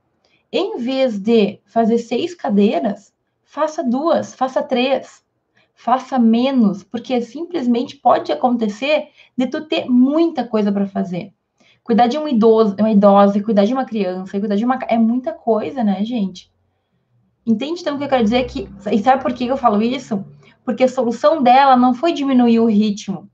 Em 0.50 0.78
vez 0.78 1.18
de 1.18 1.60
fazer 1.66 1.98
seis 1.98 2.34
cadeiras, 2.34 3.12
faça 3.44 3.84
duas, 3.84 4.34
faça 4.34 4.62
três, 4.62 5.22
faça 5.80 6.18
menos, 6.18 6.84
porque 6.84 7.22
simplesmente 7.22 7.96
pode 7.96 8.30
acontecer 8.30 9.08
de 9.34 9.46
tu 9.46 9.64
ter 9.66 9.88
muita 9.88 10.46
coisa 10.46 10.70
para 10.70 10.86
fazer. 10.86 11.32
Cuidar 11.82 12.06
de 12.06 12.18
um 12.18 12.28
idoso, 12.28 12.76
uma 12.78 12.90
idosa, 12.90 13.42
cuidar 13.42 13.64
de 13.64 13.72
uma 13.72 13.86
criança, 13.86 14.38
cuidar 14.38 14.56
de 14.56 14.64
uma 14.64 14.78
é 14.86 14.98
muita 14.98 15.32
coisa, 15.32 15.82
né, 15.82 16.04
gente? 16.04 16.52
Entende 17.46 17.80
então 17.80 17.94
o 17.94 17.98
que 17.98 18.04
eu 18.04 18.08
quero 18.10 18.22
dizer 18.22 18.44
que 18.44 18.68
e 18.92 18.98
sabe 18.98 19.22
por 19.22 19.32
que 19.32 19.46
eu 19.46 19.56
falo 19.56 19.80
isso? 19.80 20.22
Porque 20.66 20.84
a 20.84 20.88
solução 20.88 21.42
dela 21.42 21.74
não 21.78 21.94
foi 21.94 22.12
diminuir 22.12 22.60
o 22.60 22.66
ritmo, 22.66 23.30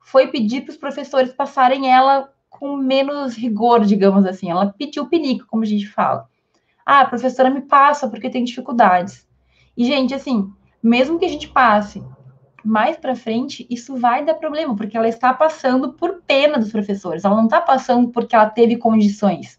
foi 0.00 0.28
pedir 0.28 0.60
para 0.60 0.70
os 0.70 0.78
professores 0.78 1.32
passarem 1.32 1.90
ela 1.90 2.32
com 2.48 2.76
menos 2.76 3.34
rigor, 3.34 3.84
digamos 3.84 4.24
assim. 4.24 4.48
Ela 4.48 4.72
pediu 4.78 5.02
o 5.02 5.08
pinico, 5.08 5.48
como 5.48 5.64
a 5.64 5.66
gente 5.66 5.88
fala. 5.88 6.28
Ah, 6.86 7.04
professora, 7.04 7.50
me 7.50 7.62
passa 7.62 8.08
porque 8.08 8.30
tem 8.30 8.44
dificuldades. 8.44 9.26
E, 9.76 9.84
gente, 9.84 10.14
assim, 10.14 10.52
mesmo 10.82 11.18
que 11.18 11.24
a 11.24 11.28
gente 11.28 11.48
passe 11.48 12.02
mais 12.64 12.96
para 12.96 13.16
frente, 13.16 13.66
isso 13.70 13.96
vai 13.96 14.24
dar 14.24 14.34
problema, 14.34 14.76
porque 14.76 14.96
ela 14.96 15.08
está 15.08 15.32
passando 15.32 15.92
por 15.94 16.22
pena 16.26 16.58
dos 16.58 16.70
professores, 16.70 17.24
ela 17.24 17.36
não 17.36 17.44
está 17.44 17.60
passando 17.60 18.10
porque 18.10 18.34
ela 18.34 18.50
teve 18.50 18.76
condições. 18.76 19.58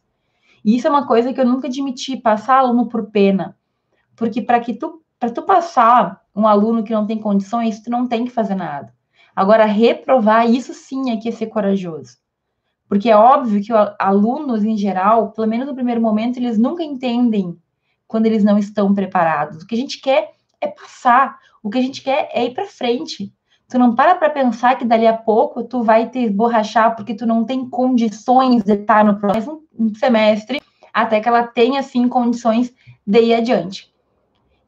E 0.64 0.76
isso 0.76 0.88
é 0.88 0.90
uma 0.90 1.08
coisa 1.08 1.34
que 1.34 1.40
eu 1.40 1.46
nunca 1.46 1.68
admiti, 1.68 2.18
passar 2.18 2.58
aluno 2.58 2.88
por 2.88 3.10
pena. 3.10 3.58
Porque 4.16 4.42
para 4.42 4.60
que 4.60 4.74
tu, 4.74 5.02
para 5.18 5.32
tu 5.32 5.42
passar 5.42 6.22
um 6.36 6.46
aluno 6.46 6.84
que 6.84 6.94
não 6.94 7.08
tem 7.08 7.18
condições, 7.18 7.80
tu 7.80 7.90
não 7.90 8.08
tem 8.08 8.26
que 8.26 8.32
fazer 8.32 8.56
nada. 8.56 8.94
Agora, 9.36 9.66
reprovar, 9.66 10.50
isso 10.50 10.74
sim 10.74 11.12
é 11.12 11.18
que 11.18 11.30
é 11.30 11.32
ser 11.32 11.48
corajoso. 11.48 12.18
Porque 12.88 13.10
é 13.10 13.16
óbvio 13.16 13.64
que 13.64 13.72
alunos, 13.98 14.64
em 14.64 14.76
geral, 14.76 15.32
pelo 15.32 15.48
menos 15.48 15.68
no 15.68 15.76
primeiro 15.76 16.02
momento, 16.02 16.38
eles 16.38 16.58
nunca 16.58 16.84
entendem 16.84 17.58
quando 18.08 18.26
eles 18.26 18.44
não 18.44 18.58
estão 18.58 18.94
preparados. 18.94 19.62
O 19.62 19.68
que 19.68 19.76
a 19.76 19.78
gente 19.78 20.02
quer 20.02 20.34
é 20.62 20.68
passar, 20.68 21.38
o 21.62 21.70
que 21.70 21.78
a 21.78 21.82
gente 21.82 22.02
quer 22.02 22.30
é 22.34 22.46
ir 22.46 22.54
para 22.54 22.66
frente. 22.66 23.34
Tu 23.68 23.78
não 23.78 23.96
para 23.96 24.16
para 24.16 24.30
pensar 24.30 24.78
que 24.78 24.86
dali 24.86 25.06
a 25.06 25.16
pouco 25.16 25.64
tu 25.64 25.84
vai 25.84 26.10
te 26.10 26.30
borrachar 26.30 26.96
porque 26.96 27.14
tu 27.14 27.26
não 27.26 27.46
tem 27.46 27.70
condições 27.70 28.64
de 28.64 28.74
estar 28.74 29.06
no 29.06 29.20
próximo 29.20 29.64
semestre, 29.96 30.62
até 30.94 31.20
que 31.20 31.28
ela 31.28 31.44
tenha, 31.44 31.84
sim, 31.84 32.08
condições 32.08 32.74
de 33.06 33.22
ir 33.22 33.34
adiante. 33.36 33.94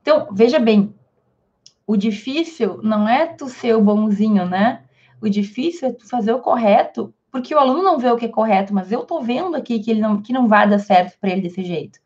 Então, 0.01 0.27
veja 0.31 0.59
bem, 0.59 0.93
o 1.87 1.97
difícil 1.97 2.79
não 2.83 3.07
é 3.09 3.25
tu 3.25 3.49
ser 3.49 3.75
o 3.75 3.81
bonzinho, 3.81 4.45
né? 4.45 4.83
O 5.21 5.27
difícil 5.29 5.89
é 5.89 5.91
tu 5.91 6.07
fazer 6.07 6.33
o 6.33 6.39
correto 6.39 7.13
porque 7.31 7.55
o 7.55 7.59
aluno 7.59 7.81
não 7.81 7.97
vê 7.97 8.09
o 8.09 8.17
que 8.17 8.25
é 8.25 8.29
correto, 8.29 8.73
mas 8.73 8.91
eu 8.91 9.05
tô 9.05 9.21
vendo 9.21 9.55
aqui 9.55 9.79
que 9.79 9.89
ele 9.89 10.01
não, 10.01 10.21
que 10.21 10.33
não 10.33 10.47
vai 10.47 10.69
dar 10.69 10.79
certo 10.79 11.17
para 11.17 11.29
ele 11.29 11.41
desse 11.41 11.63
jeito. 11.63 11.99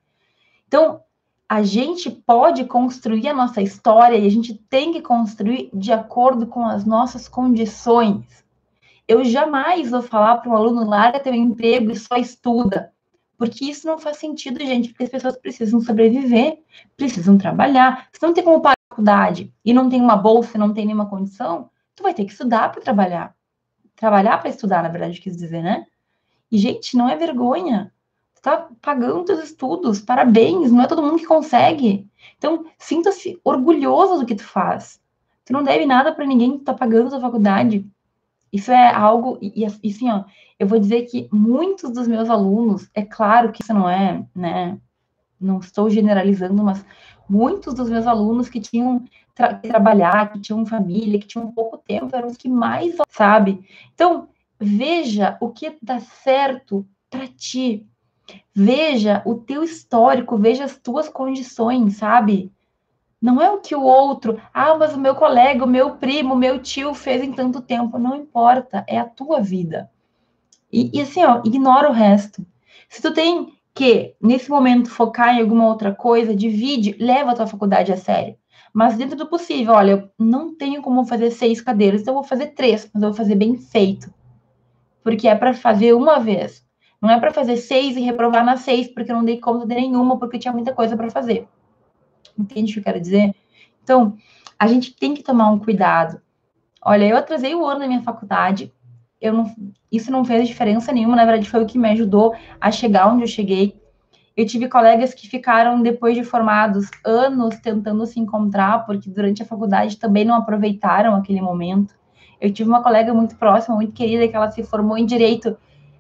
Então, 0.68 1.02
a 1.48 1.62
gente 1.62 2.10
pode 2.10 2.66
construir 2.66 3.28
a 3.28 3.34
nossa 3.34 3.62
história 3.62 4.18
e 4.18 4.26
a 4.26 4.30
gente 4.30 4.54
tem 4.70 4.92
que 4.92 5.02
construir 5.02 5.70
de 5.74 5.92
acordo 5.92 6.48
com 6.48 6.66
as 6.66 6.86
nossas 6.86 7.28
condições. 7.28 8.44
Eu 9.08 9.24
jamais 9.24 9.92
vou 9.92 10.02
falar 10.02 10.38
para 10.38 10.50
um 10.50 10.56
aluno 10.56 10.88
larga 10.90 11.20
teu 11.20 11.34
emprego 11.34 11.92
e 11.92 11.96
só 11.96 12.16
estuda, 12.16 12.92
porque 13.38 13.66
isso 13.66 13.86
não 13.86 14.00
faz 14.00 14.18
sentido, 14.18 14.60
gente, 14.60 14.90
porque 14.90 15.04
as 15.04 15.10
pessoas 15.10 15.38
precisam 15.38 15.80
sobreviver, 15.82 16.60
precisam 16.98 17.38
trabalhar. 17.38 18.08
Se 18.12 18.22
não 18.22 18.34
tem 18.34 18.44
como 18.44 18.62
pagar 18.62 18.74
a 18.74 18.94
faculdade 18.94 19.54
e 19.64 19.74
não 19.74 19.90
tem 19.90 20.02
uma 20.02 20.16
bolsa, 20.16 20.58
não 20.58 20.74
tem 20.74 20.86
nenhuma 20.86 21.10
condição, 21.10 21.70
tu 21.96 22.02
vai 22.02 22.14
ter 22.14 22.26
que 22.26 22.32
estudar 22.32 22.72
para 22.72 22.82
trabalhar 22.82 23.36
trabalhar 23.96 24.38
para 24.38 24.50
estudar, 24.50 24.84
na 24.84 24.90
verdade, 24.90 25.22
quis 25.22 25.38
dizer, 25.38 25.64
né? 25.64 25.88
E, 26.52 26.58
gente, 26.58 26.98
não 26.98 27.10
é 27.10 27.16
vergonha. 27.16 27.92
Tu 28.46 28.52
tá 28.52 28.70
pagando 28.80 29.26
teus 29.26 29.44
estudos, 29.44 30.00
parabéns, 30.00 30.72
não 30.72 30.84
é 30.84 30.86
todo 30.86 31.02
mundo 31.02 31.18
que 31.18 31.26
consegue. 31.26 32.08
Então, 32.38 32.64
sinta-se 32.78 33.42
orgulhoso 33.44 34.20
do 34.20 34.26
que 34.28 34.36
tu 34.36 34.44
faz. 34.44 35.02
Tu 35.44 35.52
não 35.52 35.64
deve 35.64 35.84
nada 35.88 36.14
para 36.14 36.28
ninguém 36.28 36.60
que 36.60 36.64
tá 36.64 36.72
pagando 36.72 37.08
a 37.08 37.10
tua 37.10 37.22
faculdade. 37.22 37.84
Isso 38.54 38.72
é 38.72 38.94
algo, 38.94 39.40
e, 39.42 39.64
e 39.64 39.66
assim, 39.66 40.12
ó, 40.12 40.26
eu 40.60 40.68
vou 40.68 40.78
dizer 40.78 41.08
que 41.08 41.28
muitos 41.34 41.90
dos 41.90 42.08
meus 42.08 42.30
alunos, 42.30 42.88
é 42.94 43.02
claro 43.02 43.52
que 43.52 43.64
isso 43.64 43.74
não 43.74 43.90
é, 43.90 44.24
né, 44.36 44.80
não 45.42 45.58
estou 45.58 45.90
generalizando, 45.90 46.64
mas 46.64 46.86
muitos 47.28 47.74
dos 47.74 47.90
meus 47.90 48.06
alunos 48.06 48.48
que 48.48 48.62
tinham 48.62 49.04
tra 49.34 49.56
que 49.56 49.68
trabalhar, 49.68 50.32
que 50.32 50.40
tinham 50.40 50.64
família, 50.68 51.20
que 51.20 51.26
tinham 51.26 51.52
pouco 51.52 51.80
tempo, 51.80 52.16
eram 52.16 52.28
os 52.28 52.38
que 52.38 52.48
mais, 52.48 52.96
sabe? 53.10 53.68
Então, 53.96 54.30
veja 54.60 55.36
o 55.42 55.50
que 55.50 55.76
dá 55.82 56.00
certo 56.00 56.88
para 57.10 57.28
ti. 57.28 57.88
Veja 58.54 59.22
o 59.26 59.36
teu 59.36 59.64
histórico, 59.64 60.38
veja 60.38 60.64
as 60.64 60.78
tuas 60.78 61.10
condições, 61.10 61.98
sabe? 61.98 62.52
Não 63.22 63.42
é 63.42 63.50
o 63.50 63.60
que 63.60 63.76
o 63.76 63.82
outro, 63.82 64.40
ah, 64.54 64.76
mas 64.76 64.94
o 64.94 65.00
meu 65.00 65.16
colega, 65.16 65.64
o 65.64 65.68
meu 65.68 65.96
primo, 65.96 66.34
o 66.34 66.38
meu 66.38 66.60
tio 66.62 66.94
fez 66.94 67.24
em 67.24 67.32
tanto 67.32 67.62
tempo. 67.62 67.98
Não 67.98 68.16
importa, 68.16 68.86
é 68.88 68.98
a 69.00 69.06
tua 69.06 69.42
vida. 69.42 69.90
E, 70.72 70.92
e 70.94 71.02
assim, 71.02 71.24
ó, 71.24 71.42
ignora 71.44 71.90
o 71.90 71.94
resto. 71.94 72.46
Se 72.90 73.02
tu 73.02 73.14
tem 73.14 73.54
que, 73.74 74.16
nesse 74.22 74.50
momento, 74.50 74.90
focar 74.90 75.36
em 75.36 75.42
alguma 75.42 75.68
outra 75.68 75.94
coisa, 75.94 76.36
divide, 76.36 76.96
leva 77.00 77.32
a 77.32 77.36
tua 77.36 77.48
faculdade 77.48 77.92
a 77.92 77.98
sério. 77.98 78.36
Mas 78.74 78.98
dentro 78.98 79.16
do 79.16 79.28
possível, 79.28 79.74
olha, 79.74 79.92
eu 79.92 80.10
não 80.20 80.56
tenho 80.56 80.82
como 80.82 81.06
fazer 81.06 81.32
seis 81.32 81.62
cadeiras, 81.62 82.02
então 82.02 82.14
eu 82.14 82.20
vou 82.20 82.24
fazer 82.24 82.48
três, 82.48 82.90
mas 82.94 83.02
eu 83.02 83.10
vou 83.10 83.18
fazer 83.18 83.36
bem 83.36 83.56
feito. 83.56 84.14
Porque 85.04 85.28
é 85.28 85.36
para 85.36 85.54
fazer 85.54 85.94
uma 85.94 86.20
vez. 86.20 86.65
Não 87.06 87.12
é 87.12 87.20
para 87.20 87.32
fazer 87.32 87.58
seis 87.58 87.96
e 87.96 88.02
reprovar 88.02 88.44
nas 88.44 88.62
seis, 88.62 88.88
porque 88.88 89.12
eu 89.12 89.16
não 89.16 89.24
dei 89.24 89.40
conta 89.40 89.64
de 89.64 89.76
nenhuma, 89.76 90.18
porque 90.18 90.40
tinha 90.40 90.52
muita 90.52 90.74
coisa 90.74 90.98
para 90.98 91.08
fazer. 91.12 91.48
Entende 92.36 92.72
o 92.72 92.74
que 92.74 92.80
eu 92.80 92.84
quero 92.84 93.00
dizer? 93.00 93.36
Então, 93.84 94.18
a 94.58 94.66
gente 94.66 94.92
tem 94.96 95.14
que 95.14 95.22
tomar 95.22 95.52
um 95.52 95.60
cuidado. 95.60 96.20
Olha, 96.84 97.06
eu 97.06 97.16
atrasei 97.16 97.54
o 97.54 97.64
ano 97.64 97.82
na 97.82 97.88
minha 97.88 98.02
faculdade, 98.02 98.74
eu 99.22 99.32
não, 99.32 99.56
isso 99.92 100.12
não 100.12 100.26
fez 100.26 100.48
diferença 100.48 100.92
nenhuma, 100.92 101.16
na 101.16 101.26
verdade 101.26 101.48
foi 101.48 101.62
o 101.62 101.68
que 101.68 101.78
me 101.78 101.90
ajudou 101.92 102.36
a 102.60 102.72
chegar 102.72 103.08
onde 103.08 103.22
eu 103.22 103.28
cheguei. 103.28 103.80
Eu 104.36 104.48
tive 104.48 104.68
colegas 104.68 105.14
que 105.14 105.28
ficaram, 105.28 105.84
depois 105.84 106.16
de 106.16 106.24
formados, 106.24 106.90
anos 107.06 107.60
tentando 107.60 108.04
se 108.08 108.20
encontrar, 108.20 108.84
porque 108.84 109.12
durante 109.12 109.44
a 109.44 109.46
faculdade 109.46 109.98
também 109.98 110.26
não 110.26 110.34
aproveitaram 110.34 111.14
aquele 111.14 111.40
momento. 111.40 111.94
Eu 112.42 112.52
tive 112.52 112.68
uma 112.68 112.82
colega 112.82 113.14
muito 113.14 113.36
próxima, 113.36 113.76
muito 113.76 113.94
querida, 113.94 114.28
que 114.28 114.36
ela 114.36 114.50
se 114.50 114.64
formou 114.64 114.98
em 114.98 115.06
Direito, 115.06 115.56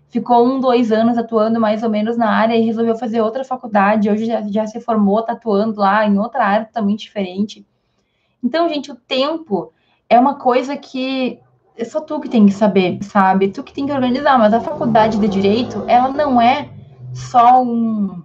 ficou 0.09 0.45
um, 0.45 0.59
dois 0.59 0.91
anos 0.91 1.17
atuando 1.17 1.59
mais 1.59 1.83
ou 1.83 1.89
menos 1.89 2.17
na 2.17 2.29
área 2.29 2.55
e 2.55 2.61
resolveu 2.61 2.95
fazer 2.95 3.21
outra 3.21 3.43
faculdade. 3.43 4.09
Hoje 4.09 4.25
já, 4.25 4.41
já 4.41 4.67
se 4.67 4.79
formou, 4.79 5.21
tá 5.21 5.33
atuando 5.33 5.79
lá 5.79 6.05
em 6.05 6.17
outra 6.17 6.45
área 6.45 6.65
totalmente 6.65 7.01
diferente. 7.01 7.65
Então, 8.43 8.69
gente, 8.69 8.91
o 8.91 8.95
tempo 8.95 9.73
é 10.09 10.19
uma 10.19 10.35
coisa 10.35 10.77
que 10.77 11.39
é 11.77 11.83
só 11.83 11.99
tu 11.99 12.19
que 12.19 12.29
tem 12.29 12.45
que 12.45 12.53
saber, 12.53 12.99
sabe? 13.03 13.49
Tu 13.49 13.63
que 13.63 13.73
tem 13.73 13.85
que 13.85 13.91
organizar, 13.91 14.37
mas 14.37 14.53
a 14.53 14.61
faculdade 14.61 15.19
de 15.19 15.27
Direito, 15.27 15.83
ela 15.87 16.09
não 16.09 16.39
é 16.39 16.69
só 17.13 17.61
um, 17.61 18.23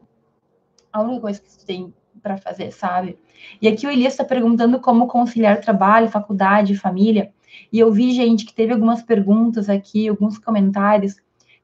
a 0.93 1.01
única 1.01 1.21
coisa 1.21 1.41
que 1.41 1.59
tu 1.59 1.65
tem 1.65 1.93
para 2.23 2.37
fazer, 2.37 2.71
sabe? 2.71 3.19
E 3.61 3.67
aqui 3.67 3.87
o 3.87 3.91
Elias 3.91 4.13
está 4.13 4.25
perguntando 4.25 4.79
como 4.79 5.07
conciliar 5.07 5.61
trabalho, 5.61 6.11
faculdade, 6.11 6.77
família. 6.77 7.33
E 7.73 7.79
eu 7.79 7.91
vi, 7.91 8.13
gente, 8.13 8.45
que 8.45 8.55
teve 8.55 8.73
algumas 8.73 9.03
perguntas 9.03 9.69
aqui, 9.69 10.09
alguns 10.09 10.39
comentários. 10.39 11.17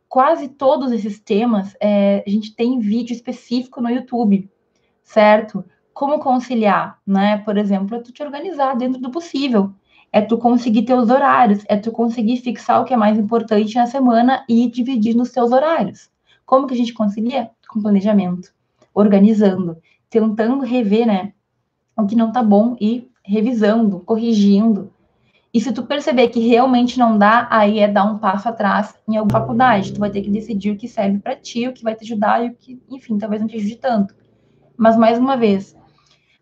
Quase 0.09 0.49
todos 0.49 0.93
esses 0.93 1.21
temas, 1.21 1.77
é, 1.81 2.23
a 2.27 2.31
gente 2.31 2.55
tem 2.55 2.79
vídeo 2.79 3.13
específico 3.13 3.81
no 3.81 3.91
YouTube, 3.91 4.49
certo? 5.03 5.65
Como 5.93 6.19
conciliar, 6.19 6.99
né? 7.07 7.39
Por 7.39 7.59
exemplo, 7.59 7.97
é 7.97 8.01
tu 8.01 8.13
te 8.13 8.23
organizar 8.23 8.77
dentro 8.77 9.01
do 9.01 9.11
possível. 9.11 9.73
É 10.13 10.21
tu 10.21 10.39
conseguir 10.39 10.83
teus 10.83 11.11
horários, 11.11 11.65
é 11.69 11.77
tu 11.77 11.91
conseguir 11.91 12.39
fixar 12.39 12.81
o 12.81 12.85
que 12.85 12.95
é 12.95 12.97
mais 12.97 13.19
importante 13.19 13.75
na 13.75 13.87
semana 13.87 14.45
e 14.49 14.71
dividir 14.71 15.15
nos 15.15 15.33
teus 15.33 15.53
horários. 15.53 16.11
Como 16.45 16.67
que 16.67 16.75
a 16.75 16.77
gente 16.77 16.95
concilia? 16.95 17.51
Com 17.69 17.83
planejamento 17.83 18.57
organizando, 18.97 19.77
tentando 20.09 20.65
rever, 20.65 21.07
né, 21.07 21.35
o 21.95 22.07
que 22.07 22.17
não 22.17 22.33
tá 22.33 22.43
bom 22.43 22.75
e 22.81 23.11
revisando, 23.23 24.01
corrigindo. 24.01 24.91
E 25.57 25.61
se 25.63 25.73
tu 25.73 25.85
perceber 25.85 26.29
que 26.29 26.47
realmente 26.47 26.99
não 26.99 27.17
dá, 27.17 27.49
aí 27.51 27.79
é 27.79 27.89
dar 27.89 28.05
um 28.05 28.19
passo 28.19 28.47
atrás 28.47 28.95
em 29.09 29.17
alguma 29.17 29.41
faculdade. 29.41 29.95
Tu 29.95 29.99
vai 29.99 30.11
ter 30.11 30.21
que 30.21 30.29
decidir 30.29 30.71
o 30.71 30.77
que 30.77 30.87
serve 30.87 31.19
para 31.19 31.35
ti, 31.35 31.67
o 31.67 31.73
que 31.73 31.83
vai 31.83 31.95
te 31.95 32.05
ajudar 32.05 32.45
e 32.45 32.51
o 32.51 32.55
que, 32.55 32.79
enfim, 32.91 33.17
talvez 33.17 33.41
não 33.41 33.49
te 33.49 33.57
ajude 33.57 33.77
tanto. 33.77 34.15
Mas 34.77 34.99
mais 34.99 35.19
uma 35.19 35.35
vez, 35.35 35.75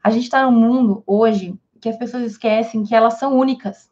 a 0.02 0.10
gente 0.10 0.24
está 0.24 0.42
num 0.42 0.58
mundo 0.58 1.04
hoje 1.06 1.56
que 1.80 1.88
as 1.88 1.96
pessoas 1.96 2.24
esquecem 2.24 2.82
que 2.82 2.92
elas 2.92 3.14
são 3.14 3.38
únicas. 3.38 3.88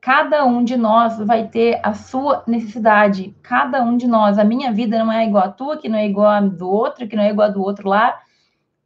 Cada 0.00 0.42
um 0.46 0.64
de 0.64 0.74
nós 0.74 1.18
vai 1.18 1.46
ter 1.46 1.78
a 1.82 1.92
sua 1.92 2.42
necessidade. 2.46 3.36
Cada 3.42 3.82
um 3.82 3.94
de 3.94 4.08
nós. 4.08 4.38
A 4.38 4.44
minha 4.44 4.72
vida 4.72 4.98
não 4.98 5.12
é 5.12 5.26
igual 5.26 5.44
a 5.44 5.52
tua, 5.52 5.76
que 5.76 5.86
não 5.86 5.98
é 5.98 6.06
igual 6.06 6.28
a 6.28 6.40
do 6.40 6.66
outro, 6.66 7.06
que 7.06 7.14
não 7.14 7.24
é 7.24 7.28
igual 7.28 7.48
a 7.48 7.52
do 7.52 7.60
outro 7.60 7.90
lá. 7.90 8.18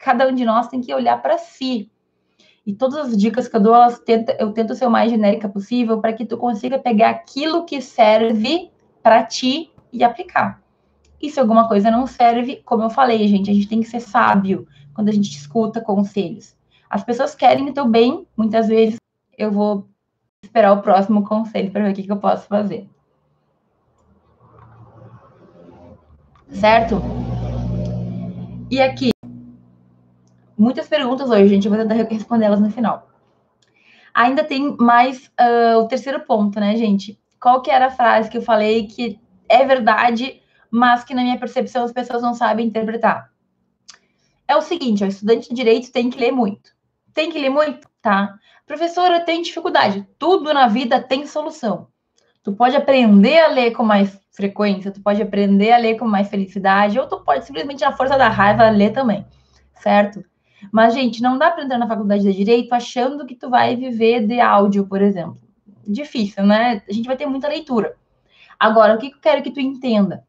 Cada 0.00 0.26
um 0.26 0.34
de 0.34 0.44
nós 0.44 0.66
tem 0.66 0.80
que 0.80 0.92
olhar 0.92 1.22
para 1.22 1.38
si. 1.38 1.92
E 2.66 2.72
todas 2.72 3.08
as 3.08 3.16
dicas 3.16 3.46
que 3.46 3.56
eu 3.56 3.60
dou, 3.60 3.74
tenta, 4.04 4.36
eu 4.40 4.52
tento 4.52 4.74
ser 4.74 4.86
o 4.86 4.90
mais 4.90 5.10
genérica 5.10 5.48
possível 5.48 6.00
para 6.00 6.12
que 6.12 6.24
tu 6.24 6.36
consiga 6.38 6.78
pegar 6.78 7.10
aquilo 7.10 7.64
que 7.64 7.80
serve 7.80 8.70
para 9.02 9.22
ti 9.22 9.70
e 9.92 10.02
aplicar. 10.02 10.62
E 11.20 11.30
se 11.30 11.38
alguma 11.38 11.68
coisa 11.68 11.90
não 11.90 12.06
serve, 12.06 12.62
como 12.64 12.82
eu 12.82 12.90
falei, 12.90 13.26
gente, 13.28 13.50
a 13.50 13.54
gente 13.54 13.68
tem 13.68 13.80
que 13.80 13.88
ser 13.88 14.00
sábio 14.00 14.66
quando 14.94 15.08
a 15.08 15.12
gente 15.12 15.30
escuta 15.30 15.80
conselhos. 15.80 16.56
As 16.88 17.02
pessoas 17.02 17.34
querem 17.34 17.68
o 17.68 17.74
teu 17.74 17.86
bem, 17.86 18.26
muitas 18.36 18.68
vezes 18.68 18.96
eu 19.36 19.50
vou 19.50 19.86
esperar 20.42 20.72
o 20.72 20.82
próximo 20.82 21.24
conselho 21.24 21.70
para 21.70 21.84
ver 21.84 21.92
o 21.92 21.94
que, 21.94 22.02
que 22.02 22.12
eu 22.12 22.18
posso 22.18 22.46
fazer. 22.46 22.88
Certo? 26.50 27.00
E 28.70 28.80
aqui, 28.80 29.13
muitas 30.56 30.88
perguntas 30.88 31.30
hoje, 31.30 31.48
gente. 31.48 31.66
Eu 31.66 31.74
vou 31.74 31.80
tentar 31.80 31.94
responder 31.94 32.46
elas 32.46 32.60
no 32.60 32.70
final. 32.70 33.08
Ainda 34.14 34.44
tem 34.44 34.76
mais 34.78 35.26
uh, 35.40 35.78
o 35.78 35.88
terceiro 35.88 36.20
ponto, 36.20 36.60
né, 36.60 36.76
gente? 36.76 37.18
Qual 37.40 37.60
que 37.62 37.70
era 37.70 37.86
a 37.86 37.90
frase 37.90 38.30
que 38.30 38.38
eu 38.38 38.42
falei 38.42 38.86
que 38.86 39.20
é 39.48 39.64
verdade, 39.64 40.40
mas 40.70 41.04
que 41.04 41.14
na 41.14 41.22
minha 41.22 41.38
percepção 41.38 41.84
as 41.84 41.92
pessoas 41.92 42.22
não 42.22 42.32
sabem 42.32 42.66
interpretar? 42.66 43.30
É 44.46 44.56
o 44.56 44.62
seguinte, 44.62 45.02
o 45.02 45.06
estudante 45.06 45.48
de 45.48 45.54
direito 45.54 45.90
tem 45.90 46.10
que 46.10 46.18
ler 46.18 46.30
muito. 46.30 46.70
Tem 47.12 47.30
que 47.30 47.38
ler 47.38 47.50
muito, 47.50 47.88
tá? 48.00 48.34
Professora, 48.66 49.20
tem 49.20 49.42
dificuldade. 49.42 50.06
Tudo 50.18 50.52
na 50.54 50.68
vida 50.68 51.00
tem 51.00 51.26
solução. 51.26 51.88
Tu 52.42 52.52
pode 52.52 52.76
aprender 52.76 53.38
a 53.38 53.48
ler 53.48 53.72
com 53.72 53.82
mais 53.82 54.20
frequência, 54.30 54.90
tu 54.90 55.00
pode 55.00 55.22
aprender 55.22 55.72
a 55.72 55.78
ler 55.78 55.96
com 55.96 56.06
mais 56.06 56.28
felicidade, 56.28 56.98
ou 56.98 57.06
tu 57.06 57.20
pode 57.20 57.46
simplesmente, 57.46 57.80
na 57.80 57.96
força 57.96 58.18
da 58.18 58.28
raiva, 58.28 58.68
ler 58.68 58.92
também, 58.92 59.24
certo? 59.76 60.22
Mas, 60.72 60.94
gente, 60.94 61.22
não 61.22 61.38
dá 61.38 61.50
para 61.50 61.64
entrar 61.64 61.78
na 61.78 61.88
faculdade 61.88 62.22
de 62.22 62.32
Direito 62.32 62.72
achando 62.72 63.26
que 63.26 63.34
tu 63.34 63.48
vai 63.50 63.76
viver 63.76 64.26
de 64.26 64.40
áudio, 64.40 64.86
por 64.86 65.00
exemplo. 65.00 65.38
Difícil, 65.86 66.44
né? 66.46 66.82
A 66.88 66.92
gente 66.92 67.06
vai 67.06 67.16
ter 67.16 67.26
muita 67.26 67.48
leitura. 67.48 67.96
Agora, 68.58 68.94
o 68.94 68.98
que 68.98 69.08
eu 69.08 69.20
quero 69.20 69.42
que 69.42 69.50
tu 69.50 69.60
entenda? 69.60 70.24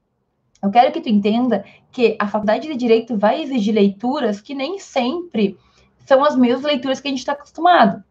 Eu 0.62 0.72
quero 0.72 0.92
que 0.92 1.02
tu 1.02 1.10
entenda 1.10 1.64
que 1.92 2.18
a 2.20 2.28
faculdade 2.28 2.68
de 2.68 2.76
Direito 2.76 3.18
vai 3.18 3.42
exigir 3.42 3.74
leituras 3.74 4.42
que 4.42 4.56
nem 4.56 4.80
sempre 4.80 5.58
são 6.06 6.24
as 6.24 6.36
mesmas 6.36 6.64
leituras 6.64 7.00
que 7.00 7.08
a 7.08 7.12
gente 7.12 7.20
está 7.20 7.34
acostumado. 7.34 8.04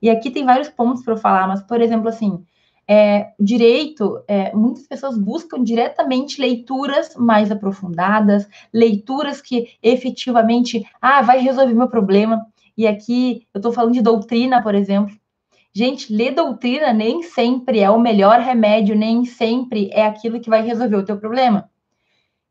E 0.00 0.08
aqui 0.08 0.30
tem 0.30 0.44
vários 0.44 0.68
pontos 0.68 1.02
para 1.02 1.14
eu 1.14 1.18
falar, 1.18 1.46
mas, 1.48 1.62
por 1.62 1.80
exemplo, 1.80 2.08
assim, 2.08 2.44
é, 2.88 3.32
direito, 3.38 4.24
é, 4.26 4.54
muitas 4.54 4.86
pessoas 4.86 5.18
buscam 5.18 5.62
diretamente 5.62 6.40
leituras 6.40 7.14
mais 7.14 7.50
aprofundadas, 7.50 8.48
leituras 8.72 9.42
que 9.42 9.68
efetivamente, 9.82 10.82
ah, 11.00 11.20
vai 11.20 11.38
resolver 11.40 11.74
meu 11.74 11.88
problema. 11.88 12.46
E 12.76 12.86
aqui 12.86 13.46
eu 13.52 13.58
estou 13.58 13.72
falando 13.72 13.92
de 13.92 14.00
doutrina, 14.00 14.62
por 14.62 14.74
exemplo. 14.74 15.14
Gente, 15.74 16.12
ler 16.12 16.34
doutrina 16.34 16.92
nem 16.94 17.22
sempre 17.22 17.80
é 17.80 17.90
o 17.90 18.00
melhor 18.00 18.40
remédio, 18.40 18.96
nem 18.96 19.24
sempre 19.26 19.90
é 19.92 20.06
aquilo 20.06 20.40
que 20.40 20.48
vai 20.48 20.62
resolver 20.62 20.96
o 20.96 21.04
teu 21.04 21.18
problema. 21.18 21.70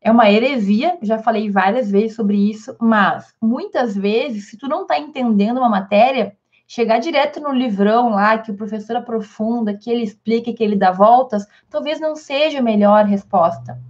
É 0.00 0.12
uma 0.12 0.30
heresia, 0.30 0.96
já 1.02 1.18
falei 1.18 1.50
várias 1.50 1.90
vezes 1.90 2.14
sobre 2.14 2.36
isso, 2.36 2.76
mas 2.80 3.34
muitas 3.42 3.96
vezes, 3.96 4.48
se 4.48 4.56
tu 4.56 4.68
não 4.68 4.82
está 4.82 4.96
entendendo 4.98 5.58
uma 5.58 5.68
matéria, 5.68 6.36
chegar 6.68 6.98
direto 6.98 7.40
no 7.40 7.50
livrão 7.50 8.10
lá, 8.10 8.36
que 8.36 8.50
o 8.50 8.54
professor 8.54 8.94
aprofunda, 8.94 9.72
que 9.72 9.90
ele 9.90 10.02
explica, 10.02 10.52
que 10.52 10.62
ele 10.62 10.76
dá 10.76 10.92
voltas, 10.92 11.46
talvez 11.70 11.98
não 11.98 12.14
seja 12.14 12.58
a 12.58 12.62
melhor 12.62 13.06
resposta. 13.06 13.80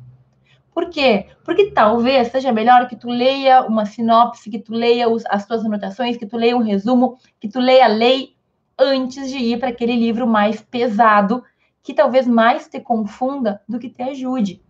Por 0.73 0.89
quê? 0.89 1.27
Porque 1.45 1.73
talvez 1.73 2.29
seja 2.29 2.53
melhor 2.53 2.87
que 2.87 2.95
tu 2.95 3.09
leia 3.09 3.63
uma 3.67 3.85
sinopse, 3.85 4.49
que 4.49 4.61
tu 4.61 4.73
leia 4.73 5.09
os, 5.09 5.25
as 5.27 5.45
tuas 5.45 5.65
anotações, 5.65 6.17
que 6.17 6.25
tu 6.25 6.37
leia 6.37 6.57
um 6.57 6.63
resumo, 6.63 7.19
que 7.41 7.49
tu 7.49 7.59
leia 7.59 7.87
a 7.87 7.89
lei 7.89 8.37
antes 8.79 9.29
de 9.29 9.39
ir 9.39 9.59
para 9.59 9.71
aquele 9.71 9.97
livro 9.97 10.25
mais 10.25 10.63
pesado, 10.63 11.43
que 11.83 11.93
talvez 11.93 12.29
mais 12.29 12.69
te 12.69 12.79
confunda 12.79 13.61
do 13.69 13.81
que 13.81 13.91
te 13.91 14.03
ajude. 14.03 14.63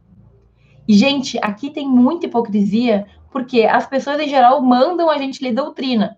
E, 0.88 0.94
gente, 0.94 1.38
aqui 1.42 1.68
tem 1.68 1.86
muita 1.86 2.24
hipocrisia, 2.24 3.06
porque 3.30 3.64
as 3.64 3.86
pessoas 3.86 4.18
em 4.18 4.28
geral 4.28 4.62
mandam 4.62 5.10
a 5.10 5.18
gente 5.18 5.44
ler 5.44 5.52
doutrina. 5.52 6.16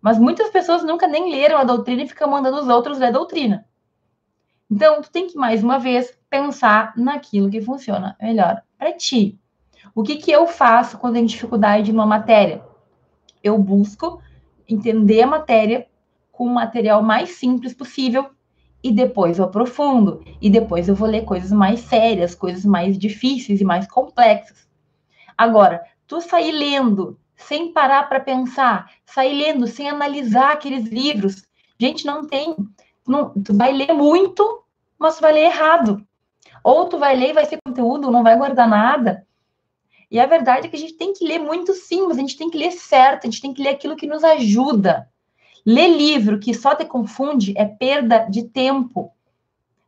Mas 0.00 0.18
muitas 0.18 0.50
pessoas 0.50 0.84
nunca 0.84 1.06
nem 1.06 1.30
leram 1.30 1.58
a 1.58 1.64
doutrina 1.64 2.02
e 2.02 2.08
ficam 2.08 2.30
mandando 2.30 2.58
os 2.58 2.68
outros 2.68 2.98
ler 2.98 3.06
a 3.06 3.12
doutrina. 3.12 3.66
Então, 4.70 5.00
tu 5.00 5.10
tem 5.10 5.26
que, 5.26 5.36
mais 5.36 5.62
uma 5.62 5.78
vez, 5.78 6.16
pensar 6.28 6.92
naquilo 6.96 7.50
que 7.50 7.60
funciona 7.60 8.16
melhor 8.20 8.62
para 8.76 8.92
ti. 8.92 9.38
O 9.94 10.02
que, 10.02 10.16
que 10.16 10.30
eu 10.30 10.46
faço 10.46 10.98
quando 10.98 11.14
tem 11.14 11.24
dificuldade 11.24 11.92
numa 11.92 12.06
matéria? 12.06 12.62
Eu 13.42 13.58
busco 13.58 14.22
entender 14.68 15.22
a 15.22 15.26
matéria 15.26 15.86
com 16.30 16.44
o 16.44 16.54
material 16.54 17.02
mais 17.02 17.30
simples 17.30 17.74
possível 17.74 18.30
e 18.82 18.92
depois 18.92 19.38
eu 19.38 19.46
aprofundo. 19.46 20.22
E 20.40 20.48
depois 20.48 20.88
eu 20.88 20.94
vou 20.94 21.08
ler 21.08 21.24
coisas 21.24 21.50
mais 21.50 21.80
sérias, 21.80 22.34
coisas 22.34 22.64
mais 22.64 22.98
difíceis 22.98 23.60
e 23.60 23.64
mais 23.64 23.86
complexas. 23.88 24.68
Agora, 25.36 25.82
tu 26.06 26.20
sair 26.20 26.52
lendo 26.52 27.18
sem 27.38 27.72
parar 27.72 28.08
para 28.08 28.20
pensar, 28.20 28.90
sair 29.06 29.34
lendo, 29.34 29.66
sem 29.66 29.88
analisar 29.88 30.52
aqueles 30.52 30.88
livros. 30.88 31.44
Gente, 31.78 32.04
não 32.04 32.26
tem. 32.26 32.54
Não, 33.06 33.30
tu 33.30 33.56
vai 33.56 33.72
ler 33.72 33.94
muito, 33.94 34.64
mas 34.98 35.16
tu 35.16 35.22
vai 35.22 35.32
ler 35.32 35.44
errado. 35.44 36.04
Ou 36.62 36.86
tu 36.86 36.98
vai 36.98 37.16
ler 37.16 37.30
e 37.30 37.32
vai 37.32 37.46
ser 37.46 37.58
conteúdo, 37.64 38.10
não 38.10 38.22
vai 38.22 38.36
guardar 38.36 38.68
nada. 38.68 39.26
E 40.10 40.18
a 40.18 40.26
verdade 40.26 40.66
é 40.66 40.70
que 40.70 40.76
a 40.76 40.78
gente 40.78 40.94
tem 40.94 41.12
que 41.12 41.24
ler 41.24 41.38
muito 41.38 41.72
sim, 41.72 42.06
mas 42.06 42.16
a 42.16 42.20
gente 42.20 42.36
tem 42.36 42.50
que 42.50 42.58
ler 42.58 42.72
certo, 42.72 43.26
a 43.26 43.30
gente 43.30 43.40
tem 43.40 43.54
que 43.54 43.62
ler 43.62 43.70
aquilo 43.70 43.96
que 43.96 44.06
nos 44.06 44.24
ajuda. 44.24 45.08
Ler 45.64 45.88
livro 45.88 46.40
que 46.40 46.52
só 46.54 46.74
te 46.74 46.84
confunde 46.84 47.54
é 47.56 47.64
perda 47.64 48.20
de 48.20 48.44
tempo, 48.44 49.12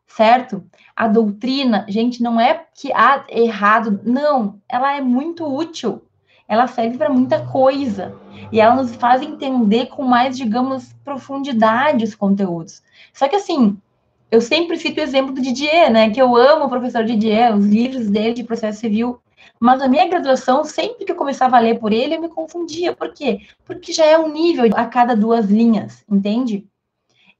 certo? 0.07 0.65
A 0.95 1.09
doutrina, 1.09 1.87
gente, 1.89 2.23
não 2.23 2.39
é 2.39 2.67
que 2.75 2.93
há 2.93 3.25
errado, 3.29 4.01
não, 4.05 4.61
ela 4.69 4.95
é 4.95 5.01
muito 5.01 5.45
útil. 5.45 6.03
Ela 6.51 6.67
serve 6.67 6.99
para 6.99 7.09
muita 7.09 7.47
coisa 7.47 8.13
e 8.51 8.61
ela 8.61 8.75
nos 8.75 8.93
faz 8.97 9.23
entender 9.23 9.87
com 9.87 10.03
mais, 10.03 10.37
digamos, 10.37 10.93
profundidade 11.05 12.03
os 12.03 12.17
conteúdos. 12.17 12.83
Só 13.15 13.29
que 13.29 13.37
assim, 13.37 13.79
eu 14.33 14.41
sempre 14.41 14.77
cito 14.77 15.01
o 15.01 15.05
exemplo 15.05 15.33
do 15.33 15.41
Didier, 15.41 15.93
né? 15.93 16.11
Que 16.11 16.21
eu 16.21 16.35
amo 16.35 16.65
o 16.65 16.69
professor 16.69 17.05
Didier, 17.05 17.57
os 17.57 17.65
livros 17.65 18.11
dele 18.11 18.35
de 18.35 18.43
processo 18.43 18.81
civil. 18.81 19.21
Mas 19.61 19.81
a 19.81 19.87
minha 19.87 20.09
graduação, 20.09 20.65
sempre 20.65 21.05
que 21.05 21.13
eu 21.13 21.17
começava 21.17 21.57
a 21.57 21.61
ler 21.61 21.79
por 21.79 21.93
ele, 21.93 22.17
eu 22.17 22.21
me 22.21 22.29
confundia. 22.29 22.97
Por 22.97 23.13
quê? 23.15 23.43
Porque 23.65 23.93
já 23.93 24.05
é 24.05 24.19
um 24.19 24.33
nível 24.33 24.69
a 24.75 24.87
cada 24.87 25.15
duas 25.15 25.47
linhas, 25.47 26.05
entende? 26.11 26.67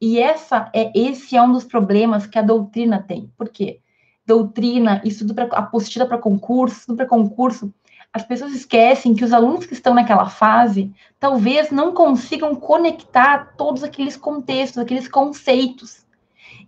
E 0.01 0.21
essa 0.21 0.71
é 0.73 0.93
esse 0.95 1.37
é 1.37 1.43
um 1.43 1.51
dos 1.51 1.65
problemas 1.65 2.29
que 2.29 2.39
a 2.39 2.43
doutrina 2.43 3.03
tem. 3.03 3.29
Por 3.37 3.49
quê? 3.49 3.81
Doutrina, 4.25 5.03
estudo 5.05 5.35
para 5.35 5.47
apostila 5.57 6.07
para 6.07 6.17
concurso, 6.17 6.79
estudo 6.79 6.97
para 6.97 7.07
concurso. 7.07 7.75
As 8.13 8.25
pessoas 8.25 8.53
esquecem 8.53 9.15
que 9.15 9.25
os 9.25 9.33
alunos 9.33 9.67
que 9.67 9.73
estão 9.73 9.95
naquela 9.95 10.29
fase 10.29 10.93
talvez 11.19 11.71
não 11.71 11.93
consigam 11.93 12.55
conectar 12.55 13.55
todos 13.57 13.85
aqueles 13.85 14.17
contextos, 14.17 14.79
aqueles 14.79 15.07
conceitos. 15.07 16.05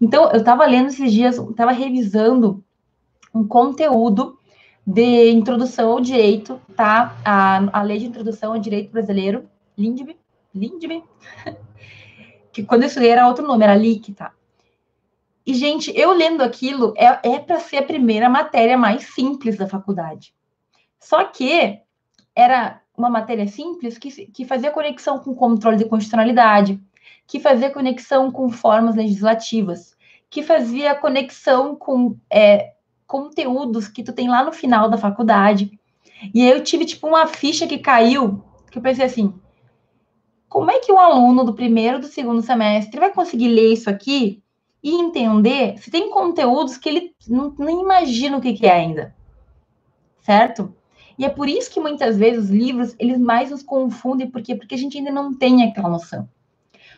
Então, 0.00 0.30
eu 0.30 0.38
estava 0.38 0.64
lendo 0.66 0.88
esses 0.88 1.12
dias, 1.12 1.36
estava 1.36 1.72
revisando 1.72 2.62
um 3.34 3.46
conteúdo 3.46 4.38
de 4.86 5.30
introdução 5.30 5.90
ao 5.90 6.00
direito, 6.00 6.60
tá? 6.76 7.16
A, 7.24 7.80
a 7.80 7.82
lei 7.82 7.98
de 7.98 8.06
introdução 8.06 8.52
ao 8.52 8.58
direito 8.58 8.90
brasileiro, 8.90 9.48
LINDB, 9.76 10.16
LINDB, 10.54 11.02
que 12.52 12.62
quando 12.62 12.82
eu 12.82 12.88
estudei 12.88 13.10
era 13.10 13.26
outro 13.26 13.46
nome, 13.46 13.64
era 13.64 13.74
LIC, 13.74 14.12
tá? 14.12 14.32
E, 15.44 15.54
gente, 15.54 15.92
eu 15.96 16.12
lendo 16.12 16.42
aquilo, 16.42 16.94
é, 16.96 17.34
é 17.34 17.38
para 17.38 17.58
ser 17.58 17.78
a 17.78 17.82
primeira 17.82 18.28
matéria 18.28 18.78
mais 18.78 19.12
simples 19.12 19.56
da 19.56 19.66
faculdade. 19.66 20.32
Só 21.02 21.24
que 21.24 21.80
era 22.34 22.80
uma 22.96 23.10
matéria 23.10 23.48
simples 23.48 23.98
que, 23.98 24.26
que 24.26 24.44
fazia 24.44 24.70
conexão 24.70 25.18
com 25.18 25.34
controle 25.34 25.76
de 25.76 25.84
constitucionalidade, 25.84 26.80
que 27.26 27.40
fazia 27.40 27.72
conexão 27.72 28.30
com 28.30 28.48
formas 28.48 28.94
legislativas, 28.94 29.96
que 30.30 30.44
fazia 30.44 30.94
conexão 30.94 31.74
com 31.74 32.16
é, 32.30 32.74
conteúdos 33.04 33.88
que 33.88 34.04
tu 34.04 34.12
tem 34.12 34.28
lá 34.28 34.44
no 34.44 34.52
final 34.52 34.88
da 34.88 34.96
faculdade. 34.96 35.76
E 36.32 36.40
aí 36.40 36.50
eu 36.50 36.62
tive, 36.62 36.84
tipo, 36.84 37.08
uma 37.08 37.26
ficha 37.26 37.66
que 37.66 37.78
caiu, 37.78 38.40
que 38.70 38.78
eu 38.78 38.82
pensei 38.82 39.04
assim, 39.04 39.34
como 40.48 40.70
é 40.70 40.78
que 40.78 40.92
um 40.92 41.00
aluno 41.00 41.42
do 41.42 41.52
primeiro 41.52 41.98
do 41.98 42.06
segundo 42.06 42.42
semestre 42.42 43.00
vai 43.00 43.12
conseguir 43.12 43.48
ler 43.48 43.72
isso 43.72 43.90
aqui 43.90 44.40
e 44.80 44.94
entender 44.94 45.78
se 45.78 45.90
tem 45.90 46.10
conteúdos 46.10 46.78
que 46.78 46.88
ele 46.88 47.14
não, 47.28 47.52
nem 47.58 47.80
imagina 47.80 48.36
o 48.36 48.40
que, 48.40 48.52
que 48.52 48.66
é 48.66 48.72
ainda, 48.72 49.16
certo? 50.20 50.72
E 51.18 51.24
é 51.24 51.28
por 51.28 51.48
isso 51.48 51.70
que 51.70 51.80
muitas 51.80 52.16
vezes 52.16 52.44
os 52.44 52.50
livros, 52.50 52.94
eles 52.98 53.18
mais 53.18 53.50
nos 53.50 53.62
confundem, 53.62 54.30
por 54.30 54.42
quê? 54.42 54.54
Porque 54.54 54.74
a 54.74 54.78
gente 54.78 54.98
ainda 54.98 55.10
não 55.10 55.34
tem 55.34 55.62
aquela 55.62 55.88
noção. 55.88 56.28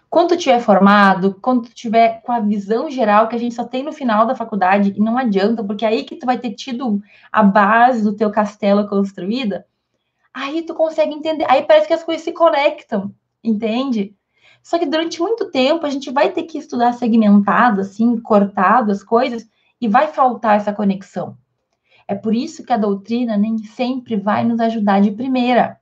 Quando 0.08 0.28
tu 0.28 0.36
tiver 0.36 0.60
formado, 0.60 1.36
quando 1.42 1.62
tu 1.62 1.74
tiver 1.74 2.22
com 2.22 2.30
a 2.30 2.38
visão 2.38 2.88
geral 2.88 3.26
que 3.26 3.34
a 3.34 3.38
gente 3.38 3.54
só 3.54 3.64
tem 3.64 3.82
no 3.82 3.92
final 3.92 4.24
da 4.24 4.36
faculdade, 4.36 4.94
e 4.96 5.00
não 5.00 5.18
adianta, 5.18 5.64
porque 5.64 5.84
é 5.84 5.88
aí 5.88 6.04
que 6.04 6.16
tu 6.16 6.24
vai 6.24 6.38
ter 6.38 6.52
tido 6.52 7.02
a 7.32 7.42
base 7.42 8.02
do 8.02 8.14
teu 8.14 8.30
castelo 8.30 8.88
construída, 8.88 9.66
aí 10.32 10.62
tu 10.62 10.72
consegue 10.72 11.12
entender, 11.12 11.44
aí 11.48 11.62
parece 11.62 11.88
que 11.88 11.92
as 11.92 12.04
coisas 12.04 12.22
se 12.22 12.32
conectam, 12.32 13.12
entende? 13.42 14.14
Só 14.62 14.78
que 14.78 14.86
durante 14.86 15.20
muito 15.20 15.50
tempo 15.50 15.84
a 15.84 15.90
gente 15.90 16.10
vai 16.12 16.30
ter 16.30 16.44
que 16.44 16.58
estudar 16.58 16.92
segmentado, 16.92 17.80
assim, 17.80 18.18
cortado 18.20 18.92
as 18.92 19.02
coisas, 19.02 19.46
e 19.80 19.88
vai 19.88 20.06
faltar 20.06 20.56
essa 20.56 20.72
conexão. 20.72 21.36
É 22.06 22.14
por 22.14 22.34
isso 22.34 22.64
que 22.64 22.72
a 22.72 22.76
doutrina 22.76 23.36
nem 23.36 23.58
sempre 23.58 24.16
vai 24.16 24.44
nos 24.44 24.60
ajudar 24.60 25.00
de 25.00 25.10
primeira. 25.10 25.78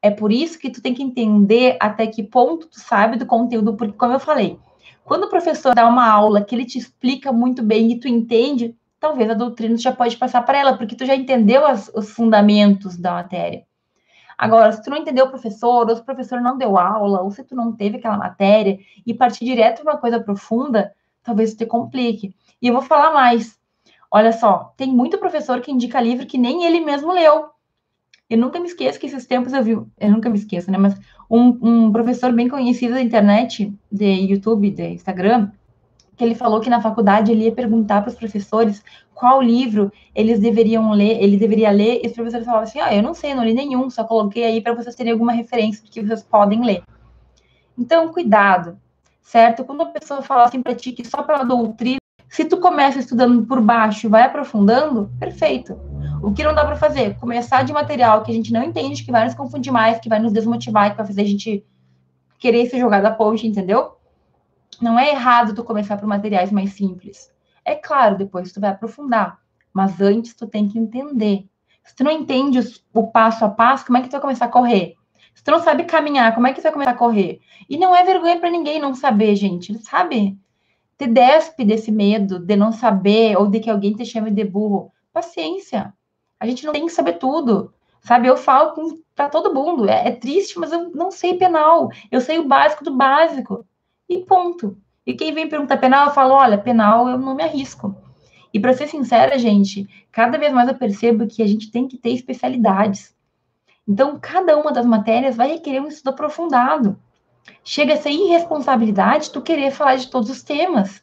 É 0.00 0.10
por 0.10 0.32
isso 0.32 0.58
que 0.58 0.70
tu 0.70 0.82
tem 0.82 0.92
que 0.92 1.02
entender 1.02 1.76
até 1.80 2.06
que 2.06 2.22
ponto 2.22 2.66
tu 2.66 2.80
sabe 2.80 3.16
do 3.16 3.26
conteúdo, 3.26 3.74
porque, 3.74 3.96
como 3.96 4.12
eu 4.12 4.20
falei, 4.20 4.58
quando 5.04 5.24
o 5.24 5.30
professor 5.30 5.74
dá 5.74 5.88
uma 5.88 6.08
aula 6.08 6.44
que 6.44 6.54
ele 6.54 6.64
te 6.64 6.78
explica 6.78 7.32
muito 7.32 7.62
bem 7.62 7.92
e 7.92 8.00
tu 8.00 8.08
entende, 8.08 8.76
talvez 8.98 9.30
a 9.30 9.34
doutrina 9.34 9.76
já 9.76 9.92
pode 9.92 10.16
passar 10.16 10.42
para 10.42 10.58
ela, 10.58 10.76
porque 10.76 10.96
tu 10.96 11.06
já 11.06 11.14
entendeu 11.14 11.66
as, 11.66 11.90
os 11.94 12.10
fundamentos 12.10 12.96
da 12.96 13.12
matéria. 13.12 13.64
Agora, 14.36 14.72
se 14.72 14.82
tu 14.82 14.90
não 14.90 14.96
entendeu 14.96 15.26
o 15.26 15.30
professor, 15.30 15.88
ou 15.88 15.94
se 15.94 16.02
o 16.02 16.04
professor 16.04 16.40
não 16.40 16.58
deu 16.58 16.76
aula, 16.76 17.22
ou 17.22 17.30
se 17.30 17.44
tu 17.44 17.54
não 17.54 17.72
teve 17.72 17.98
aquela 17.98 18.16
matéria, 18.16 18.78
e 19.06 19.14
partir 19.14 19.44
direto 19.44 19.82
para 19.82 19.92
uma 19.92 20.00
coisa 20.00 20.20
profunda, 20.20 20.92
talvez 21.22 21.54
te 21.54 21.64
complique. 21.64 22.34
E 22.60 22.66
eu 22.66 22.72
vou 22.72 22.82
falar 22.82 23.12
mais. 23.12 23.56
Olha 24.14 24.30
só, 24.30 24.74
tem 24.76 24.92
muito 24.92 25.16
professor 25.16 25.62
que 25.62 25.72
indica 25.72 25.98
livro 25.98 26.26
que 26.26 26.36
nem 26.36 26.64
ele 26.64 26.80
mesmo 26.80 27.10
leu. 27.12 27.46
Eu 28.28 28.36
nunca 28.36 28.60
me 28.60 28.66
esqueço 28.66 29.00
que 29.00 29.06
esses 29.06 29.26
tempos 29.26 29.54
eu 29.54 29.64
vi, 29.64 29.72
eu 29.72 30.10
nunca 30.10 30.28
me 30.28 30.36
esqueço, 30.36 30.70
né? 30.70 30.76
Mas 30.76 30.94
um, 31.30 31.58
um 31.62 31.92
professor 31.92 32.30
bem 32.30 32.46
conhecido 32.46 32.92
da 32.92 33.00
internet, 33.00 33.72
de 33.90 34.04
YouTube, 34.04 34.70
de 34.70 34.86
Instagram, 34.88 35.50
que 36.14 36.22
ele 36.22 36.34
falou 36.34 36.60
que 36.60 36.68
na 36.68 36.82
faculdade 36.82 37.32
ele 37.32 37.44
ia 37.44 37.52
perguntar 37.52 38.02
para 38.02 38.10
os 38.10 38.14
professores 38.14 38.84
qual 39.14 39.40
livro 39.40 39.90
eles 40.14 40.40
deveriam 40.40 40.92
ler, 40.92 41.22
ele 41.22 41.38
deveria 41.38 41.70
ler, 41.70 42.02
e 42.04 42.06
os 42.06 42.12
professores 42.12 42.44
falavam 42.44 42.64
assim: 42.64 42.80
ah, 42.80 42.94
eu 42.94 43.02
não 43.02 43.14
sei, 43.14 43.34
não 43.34 43.44
li 43.44 43.54
nenhum, 43.54 43.88
só 43.88 44.04
coloquei 44.04 44.44
aí 44.44 44.60
para 44.60 44.74
vocês 44.74 44.94
terem 44.94 45.12
alguma 45.12 45.32
referência 45.32 45.82
que 45.90 46.02
vocês 46.02 46.22
podem 46.22 46.62
ler. 46.62 46.82
Então, 47.78 48.12
cuidado, 48.12 48.78
certo? 49.22 49.64
Quando 49.64 49.82
a 49.82 49.86
pessoa 49.86 50.20
fala 50.20 50.44
assim 50.44 50.62
para 50.62 50.74
ti 50.74 50.92
que 50.92 51.02
só 51.02 51.22
pela 51.22 51.44
doutrina, 51.44 52.01
se 52.32 52.46
tu 52.46 52.56
começa 52.56 52.98
estudando 52.98 53.44
por 53.44 53.60
baixo 53.60 54.06
e 54.06 54.08
vai 54.08 54.22
aprofundando, 54.22 55.12
perfeito. 55.20 55.78
O 56.22 56.32
que 56.32 56.42
não 56.42 56.54
dá 56.54 56.64
para 56.64 56.76
fazer? 56.76 57.14
Começar 57.18 57.62
de 57.62 57.74
material 57.74 58.22
que 58.22 58.30
a 58.30 58.34
gente 58.34 58.50
não 58.50 58.62
entende, 58.62 59.04
que 59.04 59.12
vai 59.12 59.26
nos 59.26 59.34
confundir 59.34 59.70
mais, 59.70 60.00
que 60.00 60.08
vai 60.08 60.18
nos 60.18 60.32
desmotivar, 60.32 60.90
que 60.90 60.96
vai 60.96 61.06
fazer 61.06 61.20
a 61.20 61.26
gente 61.26 61.62
querer 62.38 62.70
se 62.70 62.78
jogar 62.78 63.02
da 63.02 63.10
ponte, 63.10 63.46
entendeu? 63.46 63.98
Não 64.80 64.98
é 64.98 65.10
errado 65.10 65.54
tu 65.54 65.62
começar 65.62 65.98
por 65.98 66.08
materiais 66.08 66.50
mais 66.50 66.72
simples. 66.72 67.30
É 67.66 67.74
claro, 67.74 68.16
depois 68.16 68.50
tu 68.50 68.62
vai 68.62 68.70
aprofundar, 68.70 69.38
mas 69.70 70.00
antes 70.00 70.32
tu 70.32 70.46
tem 70.46 70.66
que 70.66 70.78
entender. 70.78 71.44
Se 71.84 71.94
tu 71.94 72.02
não 72.02 72.10
entende 72.10 72.60
o 72.94 73.08
passo 73.08 73.44
a 73.44 73.50
passo, 73.50 73.84
como 73.84 73.98
é 73.98 74.00
que 74.00 74.08
tu 74.08 74.12
vai 74.12 74.22
começar 74.22 74.46
a 74.46 74.48
correr? 74.48 74.94
Se 75.34 75.44
tu 75.44 75.50
não 75.50 75.60
sabe 75.60 75.84
caminhar, 75.84 76.34
como 76.34 76.46
é 76.46 76.54
que 76.54 76.60
tu 76.60 76.62
vai 76.62 76.72
começar 76.72 76.92
a 76.92 76.96
correr? 76.96 77.42
E 77.68 77.76
não 77.76 77.94
é 77.94 78.02
vergonha 78.04 78.40
para 78.40 78.48
ninguém 78.48 78.80
não 78.80 78.94
saber, 78.94 79.36
gente, 79.36 79.78
sabe? 79.80 80.40
Te 81.02 81.08
despe 81.08 81.64
desse 81.64 81.90
medo 81.90 82.38
de 82.38 82.54
não 82.54 82.70
saber 82.70 83.36
ou 83.36 83.48
de 83.48 83.58
que 83.58 83.68
alguém 83.68 83.92
te 83.92 84.06
chame 84.06 84.30
de 84.30 84.44
burro. 84.44 84.92
Paciência. 85.12 85.92
A 86.38 86.46
gente 86.46 86.64
não 86.64 86.72
tem 86.72 86.86
que 86.86 86.92
saber 86.92 87.14
tudo. 87.14 87.74
Sabe, 88.00 88.28
eu 88.28 88.36
falo 88.36 89.02
para 89.12 89.28
todo 89.28 89.52
mundo. 89.52 89.88
É, 89.88 90.06
é 90.06 90.12
triste, 90.12 90.60
mas 90.60 90.70
eu 90.70 90.90
não 90.90 91.10
sei 91.10 91.34
penal. 91.34 91.88
Eu 92.08 92.20
sei 92.20 92.38
o 92.38 92.46
básico 92.46 92.84
do 92.84 92.96
básico 92.96 93.66
e 94.08 94.20
ponto. 94.20 94.78
E 95.04 95.12
quem 95.12 95.34
vem 95.34 95.48
perguntar 95.48 95.78
penal, 95.78 96.06
eu 96.06 96.14
falo, 96.14 96.34
olha, 96.34 96.56
penal 96.56 97.08
eu 97.08 97.18
não 97.18 97.34
me 97.34 97.42
arrisco. 97.42 97.96
E 98.54 98.60
para 98.60 98.72
ser 98.72 98.86
sincera, 98.86 99.36
gente, 99.36 99.88
cada 100.12 100.38
vez 100.38 100.52
mais 100.52 100.68
eu 100.68 100.76
percebo 100.76 101.26
que 101.26 101.42
a 101.42 101.46
gente 101.48 101.68
tem 101.72 101.88
que 101.88 101.98
ter 101.98 102.10
especialidades. 102.10 103.12
Então, 103.88 104.20
cada 104.20 104.56
uma 104.56 104.70
das 104.70 104.86
matérias 104.86 105.34
vai 105.34 105.48
requerer 105.48 105.82
um 105.82 105.88
estudo 105.88 106.10
aprofundado. 106.10 106.96
Chega 107.64 107.94
a 107.94 107.96
ser 107.96 108.10
irresponsabilidade 108.10 109.30
tu 109.30 109.40
querer 109.40 109.70
falar 109.70 109.96
de 109.96 110.08
todos 110.08 110.30
os 110.30 110.42
temas. 110.42 111.02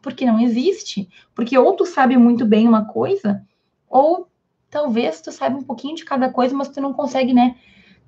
Porque 0.00 0.26
não 0.26 0.40
existe. 0.40 1.08
Porque 1.34 1.56
ou 1.56 1.74
tu 1.74 1.86
sabe 1.86 2.16
muito 2.16 2.44
bem 2.44 2.66
uma 2.66 2.84
coisa, 2.84 3.42
ou 3.88 4.28
talvez 4.70 5.20
tu 5.20 5.30
saiba 5.30 5.56
um 5.56 5.62
pouquinho 5.62 5.94
de 5.94 6.04
cada 6.04 6.30
coisa, 6.30 6.56
mas 6.56 6.68
tu 6.68 6.80
não 6.80 6.92
consegue, 6.92 7.32
né, 7.34 7.56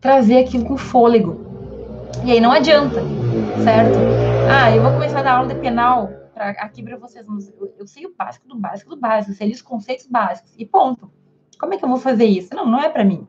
trazer 0.01 0.39
aquilo 0.39 0.65
com 0.65 0.77
fôlego. 0.77 1.45
E 2.25 2.33
aí 2.33 2.41
não 2.41 2.51
adianta, 2.51 3.01
certo? 3.63 3.99
Ah, 4.51 4.75
eu 4.75 4.83
vou 4.83 4.93
começar 4.93 5.21
a 5.21 5.23
dar 5.23 5.37
aula 5.37 5.55
de 5.55 5.61
penal 5.61 6.09
pra, 6.33 6.51
aqui 6.51 6.83
para 6.83 6.97
vocês, 6.97 7.27
eu, 7.27 7.75
eu, 7.79 7.87
sei 7.87 8.07
o 8.07 8.15
básico 8.15 8.49
do 8.49 8.57
básico 8.57 8.91
do 8.91 8.97
básico, 8.97 9.35
sei 9.35 9.51
os 9.51 9.63
conceitos 9.63 10.07
básicos, 10.07 10.53
e 10.59 10.65
ponto. 10.65 11.11
Como 11.59 11.75
é 11.75 11.77
que 11.77 11.85
eu 11.85 11.89
vou 11.89 11.99
fazer 11.99 12.25
isso? 12.25 12.55
Não, 12.55 12.67
não 12.67 12.81
é 12.81 12.89
para 12.89 13.05
mim. 13.05 13.27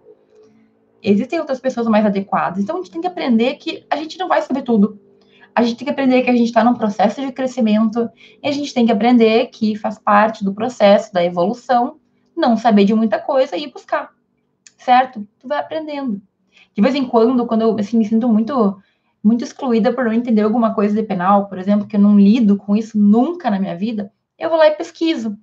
Existem 1.07 1.39
outras 1.39 1.59
pessoas 1.59 1.87
mais 1.87 2.05
adequadas, 2.05 2.59
então 2.59 2.77
a 2.77 2.79
gente 2.79 2.91
tem 2.91 3.01
que 3.01 3.07
aprender 3.07 3.55
que 3.55 3.85
a 3.89 3.95
gente 3.95 4.17
não 4.17 4.27
vai 4.27 4.41
saber 4.41 4.63
tudo. 4.63 4.99
A 5.53 5.61
gente 5.61 5.77
tem 5.77 5.85
que 5.85 5.91
aprender 5.91 6.23
que 6.23 6.29
a 6.29 6.35
gente 6.35 6.47
está 6.47 6.63
num 6.63 6.73
processo 6.73 7.21
de 7.21 7.31
crescimento, 7.31 8.09
e 8.41 8.47
a 8.47 8.51
gente 8.51 8.73
tem 8.73 8.85
que 8.85 8.91
aprender 8.91 9.45
que 9.47 9.75
faz 9.75 9.99
parte 9.99 10.43
do 10.43 10.53
processo 10.53 11.13
da 11.13 11.23
evolução 11.23 11.99
não 12.35 12.57
saber 12.57 12.85
de 12.85 12.93
muita 12.93 13.19
coisa 13.19 13.55
e 13.55 13.63
ir 13.63 13.71
buscar, 13.71 14.11
certo? 14.77 15.25
Tu 15.39 15.47
vai 15.47 15.59
aprendendo. 15.59 16.21
De 16.73 16.81
vez 16.81 16.95
em 16.95 17.05
quando, 17.05 17.45
quando 17.45 17.61
eu 17.61 17.79
assim, 17.79 17.97
me 17.97 18.05
sinto 18.05 18.27
muito 18.27 18.77
muito 19.23 19.43
excluída 19.43 19.91
por 19.91 20.05
não 20.05 20.13
entender 20.13 20.41
alguma 20.41 20.75
coisa 20.75 20.93
de 20.93 21.01
penal, 21.01 21.47
por 21.47 21.57
exemplo, 21.57 21.87
que 21.87 21.95
eu 21.95 21.99
não 21.99 22.19
lido 22.19 22.57
com 22.57 22.75
isso 22.75 22.95
nunca 22.95 23.49
na 23.49 23.59
minha 23.59 23.75
vida, 23.75 24.11
eu 24.37 24.49
vou 24.49 24.57
lá 24.57 24.67
e 24.67 24.75
pesquiso. 24.75 25.35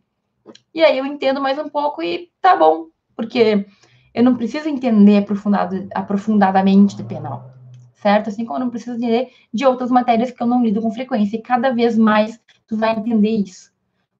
E 0.73 0.85
aí 0.85 0.99
eu 0.99 1.07
entendo 1.07 1.41
mais 1.41 1.59
um 1.59 1.69
pouco 1.69 2.01
e 2.01 2.31
tá 2.41 2.55
bom, 2.55 2.87
porque 3.17 3.67
eu 4.15 4.23
não 4.23 4.37
preciso 4.37 4.69
entender 4.69 5.19
aprofundado, 5.19 5.89
aprofundadamente 5.95 6.97
de 6.97 7.05
penal, 7.05 7.51
certo? 7.95 8.29
Assim 8.29 8.45
como 8.45 8.59
eu 8.59 8.65
não 8.65 8.71
preciso 8.71 8.97
entender 8.97 9.31
de 9.53 9.65
outras 9.65 9.91
matérias 9.91 10.31
que 10.31 10.43
eu 10.43 10.47
não 10.47 10.63
lido 10.63 10.81
com 10.81 10.91
frequência. 10.91 11.37
E 11.37 11.43
cada 11.43 11.71
vez 11.71 11.97
mais 11.97 12.41
tu 12.67 12.77
vai 12.77 12.97
entender 12.97 13.31
isso. 13.31 13.73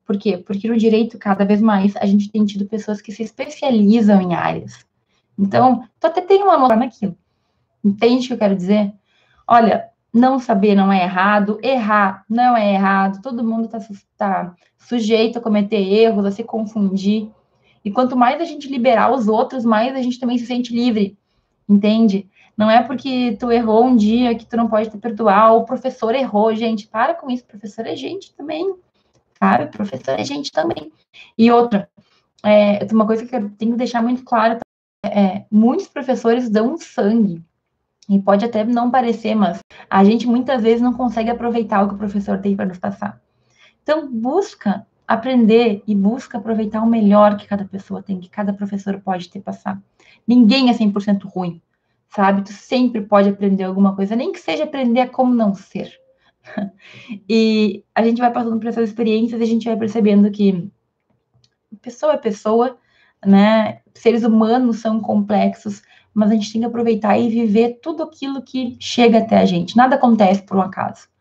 Por 0.07 0.19
quê? 0.19 0.37
Porque 0.39 0.69
no 0.69 0.77
direito, 0.77 1.19
cada 1.19 1.45
vez 1.45 1.61
mais, 1.61 1.97
a 1.97 2.07
gente 2.07 2.31
tem 2.31 2.45
tido 2.45 2.67
pessoas 2.67 3.01
que 3.01 3.13
se 3.13 3.23
especializam 3.23 4.21
em 4.21 4.35
áreas. 4.35 4.85
Então, 5.39 5.85
tu 5.99 6.07
até 6.07 6.21
tem 6.21 6.43
uma 6.43 6.59
noção 6.59 6.77
naquilo. 6.77 7.17
Entende 7.85 8.25
o 8.25 8.29
que 8.29 8.35
eu 8.35 8.39
quero 8.39 8.57
dizer? 8.57 8.93
Olha, 9.47 9.89
não 10.13 10.39
saber 10.39 10.75
não 10.75 10.93
é 10.93 11.03
errado, 11.03 11.59
errar 11.63 12.25
não 12.29 12.57
é 12.57 12.75
errado, 12.75 13.23
todo 13.23 13.45
mundo 13.45 13.65
está 13.65 13.79
tá 14.17 14.55
sujeito 14.79 15.39
a 15.39 15.43
cometer 15.43 15.81
erros, 15.81 16.25
a 16.27 16.31
se 16.31 16.45
confundir. 16.45 17.31
E 17.85 17.91
quanto 17.91 18.17
mais 18.17 18.41
a 18.41 18.45
gente 18.45 18.69
liberar 18.69 19.13
os 19.13 19.29
outros, 19.29 19.65
mais 19.65 19.95
a 19.95 20.03
gente 20.03 20.19
também 20.19 20.39
se 20.39 20.47
sente 20.47 20.75
livre, 20.75 21.19
entende? 21.69 22.29
Não 22.57 22.71
é 22.71 22.83
porque 22.83 23.37
tu 23.41 23.51
errou 23.51 23.85
um 23.85 23.97
dia 23.97 24.35
que 24.35 24.47
tu 24.47 24.57
não 24.57 24.69
pode 24.69 24.91
te 24.91 24.99
perdoar, 24.99 25.55
o 25.55 25.65
professor 25.65 26.15
errou, 26.15 26.55
gente, 26.55 26.87
para 26.87 27.15
com 27.15 27.31
isso, 27.31 27.45
professor 27.45 27.87
é 27.87 27.97
gente 27.97 28.35
também, 28.35 28.75
sabe? 29.39 29.67
Professor 29.67 30.19
é 30.19 30.25
gente 30.25 30.53
também. 30.53 30.93
E 31.37 31.51
outra, 31.51 31.89
é, 32.45 32.87
uma 32.93 33.07
coisa 33.07 33.27
que 33.27 33.35
eu 33.35 33.51
tenho 33.51 33.73
que 33.73 33.79
deixar 33.79 34.03
muito 34.03 34.23
claro, 34.23 34.59
é, 35.05 35.45
muitos 35.51 35.89
professores 35.89 36.49
dão 36.49 36.77
sangue, 36.79 37.43
e 38.09 38.19
pode 38.21 38.45
até 38.45 38.65
não 38.65 38.91
parecer, 38.91 39.35
mas 39.35 39.61
a 39.89 40.05
gente 40.05 40.27
muitas 40.27 40.63
vezes 40.63 40.83
não 40.83 40.93
consegue 40.93 41.31
aproveitar 41.31 41.83
o 41.83 41.89
que 41.89 41.95
o 41.95 41.99
professor 41.99 42.39
tem 42.39 42.55
para 42.55 42.67
nos 42.67 42.79
passar. 42.79 43.21
Então, 43.83 44.11
busca 44.11 44.87
aprender 45.13 45.83
e 45.87 45.95
busca 45.95 46.39
aproveitar 46.39 46.83
o 46.83 46.87
melhor 46.87 47.37
que 47.37 47.47
cada 47.47 47.65
pessoa 47.65 48.03
tem, 48.03 48.21
que 48.21 48.29
cada 48.29 48.53
professor 48.53 49.01
pode 49.01 49.29
ter 49.29 49.41
passar. 49.41 49.81
Ninguém 50.27 50.71
é 50.71 50.73
100% 50.73 51.25
ruim, 51.25 51.61
sabe? 52.09 52.43
Tu 52.43 52.53
sempre 52.53 53.01
pode 53.03 53.29
aprender 53.29 53.65
alguma 53.65 53.95
coisa, 53.95 54.17
nem 54.17 54.33
que 54.33 54.41
seja 54.41 54.65
aprender 54.65 55.01
a 55.01 55.09
como 55.09 55.35
não 55.35 55.55
ser. 55.55 55.93
e 57.29 57.85
a 57.95 58.05
gente 58.05 58.21
vai 58.21 58.33
passando 58.33 58.59
por 58.59 58.69
essas 58.69 58.89
experiências 58.89 59.41
e 59.41 59.45
a 59.45 59.47
gente 59.47 59.67
vai 59.67 59.77
percebendo 59.77 60.31
que 60.31 60.71
pessoa 61.81 62.15
é 62.15 62.19
pessoa, 62.19 62.79
né? 63.25 63.81
Seres 63.95 64.25
humanos 64.25 64.79
são 64.79 65.01
complexos, 65.01 65.83
mas 66.15 66.31
a 66.31 66.35
gente 66.35 66.53
tem 66.53 66.61
que 66.61 66.67
aproveitar 66.67 67.19
e 67.19 67.29
viver 67.29 67.81
tudo 67.83 68.03
aquilo 68.03 68.43
que 68.43 68.77
chega 68.81 69.19
até 69.19 69.39
a 69.39 69.45
gente. 69.47 69.77
Nada 69.77 69.97
acontece 69.97 70.43
por 70.43 70.57
um 70.57 70.63
acaso. 70.63 71.12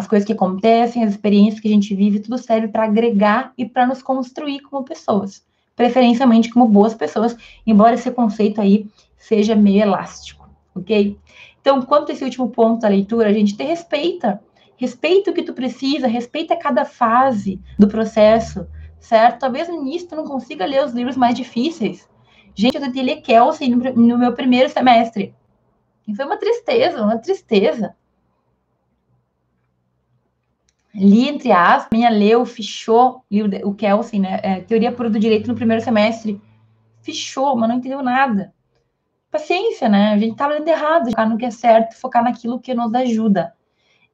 As 0.00 0.06
coisas 0.06 0.26
que 0.26 0.32
acontecem, 0.32 1.04
as 1.04 1.10
experiências 1.10 1.60
que 1.60 1.68
a 1.68 1.70
gente 1.70 1.94
vive, 1.94 2.20
tudo 2.20 2.38
serve 2.38 2.68
para 2.68 2.84
agregar 2.84 3.52
e 3.58 3.66
para 3.66 3.86
nos 3.86 4.02
construir 4.02 4.60
como 4.60 4.82
pessoas, 4.82 5.44
preferencialmente 5.76 6.48
como 6.48 6.66
boas 6.66 6.94
pessoas, 6.94 7.36
embora 7.66 7.96
esse 7.96 8.10
conceito 8.10 8.62
aí 8.62 8.86
seja 9.18 9.54
meio 9.54 9.82
elástico, 9.82 10.48
ok? 10.74 11.18
Então, 11.60 11.82
quanto 11.82 12.10
a 12.10 12.14
esse 12.14 12.24
último 12.24 12.48
ponto 12.48 12.80
da 12.80 12.88
leitura, 12.88 13.28
a 13.28 13.32
gente 13.32 13.54
te 13.54 13.62
respeita, 13.62 14.42
respeita 14.78 15.30
o 15.30 15.34
que 15.34 15.42
tu 15.42 15.52
precisa, 15.52 16.06
respeita 16.06 16.56
cada 16.56 16.86
fase 16.86 17.60
do 17.78 17.86
processo, 17.86 18.66
certo? 18.98 19.40
Talvez 19.40 19.68
no 19.68 19.74
início 19.74 20.08
tu 20.08 20.16
não 20.16 20.24
consiga 20.24 20.64
ler 20.64 20.82
os 20.82 20.94
livros 20.94 21.16
mais 21.18 21.34
difíceis, 21.34 22.08
Gente, 22.54 22.74
eu 22.74 22.80
tentei 22.80 23.02
ler 23.02 23.20
Kelsey 23.20 23.68
no, 23.68 23.76
no 23.76 24.18
meu 24.18 24.32
primeiro 24.32 24.68
semestre. 24.68 25.34
E 26.06 26.14
foi 26.14 26.24
uma 26.24 26.36
tristeza, 26.36 27.02
uma 27.02 27.18
tristeza. 27.18 27.94
Li, 30.94 31.28
entre 31.28 31.52
aspas, 31.52 31.88
minha 31.92 32.10
leu, 32.10 32.44
fichou, 32.44 33.24
li 33.30 33.42
o, 33.42 33.68
o 33.68 33.74
Kelsey, 33.74 34.18
né? 34.18 34.40
É, 34.42 34.60
teoria 34.60 34.92
pura 34.92 35.08
do 35.08 35.18
direito 35.18 35.48
no 35.48 35.54
primeiro 35.54 35.82
semestre. 35.82 36.40
Fichou, 37.00 37.56
mas 37.56 37.68
não 37.68 37.76
entendeu 37.76 38.02
nada. 38.02 38.52
Paciência, 39.30 39.88
né? 39.88 40.12
A 40.12 40.18
gente 40.18 40.36
tava 40.36 40.54
lendo 40.54 40.68
errado, 40.68 41.10
focar 41.10 41.28
no 41.28 41.38
que 41.38 41.44
é 41.44 41.50
certo, 41.50 41.94
focar 41.94 42.24
naquilo 42.24 42.60
que 42.60 42.74
nos 42.74 42.92
ajuda. 42.94 43.54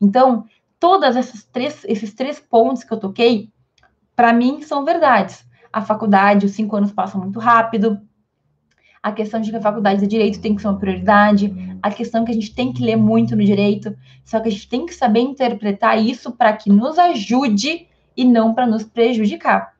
Então, 0.00 0.44
todas 0.78 1.16
essas 1.16 1.44
três, 1.44 1.84
esses 1.84 2.12
três 2.12 2.38
pontos 2.38 2.84
que 2.84 2.92
eu 2.92 3.00
toquei, 3.00 3.50
para 4.14 4.32
mim, 4.32 4.60
são 4.62 4.84
verdades. 4.84 5.46
A 5.72 5.80
faculdade, 5.80 6.46
os 6.46 6.52
cinco 6.52 6.76
anos 6.76 6.92
passam 6.92 7.20
muito 7.20 7.38
rápido 7.38 8.00
a 9.06 9.12
questão 9.12 9.40
de 9.40 9.52
que 9.52 9.56
a 9.56 9.60
faculdade 9.60 10.00
de 10.00 10.06
direito 10.08 10.40
tem 10.40 10.56
que 10.56 10.60
ser 10.60 10.66
uma 10.66 10.80
prioridade, 10.80 11.54
a 11.80 11.92
questão 11.92 12.24
que 12.24 12.32
a 12.32 12.34
gente 12.34 12.52
tem 12.52 12.72
que 12.72 12.82
ler 12.82 12.96
muito 12.96 13.36
no 13.36 13.44
direito, 13.44 13.96
só 14.24 14.40
que 14.40 14.48
a 14.48 14.50
gente 14.50 14.68
tem 14.68 14.84
que 14.84 14.92
saber 14.92 15.20
interpretar 15.20 16.04
isso 16.04 16.32
para 16.32 16.52
que 16.52 16.68
nos 16.68 16.98
ajude 16.98 17.86
e 18.16 18.24
não 18.24 18.52
para 18.52 18.66
nos 18.66 18.82
prejudicar, 18.82 19.74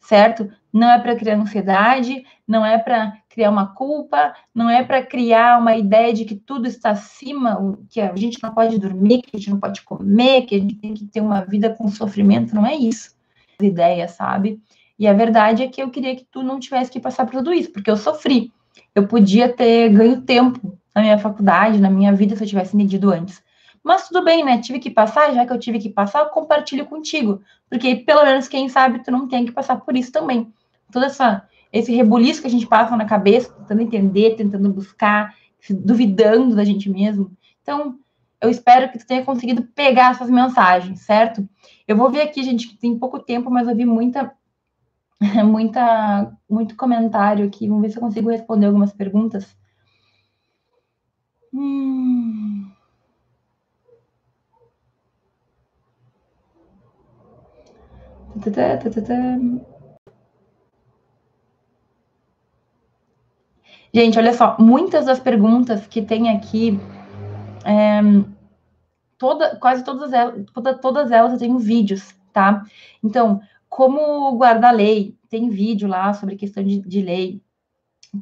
certo? 0.00 0.50
Não 0.72 0.90
é 0.90 0.98
para 0.98 1.14
criar 1.14 1.36
ansiedade, 1.36 2.24
não 2.48 2.64
é 2.64 2.78
para 2.78 3.12
criar 3.28 3.50
uma 3.50 3.74
culpa, 3.74 4.34
não 4.54 4.70
é 4.70 4.82
para 4.82 5.04
criar 5.04 5.60
uma 5.60 5.76
ideia 5.76 6.14
de 6.14 6.24
que 6.24 6.34
tudo 6.34 6.66
está 6.66 6.92
acima, 6.92 7.76
que 7.90 8.00
a 8.00 8.16
gente 8.16 8.42
não 8.42 8.54
pode 8.54 8.78
dormir, 8.78 9.20
que 9.20 9.36
a 9.36 9.38
gente 9.38 9.50
não 9.50 9.60
pode 9.60 9.82
comer, 9.82 10.46
que 10.46 10.54
a 10.54 10.58
gente 10.58 10.76
tem 10.76 10.94
que 10.94 11.04
ter 11.04 11.20
uma 11.20 11.44
vida 11.44 11.68
com 11.68 11.88
sofrimento, 11.88 12.54
não 12.54 12.64
é 12.64 12.74
isso. 12.74 13.14
Ideia, 13.60 14.08
sabe? 14.08 14.62
E 14.98 15.06
a 15.06 15.12
verdade 15.12 15.62
é 15.62 15.68
que 15.68 15.82
eu 15.82 15.90
queria 15.90 16.16
que 16.16 16.24
tu 16.24 16.42
não 16.42 16.58
tivesse 16.58 16.90
que 16.90 16.98
passar 16.98 17.26
por 17.26 17.34
tudo 17.34 17.52
isso, 17.52 17.70
porque 17.70 17.90
eu 17.90 17.98
sofri 17.98 18.50
eu 18.94 19.06
podia 19.06 19.48
ter 19.48 19.88
ganho 19.90 20.20
tempo 20.22 20.78
na 20.94 21.02
minha 21.02 21.18
faculdade, 21.18 21.80
na 21.80 21.90
minha 21.90 22.12
vida, 22.12 22.36
se 22.36 22.42
eu 22.42 22.48
tivesse 22.48 22.76
medido 22.76 23.10
antes. 23.10 23.42
Mas 23.82 24.06
tudo 24.08 24.24
bem, 24.24 24.44
né? 24.44 24.58
Tive 24.58 24.78
que 24.78 24.90
passar, 24.90 25.34
já 25.34 25.44
que 25.44 25.52
eu 25.52 25.58
tive 25.58 25.78
que 25.78 25.88
passar, 25.88 26.20
eu 26.20 26.26
compartilho 26.26 26.86
contigo. 26.86 27.40
Porque 27.68 27.96
pelo 27.96 28.22
menos, 28.22 28.46
quem 28.46 28.68
sabe, 28.68 29.02
tu 29.02 29.10
não 29.10 29.26
tem 29.26 29.44
que 29.44 29.52
passar 29.52 29.76
por 29.80 29.96
isso 29.96 30.12
também. 30.12 30.52
Todo 30.92 31.06
essa, 31.06 31.48
esse 31.72 31.92
rebuliço 31.92 32.40
que 32.40 32.46
a 32.46 32.50
gente 32.50 32.66
passa 32.66 32.96
na 32.96 33.06
cabeça, 33.06 33.52
tentando 33.52 33.82
entender, 33.82 34.36
tentando 34.36 34.68
buscar, 34.70 35.34
duvidando 35.68 36.54
da 36.54 36.64
gente 36.64 36.88
mesmo. 36.88 37.32
Então, 37.62 37.96
eu 38.40 38.50
espero 38.50 38.90
que 38.90 38.98
tu 38.98 39.06
tenha 39.06 39.24
conseguido 39.24 39.62
pegar 39.74 40.12
essas 40.12 40.30
mensagens, 40.30 41.00
certo? 41.00 41.48
Eu 41.86 41.96
vou 41.96 42.10
ver 42.10 42.22
aqui, 42.22 42.42
gente, 42.42 42.68
que 42.68 42.76
tem 42.76 42.98
pouco 42.98 43.18
tempo, 43.18 43.50
mas 43.50 43.66
eu 43.66 43.74
vi 43.74 43.84
muita 43.84 44.32
muita, 45.44 46.32
muito 46.48 46.76
comentário 46.76 47.46
aqui. 47.46 47.68
Vamos 47.68 47.82
ver 47.82 47.90
se 47.90 47.96
eu 47.96 48.02
consigo 48.02 48.30
responder 48.30 48.66
algumas 48.66 48.92
perguntas. 48.92 49.56
Hum. 51.52 52.70
Gente, 63.94 64.18
olha 64.18 64.32
só, 64.32 64.56
muitas 64.58 65.04
das 65.04 65.20
perguntas 65.20 65.86
que 65.86 66.00
tem 66.00 66.30
aqui, 66.30 66.80
é, 67.64 68.00
toda, 69.18 69.54
quase 69.56 69.84
todas 69.84 70.12
elas, 70.14 70.46
toda, 70.54 70.74
todas 70.78 71.12
elas 71.12 71.34
eu 71.34 71.38
tenho 71.38 71.58
vídeos, 71.58 72.14
tá? 72.32 72.64
Então, 73.04 73.42
como 73.72 74.36
guardar 74.36 74.74
lei, 74.74 75.16
tem 75.30 75.48
vídeo 75.48 75.88
lá 75.88 76.12
sobre 76.12 76.36
questão 76.36 76.62
de, 76.62 76.78
de 76.80 77.00
lei. 77.00 77.40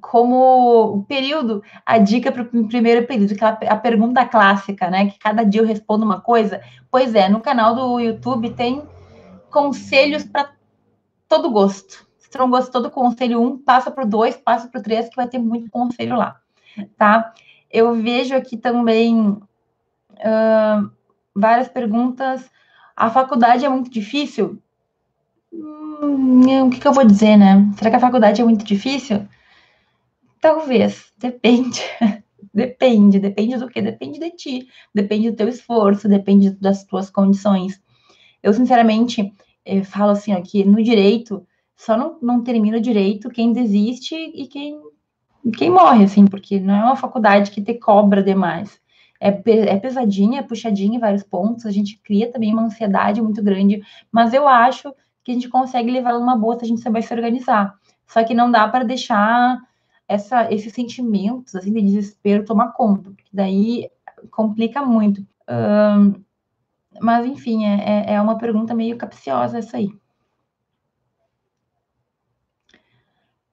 Como 0.01 1.05
período, 1.09 1.61
a 1.85 1.99
dica 1.99 2.31
para 2.31 2.43
o 2.43 2.69
primeiro 2.69 3.05
período, 3.05 3.35
que 3.35 3.45
é 3.45 3.69
a 3.69 3.77
pergunta 3.77 4.25
clássica, 4.25 4.89
né? 4.89 5.11
Que 5.11 5.19
cada 5.19 5.43
dia 5.43 5.61
eu 5.61 5.67
respondo 5.67 6.05
uma 6.05 6.21
coisa. 6.21 6.63
Pois 6.89 7.17
é, 7.17 7.29
no 7.29 7.41
canal 7.41 7.75
do 7.75 7.99
YouTube 7.99 8.51
tem 8.51 8.81
conselhos 9.51 10.23
para 10.23 10.53
todo 11.29 11.51
gosto. 11.51 12.07
Se 12.17 12.39
não 12.39 12.49
gostou 12.49 12.81
do 12.81 12.89
conselho 12.89 13.41
1, 13.41 13.45
um, 13.45 13.59
passa 13.59 13.91
para 13.91 14.05
o 14.05 14.09
2, 14.09 14.37
passa 14.37 14.69
para 14.69 14.79
o 14.79 14.83
3, 14.85 15.09
que 15.09 15.17
vai 15.17 15.27
ter 15.27 15.41
muito 15.41 15.69
conselho 15.69 16.17
lá, 16.17 16.37
tá? 16.97 17.35
Eu 17.69 17.93
vejo 17.97 18.37
aqui 18.37 18.57
também 18.57 19.19
uh, 19.21 20.91
várias 21.35 21.67
perguntas. 21.67 22.49
A 22.95 23.11
faculdade 23.11 23.65
é 23.65 23.69
muito 23.69 23.91
difícil? 23.91 24.63
Hum, 25.53 26.67
o 26.67 26.71
que, 26.71 26.81
que 26.81 26.87
eu 26.87 26.93
vou 26.93 27.05
dizer, 27.05 27.37
né? 27.37 27.71
Será 27.77 27.91
que 27.91 27.97
a 27.97 28.01
faculdade 28.01 28.41
é 28.41 28.45
muito 28.45 28.65
difícil? 28.65 29.27
Talvez, 30.41 31.13
depende. 31.19 31.81
depende, 32.55 33.19
depende 33.19 33.57
do 33.59 33.69
que? 33.69 33.83
Depende 33.83 34.19
de 34.19 34.31
ti, 34.31 34.69
depende 34.95 35.31
do 35.31 35.37
teu 35.37 35.49
esforço, 35.49 36.09
depende 36.09 36.51
das 36.51 36.85
tuas 36.85 37.11
condições. 37.11 37.81
Eu, 38.43 38.53
sinceramente, 38.53 39.33
eu 39.65 39.85
falo 39.85 40.13
assim, 40.13 40.33
ó, 40.35 40.41
que 40.41 40.65
no 40.65 40.83
direito, 40.83 41.47
só 41.77 41.97
não, 41.97 42.19
não 42.23 42.43
termina 42.43 42.79
o 42.79 42.81
direito 42.81 43.29
quem 43.29 43.53
desiste 43.53 44.15
e 44.15 44.47
quem, 44.47 44.81
quem 45.57 45.71
morre, 45.71 46.05
assim, 46.05 46.27
porque 46.27 46.59
não 46.59 46.75
é 46.75 46.85
uma 46.85 46.97
faculdade 46.97 47.51
que 47.51 47.63
te 47.63 47.75
cobra 47.75 48.23
demais. 48.23 48.81
É, 49.21 49.29
é 49.29 49.77
pesadinha, 49.79 50.41
é 50.41 50.43
puxadinha 50.43 50.97
em 50.97 51.01
vários 51.01 51.23
pontos, 51.23 51.67
a 51.67 51.71
gente 51.71 51.99
cria 51.99 52.33
também 52.33 52.53
uma 52.53 52.65
ansiedade 52.65 53.21
muito 53.21 53.43
grande, 53.43 53.83
mas 54.11 54.33
eu 54.33 54.49
acho 54.49 54.95
que 55.25 55.31
a 55.33 55.35
gente 55.35 55.49
consegue 55.49 55.91
levar 55.91 56.15
numa 56.15 56.37
boa 56.37 56.59
se 56.59 56.65
a 56.65 56.69
gente 56.69 56.81
saber 56.81 57.03
se 57.03 57.13
organizar. 57.15 57.75
Só 58.07 58.25
que 58.25 58.35
não 58.35 58.51
dá 58.51 58.67
para 58.69 58.85
deixar 58.85 59.61
essa, 60.09 60.53
esses 60.53 60.73
sentimentos 60.73 61.55
assim, 61.55 61.73
de 61.73 61.81
desespero 61.81 62.45
tomar 62.45 62.73
conta, 62.73 63.11
porque 63.11 63.31
daí 63.33 63.89
complica 64.31 64.83
muito. 64.83 65.25
Um, 65.49 66.23
mas, 67.01 67.25
enfim, 67.27 67.65
é, 67.65 68.11
é, 68.11 68.15
é 68.15 68.21
uma 68.21 68.37
pergunta 68.37 68.75
meio 68.75 68.97
capciosa 68.97 69.59
essa 69.59 69.77
aí. 69.77 69.89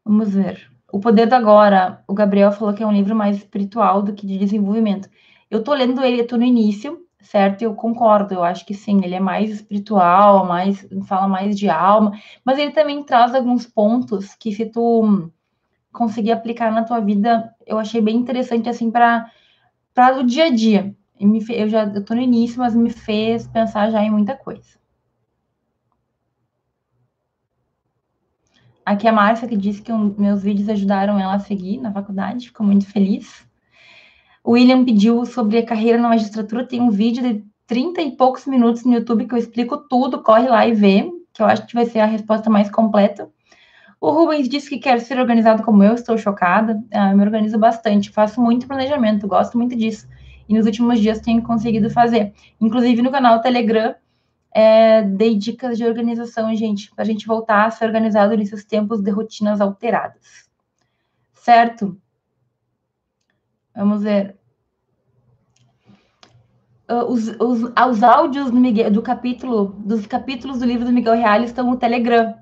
Vamos 0.03 0.33
ver. 0.33 0.71
O 0.91 0.99
Poder 0.99 1.27
do 1.27 1.35
Agora. 1.35 2.03
O 2.07 2.13
Gabriel 2.13 2.51
falou 2.51 2.73
que 2.73 2.81
é 2.81 2.87
um 2.87 2.91
livro 2.91 3.15
mais 3.15 3.37
espiritual 3.37 4.01
do 4.01 4.13
que 4.13 4.25
de 4.25 4.37
desenvolvimento. 4.37 5.09
Eu 5.49 5.63
tô 5.63 5.73
lendo 5.73 6.03
ele, 6.03 6.21
eu 6.21 6.27
tô 6.27 6.37
no 6.37 6.43
início, 6.43 7.06
certo? 7.21 7.61
Eu 7.61 7.75
concordo, 7.75 8.33
eu 8.33 8.43
acho 8.43 8.65
que 8.65 8.73
sim, 8.73 9.01
ele 9.03 9.15
é 9.15 9.19
mais 9.19 9.49
espiritual, 9.51 10.45
mais 10.45 10.87
fala 11.07 11.27
mais 11.27 11.57
de 11.57 11.69
alma, 11.69 12.11
mas 12.45 12.57
ele 12.59 12.71
também 12.71 13.03
traz 13.03 13.33
alguns 13.35 13.65
pontos 13.65 14.35
que 14.35 14.51
se 14.51 14.65
tu 14.67 15.31
conseguir 15.91 16.31
aplicar 16.31 16.71
na 16.71 16.83
tua 16.83 16.99
vida, 16.99 17.53
eu 17.65 17.77
achei 17.79 18.01
bem 18.01 18.17
interessante 18.17 18.69
assim 18.69 18.91
para 18.91 19.31
para 19.93 20.19
o 20.19 20.23
dia 20.23 20.45
a 20.45 20.49
dia. 20.51 20.95
Me, 21.19 21.43
eu 21.49 21.67
já 21.69 21.89
tô 22.01 22.13
no 22.13 22.21
início, 22.21 22.59
mas 22.59 22.75
me 22.75 22.91
fez 22.91 23.47
pensar 23.47 23.89
já 23.89 24.03
em 24.03 24.11
muita 24.11 24.35
coisa. 24.35 24.77
Aqui 28.85 29.07
é 29.07 29.09
a 29.09 29.13
Márcia 29.13 29.47
que 29.47 29.57
disse 29.57 29.81
que 29.81 29.91
um, 29.91 30.13
meus 30.17 30.43
vídeos 30.43 30.69
ajudaram 30.69 31.19
ela 31.19 31.33
a 31.33 31.39
seguir 31.39 31.79
na 31.79 31.91
faculdade, 31.91 32.47
ficou 32.47 32.65
muito 32.65 32.85
feliz. 32.85 33.46
O 34.47 34.51
William 34.51 34.85
pediu 34.85 35.25
sobre 35.25 35.57
a 35.57 35.65
carreira 35.65 35.97
na 35.97 36.07
magistratura, 36.07 36.65
tem 36.65 36.79
um 36.79 36.89
vídeo 36.89 37.21
de 37.21 37.43
30 37.67 38.01
e 38.01 38.15
poucos 38.15 38.45
minutos 38.45 38.85
no 38.85 38.93
YouTube 38.93 39.25
que 39.25 39.33
eu 39.33 39.37
explico 39.37 39.75
tudo, 39.75 40.23
corre 40.23 40.47
lá 40.47 40.65
e 40.65 40.73
vê, 40.73 41.11
que 41.33 41.41
eu 41.41 41.45
acho 41.45 41.67
que 41.67 41.73
vai 41.73 41.85
ser 41.85 41.99
a 41.99 42.05
resposta 42.05 42.49
mais 42.49 42.71
completa. 42.71 43.29
O 43.99 44.09
Rubens 44.09 44.47
disse 44.47 44.69
que 44.69 44.79
quer 44.79 45.01
ser 45.01 45.19
organizado 45.19 45.63
como 45.63 45.83
eu, 45.83 45.95
estou 45.95 46.17
chocada. 46.17 46.81
Ah, 46.93 47.11
eu 47.11 47.17
me 47.17 47.25
organizo 47.25 47.59
bastante, 47.59 48.09
faço 48.09 48.39
muito 48.39 48.67
planejamento, 48.67 49.27
gosto 49.27 49.57
muito 49.57 49.75
disso. 49.75 50.07
E 50.47 50.53
nos 50.53 50.65
últimos 50.65 51.01
dias 51.01 51.19
tenho 51.19 51.41
conseguido 51.41 51.89
fazer. 51.89 52.33
Inclusive 52.61 53.01
no 53.01 53.11
canal 53.11 53.41
Telegram, 53.41 53.95
é, 54.53 55.01
dei 55.01 55.35
dicas 55.35 55.77
de 55.77 55.83
organização, 55.83 56.55
gente, 56.55 56.89
para 56.95 57.03
a 57.03 57.05
gente 57.05 57.27
voltar 57.27 57.65
a 57.65 57.71
ser 57.71 57.83
organizado 57.83 58.37
nesses 58.37 58.63
tempos 58.63 59.01
de 59.01 59.11
rotinas 59.11 59.59
alteradas. 59.59 60.47
Certo? 61.33 61.97
Vamos 63.77 64.01
ver. 64.01 64.35
Uh, 66.89 67.05
os, 67.11 67.27
os, 67.27 67.61
os 67.63 68.03
áudios 68.03 68.49
do, 68.49 68.57
Miguel, 68.57 68.89
do 68.89 69.03
capítulo, 69.03 69.65
dos 69.65 70.07
capítulos 70.07 70.59
do 70.59 70.65
livro 70.65 70.83
do 70.83 70.91
Miguel 70.91 71.13
Real 71.13 71.43
estão 71.43 71.69
no 71.69 71.77
Telegram, 71.77 72.35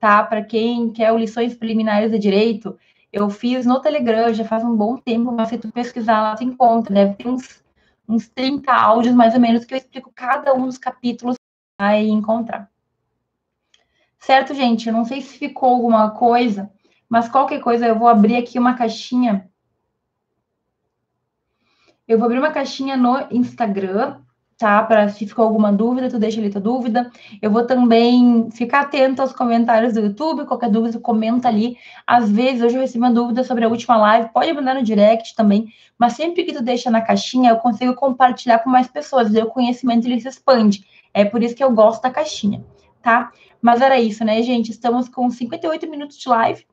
tá? 0.00 0.24
Para 0.24 0.42
quem 0.42 0.90
quer 0.90 1.14
lições 1.14 1.54
preliminares 1.54 2.10
de 2.10 2.18
direito, 2.18 2.76
eu 3.12 3.30
fiz 3.30 3.64
no 3.64 3.80
Telegram 3.80 4.34
já 4.34 4.44
faz 4.44 4.64
um 4.64 4.74
bom 4.74 4.96
tempo, 4.96 5.30
mas 5.30 5.50
se 5.50 5.58
tu 5.58 5.70
pesquisar 5.70 6.20
lá, 6.20 6.34
tu 6.34 6.42
encontra. 6.42 6.92
Deve 6.92 7.14
ter 7.14 7.28
uns, 7.28 7.62
uns 8.08 8.28
30 8.28 8.72
áudios 8.72 9.14
mais 9.14 9.32
ou 9.34 9.40
menos 9.40 9.64
que 9.64 9.74
eu 9.74 9.78
explico 9.78 10.10
cada 10.12 10.54
um 10.54 10.66
dos 10.66 10.78
capítulos 10.78 11.36
aí 11.78 12.08
encontrar. 12.08 12.68
Certo, 14.18 14.52
gente? 14.52 14.88
Eu 14.88 14.92
não 14.92 15.04
sei 15.04 15.20
se 15.20 15.38
ficou 15.38 15.68
alguma 15.68 16.10
coisa, 16.10 16.68
mas 17.08 17.28
qualquer 17.28 17.60
coisa 17.60 17.86
eu 17.86 17.96
vou 17.96 18.08
abrir 18.08 18.36
aqui 18.36 18.58
uma 18.58 18.74
caixinha 18.74 19.48
eu 22.06 22.18
vou 22.18 22.26
abrir 22.26 22.38
uma 22.38 22.50
caixinha 22.50 22.96
no 22.96 23.26
Instagram, 23.30 24.18
tá? 24.58 24.82
Para 24.82 25.08
se 25.08 25.26
ficou 25.26 25.44
alguma 25.44 25.72
dúvida, 25.72 26.08
tu 26.08 26.18
deixa 26.18 26.40
ali 26.40 26.50
tua 26.50 26.60
dúvida. 26.60 27.10
Eu 27.40 27.50
vou 27.50 27.66
também 27.66 28.50
ficar 28.50 28.80
atento 28.80 29.22
aos 29.22 29.32
comentários 29.32 29.94
do 29.94 30.00
YouTube, 30.00 30.46
qualquer 30.46 30.70
dúvida, 30.70 30.98
comenta 31.00 31.48
ali. 31.48 31.76
Às 32.06 32.30
vezes, 32.30 32.62
hoje 32.62 32.76
eu 32.76 32.80
recebi 32.82 32.98
uma 32.98 33.12
dúvida 33.12 33.42
sobre 33.42 33.64
a 33.64 33.68
última 33.68 33.96
live, 33.96 34.30
pode 34.32 34.52
mandar 34.52 34.74
no 34.74 34.82
direct 34.82 35.34
também, 35.34 35.68
mas 35.98 36.12
sempre 36.14 36.44
que 36.44 36.52
tu 36.52 36.62
deixa 36.62 36.90
na 36.90 37.00
caixinha, 37.00 37.50
eu 37.50 37.56
consigo 37.56 37.94
compartilhar 37.94 38.58
com 38.60 38.70
mais 38.70 38.86
pessoas, 38.86 39.34
e 39.34 39.38
o 39.38 39.46
conhecimento 39.46 40.06
ele 40.06 40.20
se 40.20 40.28
expande. 40.28 40.84
É 41.12 41.24
por 41.24 41.42
isso 41.42 41.54
que 41.54 41.64
eu 41.64 41.70
gosto 41.70 42.02
da 42.02 42.10
caixinha, 42.10 42.64
tá? 43.02 43.32
Mas 43.62 43.80
era 43.80 43.98
isso, 43.98 44.24
né, 44.24 44.42
gente? 44.42 44.70
Estamos 44.70 45.08
com 45.08 45.30
58 45.30 45.88
minutos 45.88 46.18
de 46.18 46.28
live. 46.28 46.66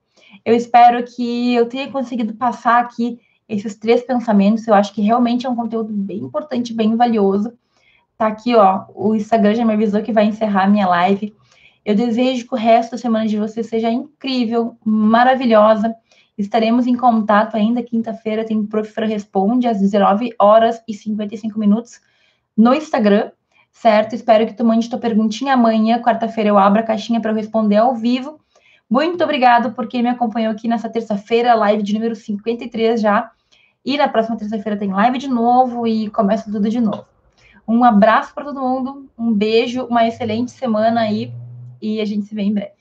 Eu 0.43 0.55
espero 0.55 1.03
que 1.03 1.53
eu 1.53 1.67
tenha 1.67 1.89
conseguido 1.91 2.33
passar 2.33 2.81
aqui 2.81 3.19
esses 3.51 3.75
três 3.75 4.01
pensamentos. 4.03 4.67
Eu 4.67 4.73
acho 4.73 4.93
que 4.93 5.01
realmente 5.01 5.45
é 5.45 5.49
um 5.49 5.55
conteúdo 5.55 5.91
bem 5.91 6.19
importante, 6.19 6.73
bem 6.73 6.95
valioso. 6.95 7.53
Tá 8.17 8.27
aqui, 8.27 8.55
ó. 8.55 8.85
O 8.95 9.15
Instagram 9.15 9.55
já 9.55 9.65
me 9.65 9.73
avisou 9.73 10.01
que 10.01 10.13
vai 10.13 10.25
encerrar 10.25 10.63
a 10.63 10.69
minha 10.69 10.87
live. 10.87 11.35
Eu 11.83 11.95
desejo 11.95 12.47
que 12.47 12.53
o 12.53 12.57
resto 12.57 12.91
da 12.91 12.97
semana 12.97 13.27
de 13.27 13.37
vocês 13.37 13.67
seja 13.67 13.89
incrível, 13.89 14.77
maravilhosa. 14.85 15.93
Estaremos 16.37 16.87
em 16.87 16.95
contato 16.95 17.55
ainda 17.55 17.83
quinta-feira. 17.83 18.45
Tem 18.45 18.57
o 18.57 18.67
Professor 18.67 19.03
Responde 19.03 19.67
às 19.67 19.79
19 19.79 20.33
horas 20.39 20.81
e 20.87 20.93
55 20.93 21.59
minutos 21.59 21.99
no 22.55 22.73
Instagram, 22.73 23.31
certo? 23.71 24.13
Espero 24.13 24.45
que 24.45 24.53
tu 24.53 24.63
mande 24.63 24.89
tua 24.89 24.99
perguntinha 24.99 25.55
amanhã. 25.55 25.99
Quarta-feira 26.01 26.49
eu 26.49 26.57
abro 26.57 26.81
a 26.81 26.83
caixinha 26.83 27.19
para 27.19 27.31
eu 27.31 27.35
responder 27.35 27.77
ao 27.77 27.95
vivo. 27.95 28.39
Muito 28.89 29.23
obrigado 29.23 29.71
por 29.71 29.87
quem 29.87 30.03
me 30.03 30.09
acompanhou 30.09 30.51
aqui 30.51 30.67
nessa 30.67 30.89
terça-feira, 30.89 31.53
live 31.55 31.81
de 31.81 31.93
número 31.93 32.13
53 32.13 32.99
já. 32.99 33.31
E 33.83 33.97
na 33.97 34.07
próxima 34.07 34.37
terça-feira 34.37 34.77
tem 34.77 34.91
live 34.91 35.17
de 35.17 35.27
novo 35.27 35.87
e 35.87 36.09
começa 36.09 36.51
tudo 36.51 36.69
de 36.69 36.79
novo. 36.79 37.05
Um 37.67 37.83
abraço 37.83 38.33
para 38.33 38.45
todo 38.45 38.61
mundo, 38.61 39.09
um 39.17 39.33
beijo, 39.33 39.85
uma 39.85 40.07
excelente 40.07 40.51
semana 40.51 41.01
aí 41.01 41.33
e 41.81 41.99
a 41.99 42.05
gente 42.05 42.25
se 42.25 42.35
vê 42.35 42.43
em 42.43 42.53
breve. 42.53 42.80